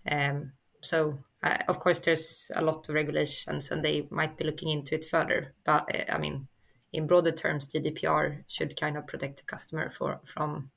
Um, 0.09 0.53
so, 0.79 1.19
uh, 1.43 1.57
of 1.67 1.79
course, 1.79 1.99
there's 1.99 2.49
a 2.55 2.61
lot 2.61 2.87
of 2.87 2.95
regulations, 2.95 3.71
and 3.71 3.83
they 3.83 4.07
might 4.09 4.37
be 4.37 4.45
looking 4.45 4.69
into 4.69 4.95
it 4.95 5.03
further. 5.03 5.53
But 5.65 5.83
uh, 5.93 6.05
I 6.13 6.17
mean, 6.17 6.47
in 6.93 7.05
broader 7.05 7.33
terms, 7.33 7.67
GDPR 7.67 8.43
should 8.47 8.79
kind 8.79 8.97
of 8.97 9.05
protect 9.05 9.37
the 9.37 9.43
customer 9.43 9.89
for 9.89 10.21
from, 10.23 10.71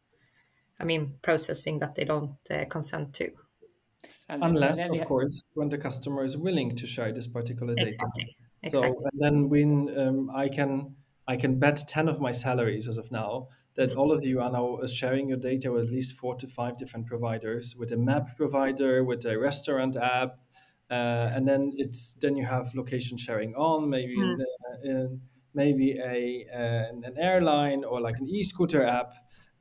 I 0.80 0.84
mean, 0.84 1.14
processing 1.22 1.78
that 1.78 1.94
they 1.94 2.04
don't 2.04 2.38
uh, 2.50 2.64
consent 2.64 3.14
to. 3.14 3.30
And 4.28 4.42
Unless, 4.42 4.84
of 4.86 4.98
have... 4.98 5.06
course, 5.06 5.42
when 5.52 5.68
the 5.68 5.78
customer 5.78 6.24
is 6.24 6.36
willing 6.36 6.74
to 6.74 6.86
share 6.88 7.12
this 7.12 7.28
particular 7.28 7.76
data. 7.76 7.86
Exactly. 7.86 8.36
Exactly. 8.66 8.90
So 8.90 9.08
and 9.12 9.20
then 9.20 9.48
when 9.48 9.98
um, 9.98 10.30
I 10.34 10.48
can 10.48 10.96
I 11.26 11.36
can 11.36 11.58
bet 11.58 11.82
ten 11.88 12.08
of 12.08 12.20
my 12.20 12.32
salaries 12.32 12.88
as 12.88 12.96
of 12.96 13.10
now 13.10 13.48
that 13.76 13.96
all 13.96 14.12
of 14.12 14.24
you 14.24 14.40
are 14.40 14.50
now 14.50 14.76
uh, 14.76 14.86
sharing 14.86 15.28
your 15.28 15.38
data 15.38 15.72
with 15.72 15.84
at 15.84 15.90
least 15.90 16.14
four 16.14 16.36
to 16.36 16.46
five 16.46 16.76
different 16.76 17.06
providers, 17.06 17.74
with 17.76 17.90
a 17.90 17.96
map 17.96 18.36
provider, 18.36 19.02
with 19.02 19.24
a 19.26 19.36
restaurant 19.38 19.96
app, 19.96 20.38
uh, 20.90 21.30
and 21.34 21.48
then 21.48 21.72
it's 21.76 22.14
then 22.20 22.36
you 22.36 22.44
have 22.44 22.74
location 22.74 23.18
sharing 23.18 23.54
on 23.54 23.88
maybe 23.88 24.16
mm. 24.16 24.38
in, 24.84 24.90
in, 24.90 25.20
maybe 25.54 25.92
a 25.98 26.46
uh, 26.52 27.06
an 27.06 27.14
airline 27.18 27.84
or 27.84 28.00
like 28.00 28.16
an 28.18 28.28
e-scooter 28.28 28.84
app 28.84 29.14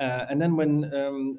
uh, 0.04 0.26
and 0.30 0.42
then 0.42 0.56
when 0.56 0.84
um, 0.94 1.38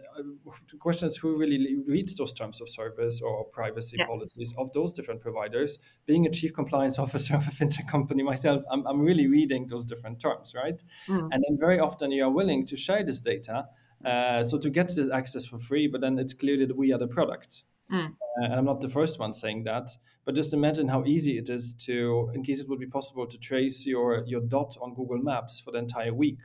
the 0.70 0.78
question 0.78 1.06
is 1.06 1.16
who 1.18 1.36
really 1.36 1.76
reads 1.86 2.14
those 2.14 2.32
terms 2.32 2.60
of 2.60 2.68
service 2.68 3.20
or 3.20 3.44
privacy 3.46 3.96
yeah. 3.98 4.06
policies 4.06 4.54
of 4.56 4.72
those 4.72 4.92
different 4.92 5.20
providers, 5.20 5.78
being 6.06 6.24
a 6.26 6.30
chief 6.30 6.54
compliance 6.54 6.98
officer 7.04 7.34
of 7.36 7.46
a 7.46 7.50
fintech 7.50 7.86
company 7.88 8.22
myself, 8.22 8.62
I'm, 8.70 8.86
I'm 8.86 9.00
really 9.00 9.26
reading 9.26 9.66
those 9.66 9.84
different 9.84 10.20
terms, 10.20 10.54
right? 10.54 10.82
Mm. 11.08 11.28
And 11.32 11.44
then 11.46 11.58
very 11.58 11.78
often 11.78 12.10
you 12.10 12.24
are 12.24 12.30
willing 12.30 12.66
to 12.66 12.76
share 12.76 13.04
this 13.04 13.20
data. 13.20 13.66
Uh, 14.04 14.42
so 14.42 14.58
to 14.58 14.70
get 14.70 14.88
this 14.94 15.10
access 15.10 15.46
for 15.46 15.58
free, 15.58 15.86
but 15.86 16.00
then 16.00 16.18
it's 16.18 16.34
clear 16.34 16.58
that 16.66 16.76
we 16.76 16.92
are 16.92 16.98
the 16.98 17.08
product. 17.08 17.64
Mm. 17.92 18.06
Uh, 18.06 18.44
and 18.44 18.54
I'm 18.54 18.64
not 18.64 18.80
the 18.80 18.88
first 18.88 19.18
one 19.18 19.32
saying 19.32 19.64
that, 19.64 19.90
but 20.24 20.34
just 20.34 20.54
imagine 20.54 20.88
how 20.88 21.04
easy 21.04 21.38
it 21.38 21.50
is 21.50 21.74
to, 21.86 22.30
in 22.34 22.42
case 22.42 22.60
it 22.60 22.68
would 22.68 22.80
be 22.80 22.86
possible 22.86 23.26
to 23.26 23.38
trace 23.38 23.86
your, 23.86 24.24
your 24.26 24.40
dot 24.40 24.76
on 24.80 24.94
Google 24.94 25.18
Maps 25.18 25.60
for 25.60 25.70
the 25.70 25.78
entire 25.78 26.14
week 26.14 26.40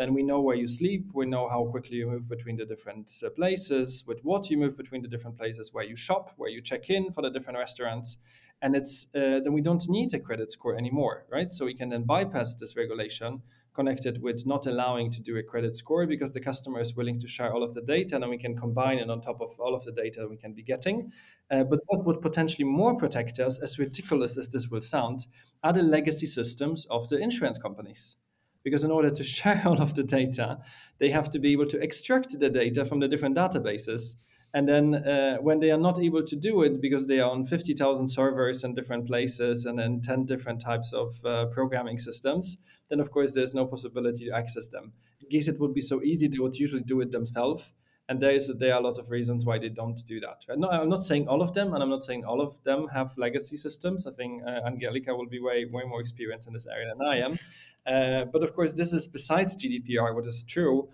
then 0.00 0.14
we 0.14 0.22
know 0.22 0.40
where 0.40 0.56
you 0.56 0.66
sleep, 0.66 1.10
we 1.12 1.26
know 1.26 1.46
how 1.46 1.62
quickly 1.66 1.98
you 1.98 2.06
move 2.06 2.26
between 2.26 2.56
the 2.56 2.64
different 2.64 3.12
uh, 3.22 3.28
places, 3.28 4.02
with 4.06 4.18
what 4.22 4.48
you 4.48 4.56
move 4.56 4.74
between 4.74 5.02
the 5.02 5.08
different 5.08 5.36
places, 5.36 5.74
where 5.74 5.84
you 5.84 5.94
shop, 5.94 6.32
where 6.38 6.48
you 6.48 6.62
check 6.62 6.88
in 6.88 7.12
for 7.12 7.20
the 7.20 7.28
different 7.28 7.58
restaurants. 7.58 8.16
And 8.62 8.74
it's 8.74 9.08
uh, 9.14 9.40
then 9.44 9.52
we 9.52 9.60
don't 9.60 9.86
need 9.90 10.14
a 10.14 10.18
credit 10.18 10.50
score 10.52 10.74
anymore, 10.74 11.26
right? 11.30 11.52
So 11.52 11.66
we 11.66 11.74
can 11.74 11.90
then 11.90 12.04
bypass 12.04 12.54
this 12.54 12.78
regulation 12.78 13.42
connected 13.74 14.22
with 14.22 14.46
not 14.46 14.66
allowing 14.66 15.10
to 15.10 15.20
do 15.20 15.36
a 15.36 15.42
credit 15.42 15.76
score 15.76 16.06
because 16.06 16.32
the 16.32 16.40
customer 16.40 16.80
is 16.80 16.96
willing 16.96 17.20
to 17.20 17.28
share 17.28 17.52
all 17.52 17.62
of 17.62 17.74
the 17.74 17.82
data 17.82 18.14
and 18.14 18.22
then 18.22 18.30
we 18.30 18.38
can 18.38 18.56
combine 18.56 18.98
it 18.98 19.10
on 19.10 19.20
top 19.20 19.42
of 19.42 19.50
all 19.60 19.74
of 19.74 19.84
the 19.84 19.92
data 19.92 20.26
we 20.26 20.36
can 20.38 20.54
be 20.54 20.62
getting. 20.62 21.12
Uh, 21.50 21.62
but 21.62 21.78
what 21.88 22.06
would 22.06 22.22
potentially 22.22 22.64
more 22.64 22.96
protect 22.96 23.38
us, 23.38 23.58
as 23.58 23.78
ridiculous 23.78 24.38
as 24.38 24.48
this 24.48 24.68
will 24.68 24.80
sound, 24.80 25.26
are 25.62 25.74
the 25.74 25.82
legacy 25.82 26.26
systems 26.26 26.86
of 26.88 27.06
the 27.10 27.18
insurance 27.18 27.58
companies 27.58 28.16
because 28.62 28.84
in 28.84 28.90
order 28.90 29.10
to 29.10 29.24
share 29.36 29.62
all 29.64 29.80
of 29.80 29.94
the 29.94 30.02
data, 30.02 30.58
they 30.98 31.10
have 31.10 31.30
to 31.30 31.38
be 31.38 31.52
able 31.52 31.66
to 31.66 31.80
extract 31.80 32.38
the 32.38 32.50
data 32.50 32.84
from 32.84 33.00
the 33.00 33.08
different 33.08 33.36
databases. 33.36 34.16
And 34.52 34.68
then 34.68 34.94
uh, 34.94 35.36
when 35.36 35.60
they 35.60 35.70
are 35.70 35.78
not 35.78 36.00
able 36.00 36.24
to 36.24 36.36
do 36.36 36.62
it 36.62 36.80
because 36.80 37.06
they 37.06 37.20
are 37.20 37.30
on 37.30 37.44
50,000 37.44 38.08
servers 38.08 38.64
in 38.64 38.74
different 38.74 39.06
places 39.06 39.64
and 39.64 39.78
then 39.78 40.00
10 40.00 40.26
different 40.26 40.60
types 40.60 40.92
of 40.92 41.24
uh, 41.24 41.46
programming 41.46 41.98
systems, 41.98 42.58
then 42.88 42.98
of 42.98 43.12
course 43.12 43.32
there's 43.32 43.54
no 43.54 43.64
possibility 43.64 44.26
to 44.26 44.32
access 44.32 44.68
them. 44.68 44.92
In 45.20 45.28
case 45.28 45.46
it 45.46 45.60
would 45.60 45.72
be 45.72 45.80
so 45.80 46.02
easy, 46.02 46.26
they 46.26 46.38
would 46.38 46.56
usually 46.56 46.82
do 46.82 47.00
it 47.00 47.12
themselves. 47.12 47.72
And 48.10 48.20
there 48.20 48.32
is 48.32 48.52
there 48.58 48.74
are 48.74 48.80
a 48.80 48.82
lot 48.82 48.98
of 48.98 49.08
reasons 49.08 49.46
why 49.46 49.56
they 49.56 49.68
don't 49.68 50.04
do 50.04 50.18
that. 50.18 50.44
Right? 50.48 50.58
No, 50.58 50.68
I'm 50.68 50.88
not 50.88 51.04
saying 51.04 51.28
all 51.28 51.40
of 51.40 51.52
them, 51.54 51.72
and 51.74 51.82
I'm 51.82 51.88
not 51.88 52.02
saying 52.02 52.24
all 52.24 52.40
of 52.40 52.60
them 52.64 52.88
have 52.88 53.16
legacy 53.16 53.56
systems. 53.56 54.04
I 54.04 54.10
think 54.10 54.42
uh, 54.44 54.66
Angelica 54.66 55.14
will 55.14 55.28
be 55.28 55.40
way 55.40 55.64
way 55.64 55.84
more 55.84 56.00
experienced 56.00 56.48
in 56.48 56.52
this 56.52 56.66
area 56.66 56.92
than 56.92 57.06
I 57.06 57.16
am. 57.26 57.38
Uh, 57.86 58.24
but 58.24 58.42
of 58.42 58.52
course, 58.54 58.74
this 58.74 58.92
is 58.92 59.06
besides 59.06 59.56
GDPR, 59.56 60.12
what 60.12 60.26
is 60.26 60.42
true 60.42 60.88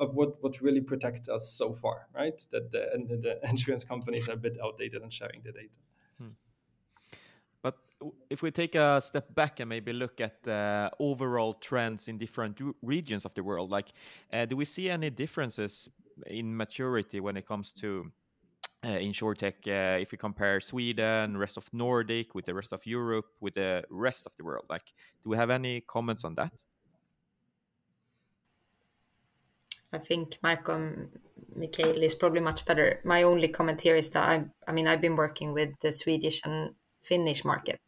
of 0.00 0.14
what, 0.14 0.40
what 0.42 0.60
really 0.60 0.80
protects 0.80 1.28
us 1.28 1.52
so 1.52 1.72
far, 1.72 2.06
right? 2.14 2.40
That 2.52 2.70
the, 2.70 2.84
the 3.24 3.50
insurance 3.50 3.82
companies 3.82 4.28
are 4.28 4.34
a 4.34 4.36
bit 4.36 4.56
outdated 4.62 5.02
in 5.02 5.10
sharing 5.10 5.42
the 5.42 5.50
data. 5.50 5.78
Hmm. 6.18 6.34
But 7.60 7.76
if 8.30 8.42
we 8.42 8.52
take 8.52 8.76
a 8.76 9.00
step 9.02 9.34
back 9.34 9.58
and 9.60 9.68
maybe 9.68 9.92
look 9.92 10.20
at 10.20 10.46
uh, 10.46 10.90
overall 11.00 11.54
trends 11.54 12.06
in 12.06 12.18
different 12.18 12.60
regions 12.82 13.24
of 13.24 13.34
the 13.34 13.42
world, 13.42 13.70
like 13.70 13.92
uh, 14.32 14.44
do 14.44 14.56
we 14.56 14.64
see 14.64 14.88
any 14.88 15.10
differences 15.10 15.88
in 16.26 16.56
maturity 16.56 17.20
when 17.20 17.36
it 17.36 17.46
comes 17.46 17.72
to 17.72 18.10
uh, 18.84 18.88
insurtech 18.88 19.54
uh, 19.66 20.00
if 20.00 20.12
we 20.12 20.18
compare 20.18 20.60
Sweden, 20.60 21.36
rest 21.36 21.56
of 21.56 21.72
Nordic 21.72 22.34
with 22.34 22.46
the 22.46 22.54
rest 22.54 22.72
of 22.72 22.84
Europe, 22.84 23.26
with 23.40 23.54
the 23.54 23.84
rest 23.90 24.26
of 24.26 24.36
the 24.36 24.44
world? 24.44 24.64
Like, 24.68 24.92
do 25.22 25.30
we 25.30 25.36
have 25.36 25.50
any 25.50 25.82
comments 25.82 26.24
on 26.24 26.34
that? 26.34 26.52
I 29.92 29.98
think 29.98 30.38
Marco 30.42 31.08
Mikael 31.54 32.02
is 32.02 32.14
probably 32.14 32.40
much 32.40 32.64
better. 32.64 33.00
My 33.04 33.24
only 33.24 33.48
comment 33.48 33.80
here 33.80 33.96
is 33.96 34.10
that 34.10 34.24
I, 34.26 34.44
I 34.66 34.72
mean, 34.72 34.88
I've 34.88 35.02
been 35.02 35.16
working 35.16 35.52
with 35.52 35.78
the 35.80 35.92
Swedish 35.92 36.40
and 36.44 36.74
Finnish 37.02 37.44
market, 37.44 37.80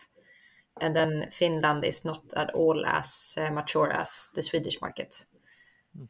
and 0.80 0.94
then 0.94 1.28
Finland 1.30 1.84
is 1.84 2.04
not 2.04 2.22
at 2.36 2.54
all 2.54 2.84
as 2.84 3.34
uh, 3.38 3.50
mature 3.50 3.90
as 3.90 4.28
the 4.34 4.42
Swedish 4.42 4.80
market. 4.80 5.24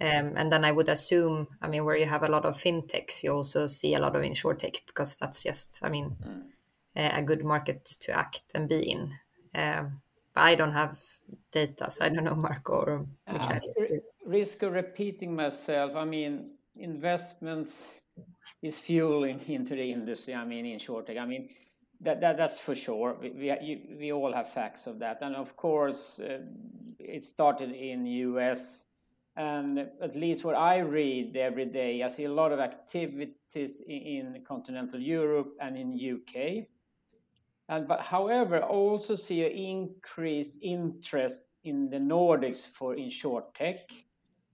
Um, 0.01 0.33
and 0.37 0.51
then 0.51 0.65
I 0.65 0.73
would 0.73 0.89
assume, 0.89 1.47
I 1.61 1.69
mean, 1.69 1.85
where 1.85 1.97
you 1.97 2.07
have 2.07 2.23
a 2.23 2.29
lot 2.29 2.45
of 2.45 2.57
fintechs, 2.57 3.23
you 3.23 3.33
also 3.33 3.67
see 3.67 3.95
a 3.95 4.01
lot 4.01 4.17
of 4.17 4.23
insurtech 4.23 4.81
because 4.87 5.17
that's 5.17 5.43
just, 5.43 5.81
I 5.83 5.89
mean, 5.89 6.17
mm. 6.27 6.43
a, 6.97 7.19
a 7.19 7.23
good 7.23 7.45
market 7.45 7.85
to 8.01 8.13
act 8.13 8.43
and 8.55 8.69
be 8.69 8.91
in. 8.91 9.13
Um, 9.55 10.01
but 10.35 10.45
I 10.45 10.55
don't 10.55 10.73
have 10.73 11.01
data, 11.53 11.91
so 11.91 12.05
I 12.05 12.09
don't 12.09 12.25
know 12.25 12.35
Marco 12.35 12.73
or 12.73 13.07
uh, 13.29 13.61
risk 14.27 14.63
of 14.63 14.73
repeating 14.73 15.37
myself. 15.37 15.95
I 15.95 16.05
mean, 16.05 16.51
investments 16.77 18.01
is 18.61 18.79
fueling 18.79 19.41
into 19.47 19.75
the 19.75 19.93
industry. 19.93 20.35
I 20.35 20.45
mean, 20.45 20.65
insurtech. 20.65 21.19
I 21.19 21.27
mean, 21.27 21.51
that, 22.01 22.21
that 22.21 22.37
that's 22.37 22.59
for 22.59 22.75
sure. 22.75 23.17
We 23.21 23.31
we, 23.31 23.97
we 23.99 24.13
all 24.13 24.33
have 24.33 24.51
facts 24.51 24.89
of 24.89 24.99
that, 24.99 25.19
and 25.23 25.37
of 25.37 25.57
course, 25.57 26.19
uh, 26.19 26.41
it 26.99 27.23
started 27.23 27.71
in 27.71 28.07
U.S. 28.07 28.87
And 29.37 29.79
at 29.79 30.15
least 30.15 30.45
what 30.45 30.55
I 30.55 30.79
read 30.79 31.37
every 31.37 31.67
day, 31.67 32.03
I 32.03 32.09
see 32.09 32.25
a 32.25 32.33
lot 32.33 32.53
of 32.53 32.61
activities 32.61 33.83
in, 33.87 34.35
in 34.35 34.45
continental 34.47 35.01
Europe 35.01 35.55
and 35.61 35.77
in 35.77 35.99
UK. 35.99 36.67
And 37.69 37.89
but 37.89 38.03
however, 38.03 38.63
I 38.63 38.67
also 38.67 39.17
see 39.17 39.45
an 39.45 39.53
increased 39.53 40.59
interest 40.63 41.45
in 41.65 41.91
the 41.91 41.97
Nordics 41.97 42.69
for 42.69 42.95
insurtech. 42.95 43.81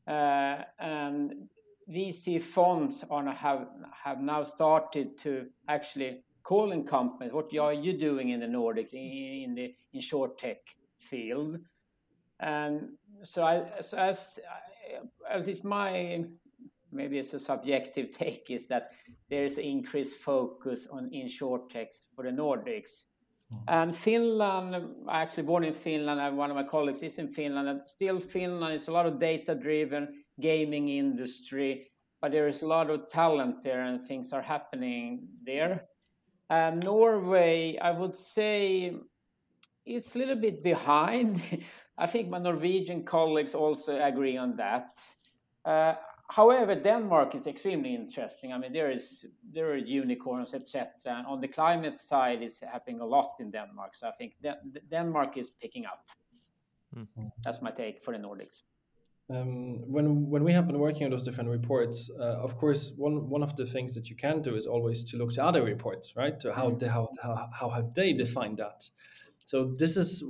Uh, 0.06 0.62
and 0.78 1.48
VC 1.90 2.40
funds 2.40 3.04
have 3.10 3.66
have 4.04 4.20
now 4.20 4.42
started 4.44 5.18
to 5.18 5.46
actually 5.68 6.22
calling 6.42 6.84
companies, 6.84 7.32
what 7.32 7.54
are 7.58 7.72
you 7.72 7.92
doing 7.92 8.30
in 8.30 8.40
the 8.40 8.46
Nordics 8.46 8.92
in, 8.92 9.50
in 9.50 9.54
the 9.54 9.74
insurtech 9.94 10.56
field? 10.98 11.58
And 12.38 12.94
so, 13.22 13.44
I, 13.44 13.80
so 13.80 13.98
as 13.98 14.38
at 15.28 15.46
least 15.46 15.64
my 15.64 16.24
maybe 16.92 17.18
it's 17.18 17.34
a 17.34 17.40
subjective 17.40 18.11
take 18.22 18.51
is 18.51 18.66
that 18.68 18.92
there 19.28 19.44
is 19.44 19.59
increased 19.59 20.18
focus 20.18 20.86
on 20.90 21.11
insurtechs 21.11 22.07
for 22.14 22.24
the 22.24 22.30
Nordics. 22.30 23.07
Mm. 23.53 23.59
And 23.68 23.96
Finland, 23.96 24.74
I 25.09 25.22
actually 25.22 25.44
born 25.44 25.64
in 25.64 25.74
Finland, 25.74 26.20
and 26.20 26.36
one 26.36 26.51
of 26.51 26.57
my 26.57 26.64
colleagues 26.64 27.03
is 27.03 27.18
in 27.18 27.28
Finland, 27.28 27.68
and 27.68 27.80
still 27.86 28.20
Finland 28.20 28.74
is 28.74 28.88
a 28.88 28.92
lot 28.92 29.07
of 29.07 29.18
data-driven 29.18 30.24
gaming 30.40 30.88
industry, 30.88 31.90
but 32.20 32.32
there 32.32 32.48
is 32.48 32.62
a 32.62 32.66
lot 32.66 32.90
of 32.90 33.09
talent 33.09 33.62
there, 33.62 33.82
and 33.82 34.07
things 34.07 34.32
are 34.32 34.42
happening 34.42 35.28
there. 35.44 35.86
And 36.48 36.84
Norway, 36.84 37.78
I 37.78 37.92
would 37.92 38.14
say, 38.14 38.96
it's 39.84 40.14
a 40.14 40.18
little 40.18 40.36
bit 40.36 40.62
behind. 40.62 41.40
I 42.01 42.07
think 42.07 42.30
my 42.30 42.38
Norwegian 42.38 43.05
colleagues 43.05 43.55
also 43.55 44.01
agree 44.01 44.38
on 44.38 44.57
that. 44.57 44.98
Uh, 45.64 45.94
however, 46.28 46.74
Denmark 46.74 47.34
is 47.34 47.46
extremely 47.46 47.94
interesting. 47.94 48.55
I 48.55 48.59
mean, 48.59 48.72
there 48.72 48.90
is 48.90 49.26
there 49.53 49.70
are 49.72 49.76
unicorns, 49.76 50.55
etc. 50.55 50.86
And 51.05 51.26
on 51.26 51.40
the 51.40 51.48
climate 51.48 51.98
side, 51.98 52.42
is 52.42 52.61
happening 52.61 53.01
a 53.01 53.07
lot 53.07 53.32
in 53.40 53.51
Denmark. 53.51 53.94
So 53.94 54.09
I 54.09 54.12
think 54.12 54.32
De- 54.42 54.59
Denmark 54.88 55.36
is 55.36 55.51
picking 55.51 55.84
up. 55.84 56.09
Mm-hmm. 56.96 57.26
That's 57.44 57.61
my 57.61 57.70
take 57.70 58.03
for 58.03 58.12
the 58.16 58.18
Nordics. 58.18 58.62
Um, 59.28 59.92
when 59.92 60.30
when 60.30 60.42
we 60.42 60.53
have 60.53 60.66
been 60.66 60.78
working 60.78 61.05
on 61.05 61.11
those 61.11 61.24
different 61.24 61.51
reports, 61.51 62.11
uh, 62.18 62.44
of 62.46 62.57
course, 62.57 62.92
one 62.96 63.28
one 63.28 63.42
of 63.42 63.55
the 63.57 63.66
things 63.66 63.94
that 63.94 64.09
you 64.09 64.16
can 64.16 64.42
do 64.42 64.57
is 64.57 64.66
always 64.66 65.05
to 65.05 65.16
look 65.18 65.32
to 65.34 65.44
other 65.44 65.62
reports, 65.62 66.16
right? 66.16 66.40
To 66.40 66.53
how 66.53 66.70
mm-hmm. 66.70 66.78
they, 66.78 66.88
how, 66.88 67.09
how 67.22 67.48
how 67.53 67.68
have 67.68 67.92
they 67.94 68.14
defined 68.14 68.57
that? 68.59 68.90
So 69.51 69.74
this 69.76 69.96
is 69.96 70.22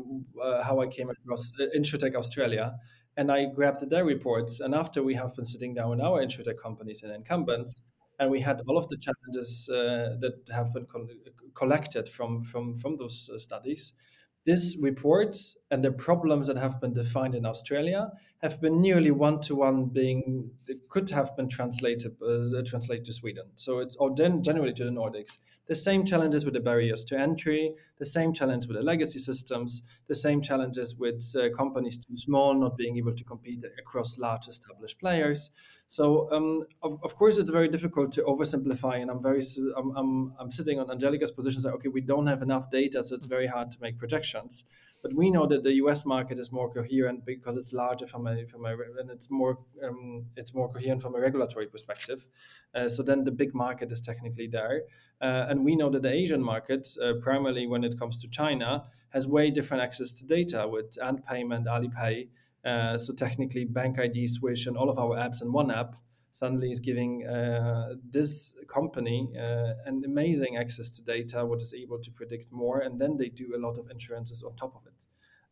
uh, 0.42 0.62
how 0.62 0.80
I 0.80 0.86
came 0.86 1.10
across 1.10 1.52
uh, 1.60 1.66
Insurtech 1.78 2.14
Australia, 2.14 2.72
and 3.18 3.30
I 3.30 3.44
grabbed 3.54 3.90
their 3.90 4.02
reports. 4.02 4.60
And 4.60 4.74
after 4.74 5.02
we 5.02 5.14
have 5.14 5.34
been 5.36 5.44
sitting 5.44 5.74
down 5.74 5.92
in 5.92 6.00
our 6.00 6.24
Insurtech 6.24 6.58
companies 6.62 7.02
and 7.02 7.12
incumbents, 7.12 7.74
and 8.18 8.30
we 8.30 8.40
had 8.40 8.62
all 8.66 8.78
of 8.78 8.88
the 8.88 8.96
challenges 8.96 9.68
uh, 9.68 10.16
that 10.22 10.36
have 10.58 10.72
been 10.72 10.86
collected 11.54 12.08
from 12.08 12.42
from 12.44 12.76
from 12.76 12.96
those 12.96 13.28
uh, 13.28 13.38
studies, 13.38 13.92
this 14.46 14.78
report 14.80 15.36
and 15.70 15.84
the 15.84 15.92
problems 15.92 16.48
that 16.48 16.56
have 16.56 16.80
been 16.80 16.92
defined 16.92 17.34
in 17.34 17.46
Australia 17.46 18.10
have 18.42 18.60
been 18.60 18.80
nearly 18.80 19.10
one 19.10 19.40
to 19.40 19.54
one 19.54 19.84
being 19.84 20.50
could 20.88 21.10
have 21.10 21.36
been 21.36 21.48
translated 21.48 22.16
uh, 22.22 22.62
translated 22.66 23.04
to 23.04 23.12
Sweden. 23.12 23.44
So 23.54 23.78
it's 23.78 23.94
or 23.96 24.14
then 24.14 24.42
generally 24.42 24.72
to 24.74 24.84
the 24.84 24.90
Nordics. 24.90 25.38
The 25.66 25.74
same 25.76 26.04
challenges 26.04 26.44
with 26.44 26.54
the 26.54 26.60
barriers 26.60 27.04
to 27.04 27.18
entry, 27.18 27.74
the 27.98 28.04
same 28.04 28.32
challenge 28.32 28.66
with 28.66 28.76
the 28.76 28.82
legacy 28.82 29.20
systems, 29.20 29.82
the 30.08 30.14
same 30.14 30.42
challenges 30.42 30.96
with 30.96 31.22
uh, 31.36 31.54
companies 31.56 31.98
too 31.98 32.16
small 32.16 32.58
not 32.58 32.76
being 32.76 32.96
able 32.96 33.14
to 33.14 33.24
compete 33.24 33.62
across 33.78 34.18
large 34.18 34.48
established 34.48 34.98
players. 34.98 35.50
So 35.86 36.30
um, 36.32 36.64
of, 36.82 36.98
of 37.02 37.16
course 37.16 37.36
it's 37.36 37.50
very 37.50 37.68
difficult 37.68 38.12
to 38.12 38.22
oversimplify, 38.22 39.00
and 39.02 39.10
I'm 39.10 39.22
very 39.22 39.42
I'm, 39.76 39.90
I'm, 39.96 40.32
I'm 40.38 40.50
sitting 40.50 40.80
on 40.80 40.90
Angelica's 40.90 41.30
position. 41.30 41.62
That 41.62 41.74
okay, 41.74 41.88
we 41.88 42.00
don't 42.00 42.26
have 42.26 42.42
enough 42.42 42.70
data, 42.70 43.02
so 43.02 43.14
it's 43.14 43.26
very 43.26 43.46
hard 43.46 43.70
to 43.72 43.78
make 43.80 43.98
projections. 43.98 44.64
But 45.02 45.14
we 45.14 45.30
know 45.30 45.46
that 45.46 45.62
the 45.62 45.72
U.S. 45.74 46.04
market 46.04 46.38
is 46.38 46.52
more 46.52 46.70
coherent 46.72 47.24
because 47.24 47.56
it's 47.56 47.72
larger 47.72 48.06
from 48.06 48.26
a 48.26 48.44
from 48.46 48.66
a 48.66 48.72
and 48.98 49.10
it's 49.10 49.30
more 49.30 49.58
um, 49.82 50.26
it's 50.36 50.54
more 50.54 50.68
coherent 50.68 51.00
from 51.00 51.14
a 51.14 51.20
regulatory 51.20 51.66
perspective. 51.66 52.28
Uh, 52.74 52.88
so 52.88 53.02
then 53.02 53.24
the 53.24 53.30
big 53.30 53.54
market 53.54 53.90
is 53.90 54.00
technically 54.00 54.46
there, 54.46 54.82
uh, 55.22 55.46
and 55.48 55.64
we 55.64 55.74
know 55.74 55.90
that 55.90 56.02
the 56.02 56.12
Asian 56.12 56.42
market, 56.42 56.86
uh, 57.02 57.14
primarily 57.20 57.66
when 57.66 57.82
it 57.84 57.98
comes 57.98 58.20
to 58.22 58.28
China, 58.28 58.84
has 59.10 59.26
way 59.26 59.50
different 59.50 59.82
access 59.82 60.12
to 60.12 60.26
data 60.26 60.68
with 60.68 60.98
Ant 61.02 61.24
Payment, 61.24 61.66
Alipay. 61.66 62.28
Uh, 62.62 62.98
so 62.98 63.14
technically, 63.14 63.64
Bank 63.64 63.98
ID, 63.98 64.26
Swish, 64.26 64.66
and 64.66 64.76
all 64.76 64.90
of 64.90 64.98
our 64.98 65.16
apps 65.16 65.40
in 65.40 65.50
one 65.50 65.70
app 65.70 65.94
suddenly 66.32 66.70
is 66.70 66.80
giving 66.80 67.26
uh, 67.26 67.94
this 68.10 68.54
company 68.68 69.28
uh, 69.36 69.74
an 69.86 70.02
amazing 70.04 70.56
access 70.56 70.90
to 70.90 71.02
data, 71.02 71.44
what 71.44 71.60
is 71.60 71.74
able 71.74 71.98
to 71.98 72.10
predict 72.10 72.52
more, 72.52 72.80
and 72.80 73.00
then 73.00 73.16
they 73.16 73.28
do 73.28 73.52
a 73.54 73.58
lot 73.58 73.78
of 73.78 73.90
insurances 73.90 74.42
on 74.42 74.54
top 74.56 74.74
of 74.76 74.82
it. 74.86 75.06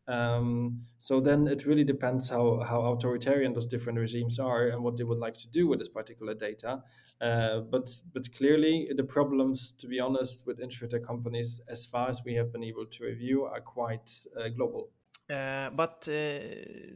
Um, 0.09 0.85
so 0.97 1.21
then 1.21 1.47
it 1.47 1.67
really 1.67 1.83
depends 1.83 2.29
how, 2.29 2.63
how 2.67 2.81
authoritarian 2.93 3.53
those 3.53 3.67
different 3.67 3.99
regimes 3.99 4.39
are 4.39 4.69
and 4.69 4.83
what 4.83 4.97
they 4.97 5.03
would 5.03 5.19
like 5.19 5.37
to 5.37 5.47
do 5.47 5.67
with 5.67 5.77
this 5.77 5.89
particular 5.89 6.33
data. 6.33 6.81
Uh, 7.21 7.59
but 7.59 7.89
but 8.13 8.23
clearly 8.35 8.89
the 8.95 9.03
problems, 9.03 9.73
to 9.77 9.87
be 9.87 9.99
honest, 9.99 10.47
with 10.47 10.59
insurtech 10.59 11.05
companies, 11.05 11.61
as 11.67 11.85
far 11.85 12.09
as 12.09 12.23
we 12.25 12.33
have 12.33 12.51
been 12.51 12.63
able 12.63 12.87
to 12.87 13.03
review, 13.03 13.43
are 13.43 13.61
quite 13.61 14.09
uh, 14.35 14.49
global. 14.49 14.89
Uh, 15.29 15.69
but 15.69 16.07
uh, 16.09 16.39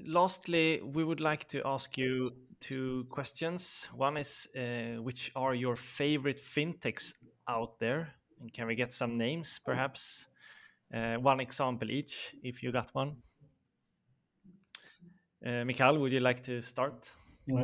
lastly, 0.07 0.81
we 0.81 1.03
would 1.03 1.19
like 1.19 1.47
to 1.49 1.61
ask 1.65 1.97
you 1.97 2.31
two 2.63 3.05
questions. 3.09 3.89
One 3.93 4.17
is 4.17 4.47
uh, 4.55 5.01
which 5.03 5.31
are 5.35 5.53
your 5.53 5.75
favorite 5.75 6.39
fintechs 6.39 7.13
out 7.47 7.79
there? 7.79 8.13
And 8.39 8.53
can 8.53 8.67
we 8.67 8.75
get 8.75 8.93
some 8.93 9.17
names, 9.17 9.59
perhaps? 9.65 10.27
Uh, 10.93 11.15
one 11.15 11.41
example 11.41 11.91
each, 11.91 12.33
if 12.41 12.63
you 12.63 12.71
got 12.71 12.89
one. 12.93 13.17
Uh, 15.45 15.65
Mikael, 15.65 15.97
would 15.99 16.13
you 16.13 16.21
like 16.21 16.41
to 16.43 16.61
start? 16.61 17.11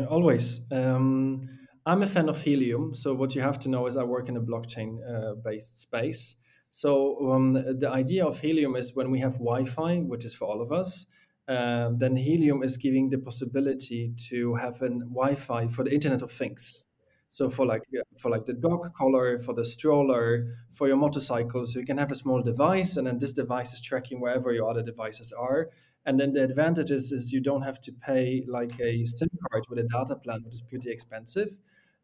always. 0.09 0.61
Um, 0.71 1.47
I'm 1.85 2.03
a 2.03 2.07
fan 2.07 2.27
of 2.27 2.41
Helium. 2.41 2.93
So, 2.93 3.13
what 3.13 3.35
you 3.35 3.41
have 3.41 3.59
to 3.59 3.69
know 3.69 3.87
is 3.87 3.95
I 3.95 4.03
work 4.03 4.27
in 4.27 4.35
a 4.35 4.41
blockchain 4.41 4.97
uh, 5.07 5.35
based 5.35 5.79
space. 5.79 6.35
So 6.69 7.31
um, 7.31 7.53
the 7.53 7.89
idea 7.89 8.25
of 8.25 8.39
Helium 8.39 8.75
is 8.75 8.95
when 8.95 9.09
we 9.09 9.19
have 9.19 9.33
Wi-Fi, 9.33 9.99
which 10.01 10.23
is 10.23 10.35
for 10.35 10.45
all 10.45 10.61
of 10.61 10.71
us, 10.71 11.05
uh, 11.49 11.89
then 11.97 12.15
Helium 12.15 12.61
is 12.61 12.77
giving 12.77 13.09
the 13.09 13.17
possibility 13.17 14.13
to 14.29 14.55
have 14.55 14.81
a 14.83 14.89
Wi-Fi 14.89 15.67
for 15.67 15.83
the 15.83 15.91
Internet 15.91 16.21
of 16.21 16.31
Things. 16.31 16.85
So 17.29 17.49
for 17.49 17.65
like 17.65 17.83
for 18.19 18.29
like 18.29 18.45
the 18.45 18.53
dog 18.53 18.93
collar, 18.93 19.37
for 19.37 19.53
the 19.53 19.65
stroller, 19.65 20.47
for 20.71 20.87
your 20.87 20.97
motorcycle, 20.97 21.65
so 21.65 21.79
you 21.79 21.85
can 21.85 21.97
have 21.97 22.11
a 22.11 22.15
small 22.15 22.41
device, 22.41 22.97
and 22.97 23.07
then 23.07 23.19
this 23.19 23.33
device 23.33 23.73
is 23.73 23.81
tracking 23.81 24.19
wherever 24.19 24.51
your 24.51 24.69
other 24.69 24.83
devices 24.83 25.31
are. 25.31 25.69
And 26.05 26.19
then 26.19 26.33
the 26.33 26.43
advantage 26.43 26.91
is, 26.91 27.11
is 27.11 27.31
you 27.31 27.41
don't 27.41 27.61
have 27.61 27.81
to 27.81 27.91
pay 27.91 28.43
like 28.47 28.79
a 28.79 29.05
SIM 29.05 29.29
card 29.49 29.65
with 29.69 29.79
a 29.79 29.83
data 29.83 30.15
plan, 30.15 30.41
which 30.43 30.55
is 30.55 30.61
pretty 30.61 30.91
expensive. 30.91 31.49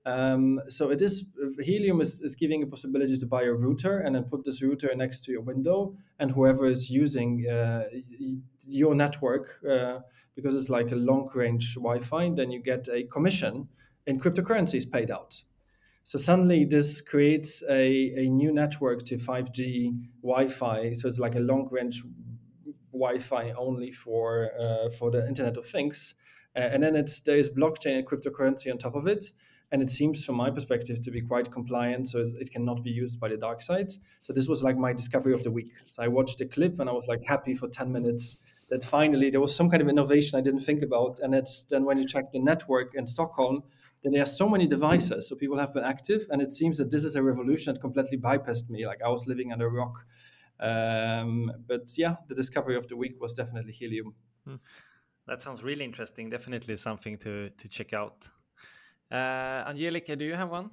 Um, 0.05 0.61
so 0.67 0.91
it 0.91 1.01
is 1.01 1.25
Helium 1.59 1.99
is, 1.99 2.21
is 2.21 2.35
giving 2.35 2.61
a 2.61 2.67
possibility 2.67 3.17
to 3.17 3.25
buy 3.25 3.43
a 3.43 3.51
router 3.51 3.99
and 3.99 4.15
then 4.15 4.25
put 4.25 4.45
this 4.45 4.61
router 4.61 4.93
next 4.95 5.25
to 5.25 5.31
your 5.31 5.41
window, 5.41 5.95
and 6.19 6.31
whoever 6.31 6.67
is 6.67 6.89
using 6.91 7.47
uh, 7.49 7.85
your 8.67 8.93
network, 8.93 9.59
uh, 9.67 9.99
because 10.35 10.53
it's 10.53 10.69
like 10.69 10.91
a 10.91 10.95
long 10.95 11.29
range 11.33 11.73
Wi-Fi, 11.75 12.29
then 12.35 12.51
you 12.51 12.61
get 12.61 12.87
a 12.87 13.03
commission 13.03 13.67
in 14.05 14.19
cryptocurrencies 14.19 14.89
paid 14.89 15.09
out. 15.09 15.41
So 16.03 16.19
suddenly 16.19 16.65
this 16.65 17.01
creates 17.01 17.63
a, 17.67 18.13
a 18.15 18.29
new 18.29 18.53
network 18.53 19.05
to 19.05 19.15
5G 19.15 20.03
Wi-Fi. 20.21 20.93
So 20.93 21.07
it's 21.07 21.17
like 21.17 21.33
a 21.33 21.39
long 21.39 21.67
range 21.71 22.03
Wi-Fi 22.91 23.53
only 23.57 23.89
for 23.89 24.51
uh, 24.61 24.91
for 24.91 25.09
the 25.09 25.27
Internet 25.27 25.57
of 25.57 25.65
Things, 25.65 26.13
uh, 26.55 26.59
and 26.59 26.83
then 26.83 26.95
it's 26.95 27.21
there 27.21 27.39
is 27.39 27.49
blockchain 27.49 27.97
and 27.97 28.07
cryptocurrency 28.07 28.71
on 28.71 28.77
top 28.77 28.93
of 28.93 29.07
it 29.07 29.31
and 29.71 29.81
it 29.81 29.89
seems 29.89 30.23
from 30.23 30.35
my 30.35 30.49
perspective 30.49 31.01
to 31.01 31.11
be 31.11 31.21
quite 31.21 31.51
compliant 31.51 32.07
so 32.07 32.19
it 32.39 32.51
cannot 32.51 32.83
be 32.83 32.91
used 32.91 33.19
by 33.19 33.27
the 33.27 33.37
dark 33.37 33.61
side. 33.61 33.91
So 34.21 34.33
this 34.33 34.47
was 34.47 34.63
like 34.63 34.77
my 34.77 34.93
discovery 34.93 35.33
of 35.33 35.43
the 35.43 35.51
week. 35.51 35.71
So 35.91 36.03
i 36.03 36.07
watched 36.07 36.37
the 36.39 36.45
clip 36.45 36.79
and 36.79 36.89
i 36.89 36.93
was 36.93 37.07
like 37.07 37.23
happy 37.25 37.53
for 37.53 37.67
10 37.67 37.91
minutes 37.91 38.37
that 38.69 38.83
finally 38.83 39.29
there 39.29 39.41
was 39.41 39.55
some 39.55 39.69
kind 39.69 39.81
of 39.81 39.89
innovation 39.89 40.37
i 40.37 40.41
didn't 40.41 40.61
think 40.61 40.83
about. 40.83 41.19
And 41.19 41.33
it's 41.33 41.63
then 41.65 41.85
when 41.85 41.97
you 41.97 42.05
check 42.05 42.31
the 42.31 42.39
network 42.39 42.93
in 42.95 43.07
stockholm 43.07 43.63
then 44.03 44.13
there 44.13 44.21
are 44.21 44.27
so 44.41 44.47
many 44.47 44.67
devices 44.67 45.27
so 45.27 45.35
people 45.35 45.57
have 45.57 45.73
been 45.73 45.83
active. 45.83 46.21
And 46.29 46.41
it 46.41 46.51
seems 46.51 46.77
that 46.77 46.91
this 46.91 47.03
is 47.03 47.15
a 47.15 47.23
revolution 47.23 47.73
that 47.73 47.81
completely 47.81 48.17
bypassed 48.17 48.69
me. 48.69 48.85
Like 48.85 49.01
i 49.03 49.09
was 49.09 49.25
living 49.25 49.51
under 49.51 49.67
a 49.67 49.71
rock. 49.71 50.05
Um, 50.59 51.51
but 51.67 51.91
yeah 51.97 52.15
the 52.27 52.35
discovery 52.35 52.77
of 52.77 52.87
the 52.87 52.95
week 52.95 53.19
was 53.19 53.33
definitely 53.33 53.73
helium. 53.73 54.13
Hmm. 54.45 54.55
that 55.27 55.41
sounds 55.41 55.63
really 55.63 55.83
interesting. 55.83 56.29
Definitely 56.29 56.75
something 56.75 57.17
to 57.17 57.49
to 57.49 57.67
check 57.67 57.93
out 57.93 58.29
uh, 59.11 59.69
Angelica, 59.69 60.15
do 60.15 60.25
you 60.25 60.35
have 60.35 60.49
one? 60.49 60.69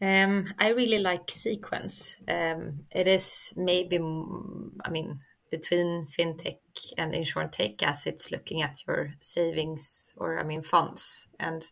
Um, 0.00 0.52
I 0.58 0.70
really 0.70 0.98
like 0.98 1.30
Sequence. 1.30 2.16
Um, 2.28 2.86
it 2.90 3.06
is 3.06 3.54
maybe, 3.56 3.96
I 3.98 4.90
mean, 4.90 5.20
between 5.50 6.06
fintech 6.06 6.58
and 6.98 7.14
insurance 7.14 7.56
tech 7.56 7.82
as 7.82 8.06
it's 8.06 8.30
looking 8.30 8.62
at 8.62 8.82
your 8.86 9.14
savings 9.20 10.14
or, 10.18 10.38
I 10.38 10.42
mean, 10.42 10.62
funds 10.62 11.28
and 11.38 11.64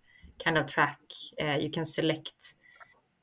kind 0.42 0.56
of 0.56 0.66
track. 0.66 1.00
Uh, 1.40 1.58
you 1.60 1.68
can 1.70 1.84
select 1.84 2.54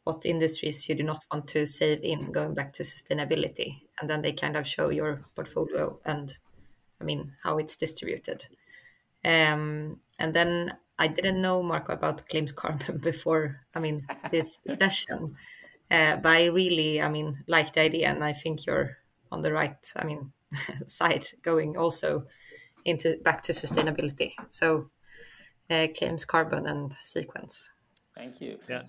what 0.04 0.26
industries 0.26 0.88
you 0.90 0.96
do 0.96 1.04
not 1.04 1.26
want 1.32 1.48
to 1.48 1.66
save 1.66 2.02
in, 2.04 2.32
going 2.32 2.54
back 2.54 2.74
to 2.74 2.84
sustainability, 2.84 3.82
and 4.00 4.10
then 4.10 4.22
they 4.22 4.34
kind 4.34 4.58
of 4.58 4.68
show 4.68 4.90
your 4.90 5.22
portfolio 5.36 6.00
and, 6.06 6.38
I 7.00 7.04
mean, 7.04 7.34
how 7.44 7.58
it's 7.58 7.78
distributed. 7.78 8.46
Um, 9.24 10.00
and 10.18 10.34
then 10.34 10.74
I 11.00 11.08
didn't 11.08 11.42
know 11.42 11.64
Marco 11.64 11.94
about 11.94 12.28
claims 12.28 12.52
carbon 12.52 12.98
before. 13.04 13.62
I 13.74 13.80
mean 13.80 14.06
this 14.32 14.60
session, 14.78 15.36
uh, 15.90 16.18
but 16.18 16.32
I 16.32 16.46
really, 16.46 17.02
I 17.02 17.10
mean, 17.10 17.44
like 17.48 17.74
the 17.74 17.82
idea, 17.82 18.10
and 18.10 18.24
I 18.24 18.34
think 18.34 18.66
you're 18.66 18.98
on 19.32 19.42
the 19.42 19.54
right, 19.54 19.94
I 19.96 20.04
mean, 20.04 20.32
side 20.86 21.26
going 21.42 21.78
also 21.78 22.26
into 22.86 23.18
back 23.24 23.42
to 23.44 23.54
sustainability. 23.54 24.34
So 24.52 24.90
uh, 25.70 25.88
claims 25.98 26.26
carbon 26.26 26.68
and 26.68 26.92
sequence. 26.94 27.72
Thank 28.16 28.42
you. 28.42 28.58
Yeah. 28.68 28.84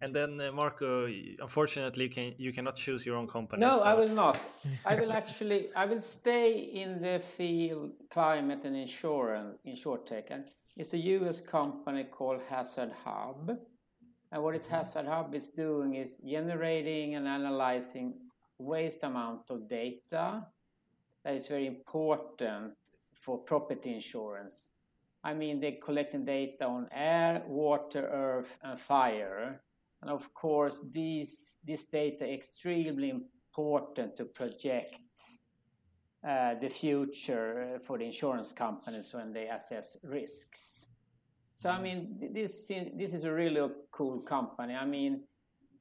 And 0.00 0.12
then 0.12 0.40
uh, 0.40 0.50
Marco, 0.50 1.06
unfortunately, 1.38 2.04
you 2.04 2.10
can 2.10 2.34
you 2.36 2.52
cannot 2.52 2.74
choose 2.74 3.06
your 3.06 3.16
own 3.16 3.28
company. 3.28 3.60
No, 3.60 3.78
so. 3.78 3.84
I 3.84 3.94
will 3.94 4.08
not. 4.08 4.40
I 4.84 4.96
will 4.96 5.12
actually 5.12 5.68
I 5.76 5.84
will 5.86 6.00
stay 6.00 6.58
in 6.58 7.00
the 7.00 7.20
field 7.20 7.92
climate 8.10 8.64
and 8.64 8.74
insurance, 8.74 9.58
insurtech, 9.64 10.24
and 10.30 10.44
it's 10.76 10.94
a 10.94 10.98
U.S. 10.98 11.40
company 11.40 12.04
called 12.04 12.40
Hazard 12.48 12.92
Hub. 13.04 13.58
And 14.30 14.42
what 14.42 14.54
is 14.54 14.62
mm-hmm. 14.62 14.74
Hazard 14.74 15.06
Hub 15.06 15.34
is 15.34 15.48
doing 15.48 15.94
is 15.94 16.18
generating 16.18 17.14
and 17.16 17.28
analyzing 17.28 18.14
vast 18.60 19.02
amount 19.02 19.50
of 19.50 19.68
data 19.68 20.46
that 21.24 21.34
is 21.34 21.48
very 21.48 21.66
important 21.66 22.72
for 23.20 23.38
property 23.38 23.94
insurance. 23.94 24.70
I 25.24 25.34
mean, 25.34 25.60
they're 25.60 25.80
collecting 25.82 26.24
data 26.24 26.64
on 26.66 26.88
air, 26.92 27.42
water, 27.46 28.08
earth, 28.12 28.58
and 28.62 28.78
fire 28.78 29.62
and 30.02 30.10
of 30.10 30.34
course, 30.34 30.82
these, 30.90 31.58
this 31.64 31.86
data 31.86 32.30
extremely 32.30 33.10
important 33.10 34.16
to 34.16 34.24
project 34.24 34.98
the 36.22 36.68
future 36.68 37.80
for 37.82 37.98
the 37.98 38.04
insurance 38.04 38.52
companies 38.52 39.12
when 39.14 39.32
they 39.32 39.48
assess 39.48 39.98
risks. 40.04 40.86
So 41.56 41.70
I 41.70 41.80
mean, 41.80 42.30
this 42.32 42.66
this 42.96 43.14
is 43.14 43.24
a 43.24 43.32
really 43.32 43.60
cool 43.90 44.20
company. 44.20 44.74
I 44.74 44.84
mean, 44.84 45.24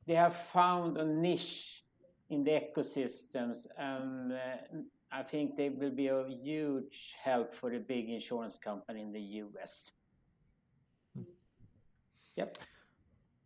they 0.06 0.16
have 0.16 0.36
found 0.36 0.98
a 0.98 1.06
niche 1.06 1.84
in 2.30 2.44
the 2.44 2.52
ecosystems, 2.52 3.68
and 3.78 4.32
uh, 4.32 4.38
I 5.12 5.24
think 5.24 5.58
they 5.58 5.70
will 5.70 5.92
be 5.92 6.08
a 6.08 6.26
huge 6.28 7.16
help 7.22 7.54
for 7.54 7.70
the 7.70 7.80
big 7.80 8.10
insurance 8.10 8.58
company 8.58 9.02
in 9.02 9.12
the 9.12 9.22
US. 9.44 9.92
Hmm. 11.16 11.24
Yep. 12.36 12.58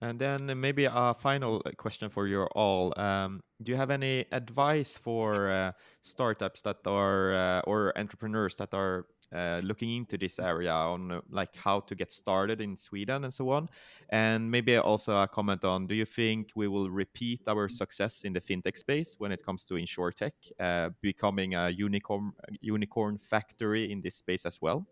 And 0.02 0.20
then 0.20 0.60
maybe 0.60 0.86
a 0.86 1.14
final 1.14 1.62
uh, 1.66 1.72
question 1.78 2.10
for 2.10 2.28
you 2.28 2.44
all. 2.56 2.94
Um, 3.00 3.42
do 3.62 3.72
you 3.72 3.78
have 3.78 3.92
any 3.92 4.26
advice 4.32 4.98
for 4.98 5.50
uh, 5.50 5.72
startups 6.02 6.62
that 6.64 6.86
are 6.86 7.34
uh, 7.34 7.62
or 7.62 7.98
entrepreneurs 7.98 8.56
that 8.56 8.74
are 8.74 9.06
uh, 9.34 9.62
looking 9.64 9.96
into 9.96 10.18
this 10.18 10.38
area 10.38 10.72
on 10.72 11.12
uh, 11.12 11.22
like 11.30 11.56
how 11.56 11.80
to 11.80 11.96
get 11.96 12.12
started 12.12 12.60
in 12.60 12.76
Sweden 12.76 13.24
and 13.24 13.34
so 13.34 13.50
on? 13.50 13.70
And 14.10 14.52
maybe 14.52 14.76
also 14.78 15.22
a 15.22 15.28
comment 15.28 15.64
on: 15.64 15.88
Do 15.88 15.96
you 15.96 16.06
think 16.06 16.52
we 16.56 16.68
will 16.68 16.90
repeat 16.90 17.48
our 17.48 17.70
success 17.70 18.26
in 18.26 18.34
the 18.34 18.42
fintech 18.42 18.78
space 18.78 19.16
when 19.18 19.32
it 19.32 19.44
comes 19.44 19.66
to 19.68 19.76
insurtech, 19.76 20.34
uh, 20.60 20.90
becoming 21.02 21.56
a 21.56 21.70
unicorn 21.70 22.34
unicorn 22.60 23.18
factory 23.18 23.92
in 23.92 24.02
this 24.02 24.16
space 24.18 24.46
as 24.46 24.62
well? 24.62 24.86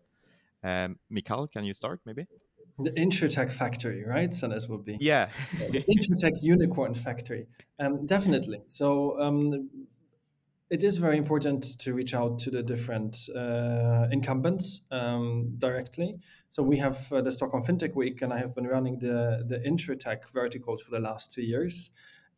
Um, 0.62 0.98
Mikael, 1.10 1.46
can 1.46 1.64
you 1.64 1.74
start 1.74 2.00
maybe? 2.06 2.26
The 2.78 2.90
Insurtech 2.92 3.52
factory, 3.52 4.04
right? 4.04 4.32
So 4.32 4.48
this 4.48 4.68
would 4.68 4.84
be 4.84 4.96
yeah, 5.00 5.30
the 5.58 5.84
Insurtech 5.84 6.42
unicorn 6.42 6.94
factory. 6.94 7.46
Um, 7.78 8.06
definitely. 8.06 8.62
So 8.66 9.20
um, 9.20 9.70
it 10.70 10.82
is 10.82 10.98
very 10.98 11.16
important 11.16 11.78
to 11.80 11.94
reach 11.94 12.14
out 12.14 12.38
to 12.40 12.50
the 12.50 12.62
different 12.62 13.16
uh, 13.34 14.08
incumbents 14.10 14.80
um, 14.90 15.54
directly. 15.58 16.16
So 16.48 16.62
we 16.62 16.78
have 16.78 17.12
uh, 17.12 17.20
the 17.20 17.30
Stockholm 17.30 17.62
FinTech 17.62 17.94
Week, 17.94 18.22
and 18.22 18.32
I 18.32 18.38
have 18.38 18.54
been 18.54 18.66
running 18.66 18.98
the 18.98 19.44
the 19.46 19.58
Insurtech 19.58 20.28
verticals 20.32 20.82
for 20.82 20.90
the 20.90 21.00
last 21.00 21.32
two 21.32 21.42
years. 21.42 21.90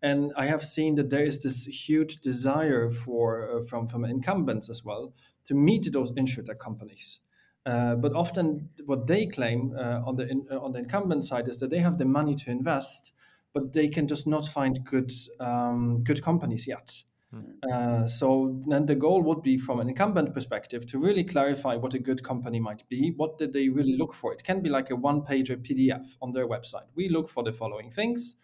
And 0.03 0.33
I 0.37 0.47
have 0.47 0.63
seen 0.63 0.97
that 0.97 1.09
there 1.09 1.25
is 1.25 1.43
this 1.43 1.65
huge 1.65 2.19
desire 2.19 2.91
for 2.91 3.51
uh, 3.51 3.63
from 3.63 3.89
from 3.89 4.05
incumbents 4.05 4.69
as 4.69 4.85
well 4.85 5.15
to 5.47 5.55
meet 5.55 5.91
those 5.93 6.13
insurtech 6.13 6.59
companies. 6.59 7.21
Uh, 7.67 7.97
but 7.97 8.15
often, 8.15 8.69
what 8.85 9.09
they 9.09 9.27
claim 9.27 9.75
uh, 9.77 10.01
on 10.07 10.15
the 10.15 10.29
in, 10.29 10.47
uh, 10.51 10.61
on 10.61 10.71
the 10.71 10.79
incumbent 10.79 11.25
side 11.25 11.49
is 11.49 11.59
that 11.59 11.69
they 11.69 11.81
have 11.81 11.99
the 11.99 12.05
money 12.05 12.37
to 12.37 12.51
invest, 12.51 13.13
but 13.53 13.73
they 13.73 13.89
can 13.89 14.07
just 14.07 14.25
not 14.25 14.47
find 14.47 14.85
good 14.85 15.11
um, 15.41 16.05
good 16.05 16.23
companies 16.23 16.67
yet. 16.69 17.03
Mm. 17.35 18.09
so 18.09 18.63
then 18.67 18.87
the 18.87 18.95
goal 18.95 19.21
would 19.21 19.43
be, 19.43 19.59
from 19.59 19.81
an 19.81 19.89
incumbent 19.89 20.33
perspective, 20.33 20.87
to 20.87 20.99
really 20.99 21.25
clarify 21.25 21.75
what 21.75 21.93
a 21.93 21.99
good 21.99 22.23
company 22.23 22.61
might 22.61 22.89
be. 22.89 23.13
What 23.17 23.37
did 23.37 23.53
they 23.53 23.69
really 23.69 23.97
look 23.97 24.15
for? 24.15 24.33
It 24.33 24.45
can 24.45 24.63
be 24.63 24.71
like 24.71 24.91
a 24.91 24.97
one-pager 24.97 25.57
PDF 25.57 26.17
on 26.23 26.33
their 26.33 26.47
website. 26.47 26.87
We 26.95 27.09
look 27.09 27.29
for 27.29 27.43
the 27.43 27.53
following 27.53 27.91
things, 27.91 28.37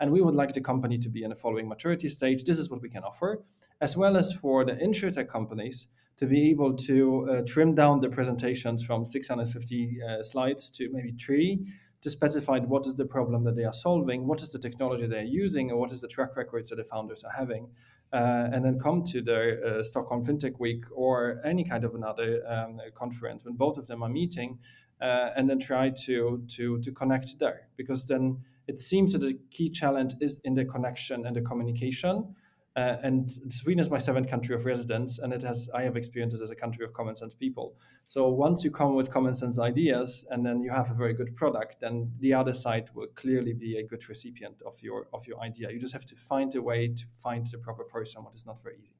and 0.00 0.10
we 0.10 0.20
would 0.20 0.34
like 0.34 0.52
the 0.52 0.60
company 0.60 0.98
to 0.98 1.08
be 1.08 1.22
in 1.22 1.30
the 1.30 1.36
following 1.36 1.68
maturity 1.68 2.08
stage. 2.08 2.42
This 2.42 2.58
is 2.58 2.68
what 2.68 2.82
we 2.82 2.90
can 2.90 3.04
offer, 3.04 3.44
as 3.80 3.96
well 3.96 4.16
as 4.16 4.32
for 4.32 4.64
the 4.64 4.72
insurtech 4.72 5.28
companies 5.28 5.86
to 6.16 6.26
be 6.26 6.50
able 6.50 6.74
to 6.74 7.28
uh, 7.28 7.42
trim 7.46 7.74
down 7.74 8.00
the 8.00 8.08
presentations 8.08 8.84
from 8.84 9.04
650 9.04 9.98
uh, 10.00 10.22
slides 10.22 10.70
to 10.70 10.88
maybe 10.92 11.12
three 11.12 11.66
to 12.04 12.10
specify 12.10 12.58
what 12.58 12.86
is 12.86 12.96
the 12.96 13.04
problem 13.06 13.44
that 13.44 13.56
they 13.56 13.64
are 13.64 13.72
solving, 13.72 14.26
what 14.26 14.42
is 14.42 14.52
the 14.52 14.58
technology 14.58 15.06
they're 15.06 15.22
using, 15.22 15.70
and 15.70 15.78
what 15.78 15.90
is 15.90 16.02
the 16.02 16.08
track 16.08 16.36
records 16.36 16.68
that 16.68 16.76
the 16.76 16.84
founders 16.84 17.24
are 17.24 17.32
having. 17.32 17.66
Uh, 18.12 18.50
and 18.52 18.62
then 18.62 18.78
come 18.78 19.02
to 19.02 19.22
the 19.22 19.78
uh, 19.80 19.82
Stockholm 19.82 20.22
FinTech 20.22 20.60
Week 20.60 20.84
or 20.94 21.40
any 21.46 21.64
kind 21.64 21.82
of 21.82 21.94
another 21.94 22.42
um, 22.46 22.78
conference 22.94 23.44
when 23.46 23.54
both 23.54 23.78
of 23.78 23.86
them 23.86 24.02
are 24.02 24.10
meeting, 24.10 24.58
uh, 25.00 25.30
and 25.34 25.48
then 25.48 25.58
try 25.58 25.90
to, 26.04 26.44
to, 26.46 26.78
to 26.80 26.92
connect 26.92 27.38
there. 27.38 27.68
Because 27.76 28.04
then 28.04 28.38
it 28.68 28.78
seems 28.78 29.14
that 29.14 29.20
the 29.20 29.38
key 29.50 29.70
challenge 29.70 30.12
is 30.20 30.38
in 30.44 30.52
the 30.52 30.66
connection 30.66 31.24
and 31.26 31.34
the 31.34 31.40
communication 31.40 32.34
Uh, 32.76 32.96
and 33.04 33.30
Sweden 33.52 33.78
is 33.78 33.88
my 33.88 33.98
seventh 33.98 34.28
country 34.28 34.52
of 34.54 34.64
residence, 34.64 35.20
and 35.20 35.32
it 35.32 35.42
has 35.42 35.70
I 35.72 35.82
have 35.82 35.96
experiences 35.96 36.40
as 36.40 36.50
a 36.50 36.56
country 36.56 36.84
of 36.84 36.92
common 36.92 37.14
sense 37.14 37.32
people. 37.32 37.76
So 38.08 38.28
once 38.28 38.64
you 38.64 38.72
come 38.72 38.96
with 38.96 39.10
common 39.10 39.32
sense 39.34 39.60
ideas, 39.60 40.24
and 40.30 40.44
then 40.44 40.60
you 40.60 40.72
have 40.72 40.90
a 40.90 40.94
very 40.94 41.14
good 41.14 41.36
product, 41.36 41.80
then 41.80 42.10
the 42.18 42.34
other 42.34 42.52
side 42.52 42.90
will 42.92 43.06
clearly 43.14 43.52
be 43.52 43.78
a 43.78 43.86
good 43.86 44.08
recipient 44.08 44.60
of 44.66 44.74
your 44.82 45.06
of 45.12 45.24
your 45.24 45.40
idea. 45.40 45.70
You 45.70 45.78
just 45.78 45.92
have 45.92 46.04
to 46.06 46.16
find 46.16 46.52
a 46.56 46.62
way 46.62 46.88
to 46.88 47.04
find 47.22 47.46
the 47.46 47.58
proper 47.58 47.84
person, 47.84 48.24
what 48.24 48.34
is 48.34 48.44
not 48.44 48.60
very 48.60 48.76
easy. 48.82 48.96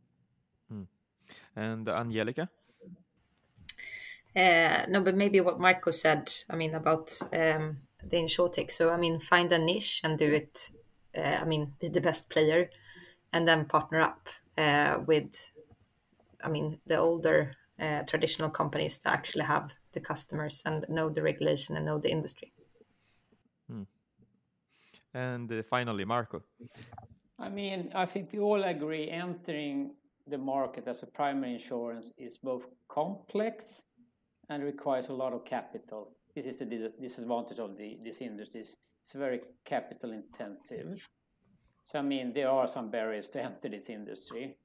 Mm. 0.72 0.87
And 1.57 1.89
Angelica. 1.89 2.49
Uh, 4.37 4.87
no, 4.89 5.01
but 5.01 5.16
maybe 5.16 5.41
what 5.41 5.59
Marco 5.59 5.91
said. 5.91 6.33
I 6.49 6.55
mean 6.55 6.77
about 6.77 7.18
um, 7.33 7.79
the 8.05 8.18
insurtech. 8.18 8.70
So 8.70 8.91
I 8.91 8.97
mean, 8.99 9.18
find 9.18 9.51
a 9.51 9.59
niche 9.59 10.01
and 10.05 10.16
do 10.16 10.33
it. 10.33 10.70
Uh, 11.16 11.39
I 11.43 11.45
mean, 11.45 11.72
be 11.81 11.89
the 11.89 12.01
best 12.01 12.31
player 12.31 12.70
and 13.35 13.47
then 13.47 13.64
partner 13.64 14.01
up 14.01 14.28
uh, 14.57 14.99
with, 15.07 15.53
I 16.43 16.49
mean, 16.49 16.78
the 16.87 16.97
older 16.97 17.53
uh, 17.80 18.03
traditional 18.05 18.49
companies 18.49 18.99
that 18.99 19.12
actually 19.12 19.45
have 19.45 19.74
the 19.93 20.01
customers 20.01 20.62
and 20.64 20.87
know 20.89 21.11
the 21.11 21.22
regulation 21.22 21.76
and 21.76 21.85
know 21.85 21.99
the 21.99 22.11
industry. 22.11 22.53
Hmm. 23.68 23.82
And 25.12 25.53
uh, 25.53 25.62
finally, 25.68 26.05
Marco. 26.05 26.43
I 27.39 27.49
mean, 27.49 27.91
I 27.95 28.07
think 28.07 28.32
we 28.32 28.39
all 28.39 28.62
agree 28.62 29.11
entering 29.11 29.97
the 30.28 30.39
market 30.39 30.87
as 30.87 31.03
a 31.03 31.07
primary 31.07 31.55
insurance 31.55 32.12
is 32.16 32.39
both 32.39 32.66
complex 32.89 33.82
and 34.49 34.62
requires 34.62 35.09
a 35.09 35.12
lot 35.12 35.32
of 35.32 35.45
capital. 35.45 36.12
This 36.35 36.47
is 36.47 36.59
the 36.61 36.93
disadvantage 37.01 37.59
of 37.59 37.76
the, 37.76 37.99
this 38.05 38.20
industry. 38.20 38.61
It's 38.61 39.12
very 39.12 39.41
capital 39.64 40.12
intensive. 40.12 41.07
So, 41.85 41.99
I 41.99 42.03
mean, 42.03 42.32
there 42.32 42.49
are 42.49 42.66
some 42.66 42.91
barriers 42.91 43.28
to 43.30 43.43
enter 43.43 43.68
this 43.68 43.89
industry. 43.89 44.57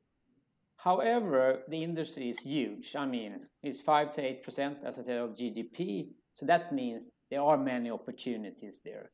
However, 0.78 1.64
the 1.68 1.84
industry 1.84 2.30
is 2.30 2.40
huge. 2.40 2.96
I 2.96 3.06
mean, 3.06 3.48
it's 3.62 3.82
5 3.82 4.12
to 4.14 4.22
8%, 4.22 4.84
as 4.86 4.98
I 4.98 5.02
said, 5.02 5.18
of 5.18 5.32
GDP. 5.32 6.08
So 6.34 6.46
that 6.46 6.74
means 6.74 7.10
there 7.30 7.42
are 7.42 7.58
many 7.58 7.92
opportunities 7.92 8.80
there. 8.84 9.12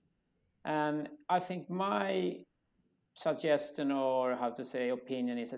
And 0.64 1.10
I 1.28 1.40
think 1.40 1.70
my 1.70 2.38
suggestion 3.16 3.92
or 3.92 4.36
how 4.36 4.52
to 4.52 4.64
say 4.64 4.90
opinion 4.90 5.40
is 5.40 5.52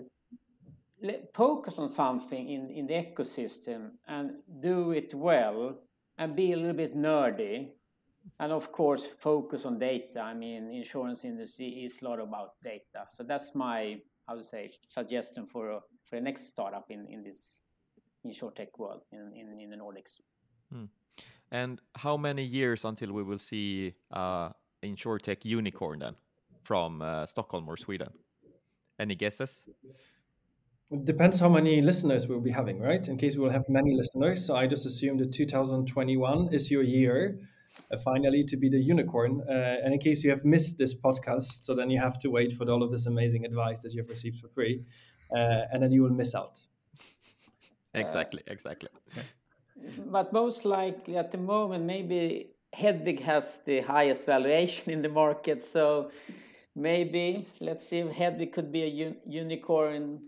that 1.02 1.34
focus 1.34 1.78
on 1.78 1.88
something 1.88 2.48
in, 2.48 2.70
in 2.70 2.86
the 2.86 2.94
ecosystem 2.94 3.90
and 4.06 4.32
do 4.60 4.92
it 4.92 5.12
well 5.14 5.78
and 6.16 6.34
be 6.34 6.52
a 6.52 6.56
little 6.56 6.72
bit 6.72 6.96
nerdy 6.96 7.68
and 8.40 8.52
of 8.52 8.70
course 8.72 9.08
focus 9.18 9.64
on 9.64 9.78
data 9.78 10.20
i 10.20 10.34
mean 10.34 10.70
insurance 10.70 11.24
industry 11.24 11.68
is 11.84 12.02
a 12.02 12.04
lot 12.04 12.20
about 12.20 12.52
data 12.62 13.06
so 13.10 13.22
that's 13.22 13.54
my 13.54 14.00
how 14.26 14.34
to 14.34 14.44
say 14.44 14.70
suggestion 14.88 15.46
for 15.46 15.70
a, 15.70 15.80
for 16.04 16.16
the 16.16 16.22
next 16.22 16.46
startup 16.46 16.90
in 16.90 17.06
in 17.06 17.22
this 17.22 17.62
insurtech 18.26 18.68
world 18.78 19.02
in 19.12 19.32
in, 19.34 19.60
in 19.60 19.70
the 19.70 19.76
nordics 19.76 20.20
hmm. 20.72 20.84
and 21.50 21.80
how 21.94 22.16
many 22.16 22.42
years 22.42 22.84
until 22.84 23.12
we 23.12 23.22
will 23.22 23.38
see 23.38 23.94
uh 24.12 24.50
insurtech 24.82 25.44
unicorn 25.44 25.98
then 25.98 26.14
from 26.62 27.02
uh, 27.02 27.24
stockholm 27.26 27.68
or 27.68 27.76
sweden 27.76 28.08
any 28.98 29.14
guesses 29.14 29.64
it 30.90 31.04
depends 31.04 31.38
how 31.38 31.50
many 31.50 31.82
listeners 31.82 32.26
we'll 32.26 32.40
be 32.40 32.50
having, 32.50 32.80
right? 32.80 33.06
In 33.08 33.18
case 33.18 33.36
we'll 33.36 33.50
have 33.50 33.68
many 33.68 33.94
listeners. 33.94 34.46
So 34.46 34.56
I 34.56 34.66
just 34.66 34.86
assume 34.86 35.18
that 35.18 35.32
2021 35.32 36.48
is 36.54 36.70
your 36.70 36.82
year 36.82 37.38
finally 38.04 38.42
to 38.44 38.56
be 38.56 38.68
the 38.68 38.78
unicorn. 38.78 39.42
Uh, 39.48 39.76
and 39.84 39.94
in 39.94 40.00
case 40.00 40.24
you 40.24 40.30
have 40.30 40.44
missed 40.44 40.78
this 40.78 40.94
podcast, 40.94 41.64
so 41.64 41.74
then 41.74 41.90
you 41.90 42.00
have 42.00 42.18
to 42.20 42.28
wait 42.30 42.52
for 42.52 42.68
all 42.70 42.82
of 42.82 42.90
this 42.90 43.06
amazing 43.06 43.44
advice 43.44 43.80
that 43.80 43.92
you 43.92 44.00
have 44.02 44.08
received 44.08 44.38
for 44.38 44.48
free, 44.48 44.84
uh, 45.34 45.62
and 45.72 45.82
then 45.82 45.92
you 45.92 46.02
will 46.02 46.10
miss 46.22 46.34
out. 46.34 46.62
Exactly, 47.94 48.42
exactly. 48.46 48.88
But 50.06 50.32
most 50.32 50.64
likely 50.64 51.16
at 51.16 51.30
the 51.30 51.38
moment, 51.38 51.84
maybe 51.84 52.50
Hedvig 52.76 53.20
has 53.20 53.60
the 53.64 53.80
highest 53.80 54.26
valuation 54.26 54.92
in 54.92 55.02
the 55.02 55.08
market. 55.08 55.62
So 55.62 56.10
maybe 56.74 57.46
let's 57.60 57.88
see 57.88 57.98
if 57.98 58.08
Hedvig 58.08 58.52
could 58.52 58.72
be 58.72 58.82
a 58.82 59.06
un 59.06 59.16
unicorn 59.26 60.20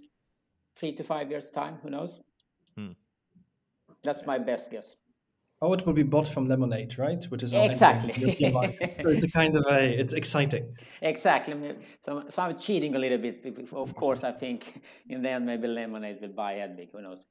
three 0.76 0.93
to 0.93 1.03
five 1.03 1.30
years 1.30 1.51
time. 1.51 1.78
Who 1.82 1.91
knows? 1.91 2.20
Hmm. 2.76 2.93
That's 4.03 4.24
my 4.24 4.38
best 4.38 4.70
guess. 4.70 4.97
Oh, 5.63 5.75
it 5.75 5.85
will 5.85 5.93
be 5.93 6.03
bought 6.03 6.27
from 6.27 6.49
Lemonade, 6.49 6.99
right? 6.99 7.23
Which 7.27 7.43
is 7.43 7.53
exactly. 7.53 8.15
so 8.15 9.09
it's 9.11 9.25
a 9.25 9.31
kind 9.31 9.55
of 9.57 9.67
a 9.67 10.01
it's 10.01 10.15
exciting. 10.15 10.75
Exactly. 11.03 11.77
So, 12.01 12.25
so 12.31 12.43
I'm 12.43 12.59
cheating 12.59 12.95
a 12.95 12.99
little 12.99 13.19
bit. 13.19 13.45
Of 13.73 13.95
course, 13.95 14.25
I 14.25 14.33
think 14.33 14.83
in 15.09 15.21
the 15.23 15.31
end 15.31 15.45
maybe 15.45 15.69
Lemonade 15.69 16.19
will 16.23 16.29
buy 16.29 16.55
Hedvig. 16.55 16.89
Who 16.93 17.03
knows? 17.03 17.27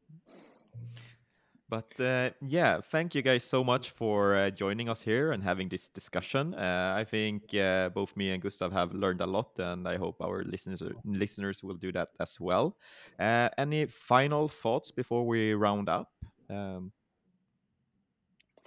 But 1.70 2.00
uh, 2.00 2.32
yeah, 2.42 2.82
thank 2.82 3.14
you 3.14 3.22
guys 3.22 3.44
so 3.44 3.64
much 3.64 3.92
for 3.92 4.36
uh, 4.36 4.50
joining 4.50 4.90
us 4.90 5.02
here 5.02 5.32
and 5.32 5.44
having 5.44 5.70
this 5.70 5.90
discussion. 5.90 6.56
Uh, 6.56 6.96
I 6.98 7.04
think 7.04 7.54
uh, 7.56 7.90
both 7.90 8.16
me 8.18 8.32
and 8.32 8.42
Gustav 8.42 8.72
have 8.72 8.94
learned 8.94 9.22
a 9.22 9.28
lot, 9.28 9.58
and 9.60 9.88
I 9.88 9.98
hope 9.98 10.22
our 10.22 10.44
listeners 10.44 10.82
listeners 11.06 11.64
will 11.64 11.78
do 11.78 11.92
that 11.92 12.10
as 12.20 12.40
well. 12.40 12.78
Uh, 13.20 13.50
any 13.58 13.86
final 13.86 14.48
thoughts 14.48 14.92
before 14.92 15.26
we 15.26 15.54
round 15.54 15.90
up? 15.90 16.10
Um, 16.50 16.92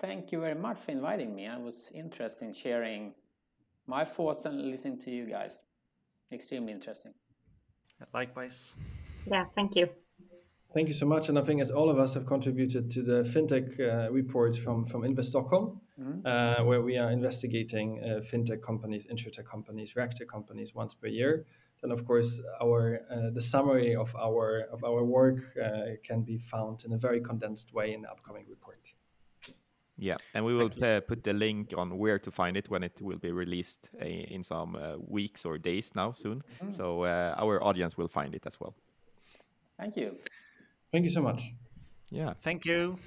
thank 0.03 0.33
you 0.33 0.41
very 0.41 0.55
much 0.55 0.79
for 0.79 0.91
inviting 0.91 1.35
me. 1.35 1.47
I 1.47 1.57
was 1.57 1.91
interested 1.95 2.45
in 2.45 2.53
sharing 2.53 3.15
my 3.87 4.05
thoughts 4.05 4.45
and 4.45 4.71
listening 4.71 4.99
to 5.05 5.11
you 5.11 5.27
guys. 5.27 5.63
Extremely 6.33 6.73
interesting. 6.73 7.15
Likewise. 8.13 8.75
Yeah, 9.31 9.45
thank 9.55 9.77
you. 9.77 9.89
Thank 10.75 10.89
you 10.89 10.95
so 10.95 11.07
much. 11.07 11.29
And 11.29 11.39
I 11.39 11.43
think 11.43 11.61
as 11.61 11.71
all 11.71 11.89
of 11.91 11.99
us 11.99 12.15
have 12.15 12.27
contributed 12.27 12.91
to 12.93 13.03
the 13.03 13.23
fintech 13.23 13.79
uh, 13.79 14.11
report 14.11 14.57
from, 14.57 14.85
from 14.87 15.05
Invest 15.05 15.31
Stockholm, 15.31 15.81
mm-hmm. 16.01 16.27
uh, 16.27 16.65
where 16.65 16.81
we 16.81 16.97
are 16.99 17.11
investigating 17.13 18.03
uh, 18.03 18.21
fintech 18.21 18.63
companies, 18.63 19.07
insurtech 19.07 19.45
companies, 19.45 19.95
regtech 19.95 20.29
companies 20.29 20.75
once 20.75 20.95
per 20.95 21.09
year. 21.09 21.45
Then, 21.83 21.91
of 21.91 22.07
course, 22.07 22.41
our 22.63 23.01
uh, 23.11 23.31
the 23.33 23.41
summary 23.41 23.95
of 23.95 24.15
our 24.17 24.69
of 24.73 24.85
our 24.85 25.05
work 25.05 25.41
uh, 25.63 25.97
can 26.03 26.23
be 26.23 26.39
found 26.39 26.85
in 26.85 26.93
a 26.93 26.97
very 26.97 27.21
condensed 27.21 27.75
way 27.75 27.93
in 27.93 28.03
the 28.03 28.11
upcoming 28.11 28.47
report. 28.49 28.95
Yeah, 30.03 30.17
and 30.35 30.45
we 30.45 30.53
will 30.53 30.71
uh, 30.83 31.01
put 31.01 31.23
the 31.23 31.33
link 31.33 31.75
on 31.77 31.97
where 31.97 32.19
to 32.19 32.31
find 32.33 32.57
it 32.57 32.69
when 32.69 32.83
it 32.83 33.01
will 33.01 33.19
be 33.19 33.31
released 33.31 33.89
uh, 34.01 34.05
in 34.05 34.43
some 34.43 34.75
uh, 34.75 34.97
weeks 34.99 35.45
or 35.45 35.59
days 35.59 35.93
now 35.95 36.11
soon. 36.11 36.43
Mm. 36.61 36.75
So 36.75 37.05
uh, 37.05 37.37
our 37.39 37.63
audience 37.63 37.97
will 37.97 38.09
find 38.09 38.35
it 38.35 38.45
as 38.45 38.59
well. 38.59 38.75
Thank 39.79 39.97
you. 39.97 40.17
Thank 40.91 41.05
you 41.05 41.11
so 41.11 41.23
much. 41.23 41.55
Yeah. 42.11 42.35
Thank 42.43 42.65
you. 42.65 42.99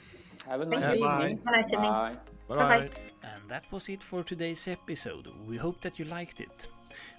Have 0.48 0.62
a 0.62 0.66
nice 0.66 0.94
evening. 0.96 1.38
Have 1.44 1.54
a 1.54 1.58
nice 1.58 1.74
evening. 1.74 1.92
Bye. 1.92 2.16
Bye. 2.48 2.56
Bye. 2.56 2.90
And 3.24 3.50
that 3.50 3.66
was 3.72 3.90
it 3.90 4.02
for 4.02 4.24
today's 4.24 4.66
episode. 4.70 5.28
We 5.46 5.58
hope 5.58 5.82
that 5.82 6.00
you 6.00 6.06
liked 6.06 6.40
it. 6.40 6.70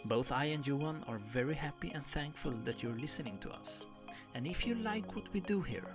Both 0.07 0.33
I 0.33 0.47
and 0.55 0.67
Johan 0.67 1.05
are 1.07 1.19
very 1.19 1.55
happy 1.55 1.93
and 1.95 2.07
thankful 2.07 2.55
that 2.65 2.83
you're 2.83 2.99
listening 2.99 3.37
to 3.41 3.51
us. 3.51 3.85
And 4.35 4.47
if 4.47 4.67
you 4.67 4.75
like 4.77 5.15
what 5.15 5.31
we 5.35 5.41
do 5.41 5.61
here, 5.61 5.95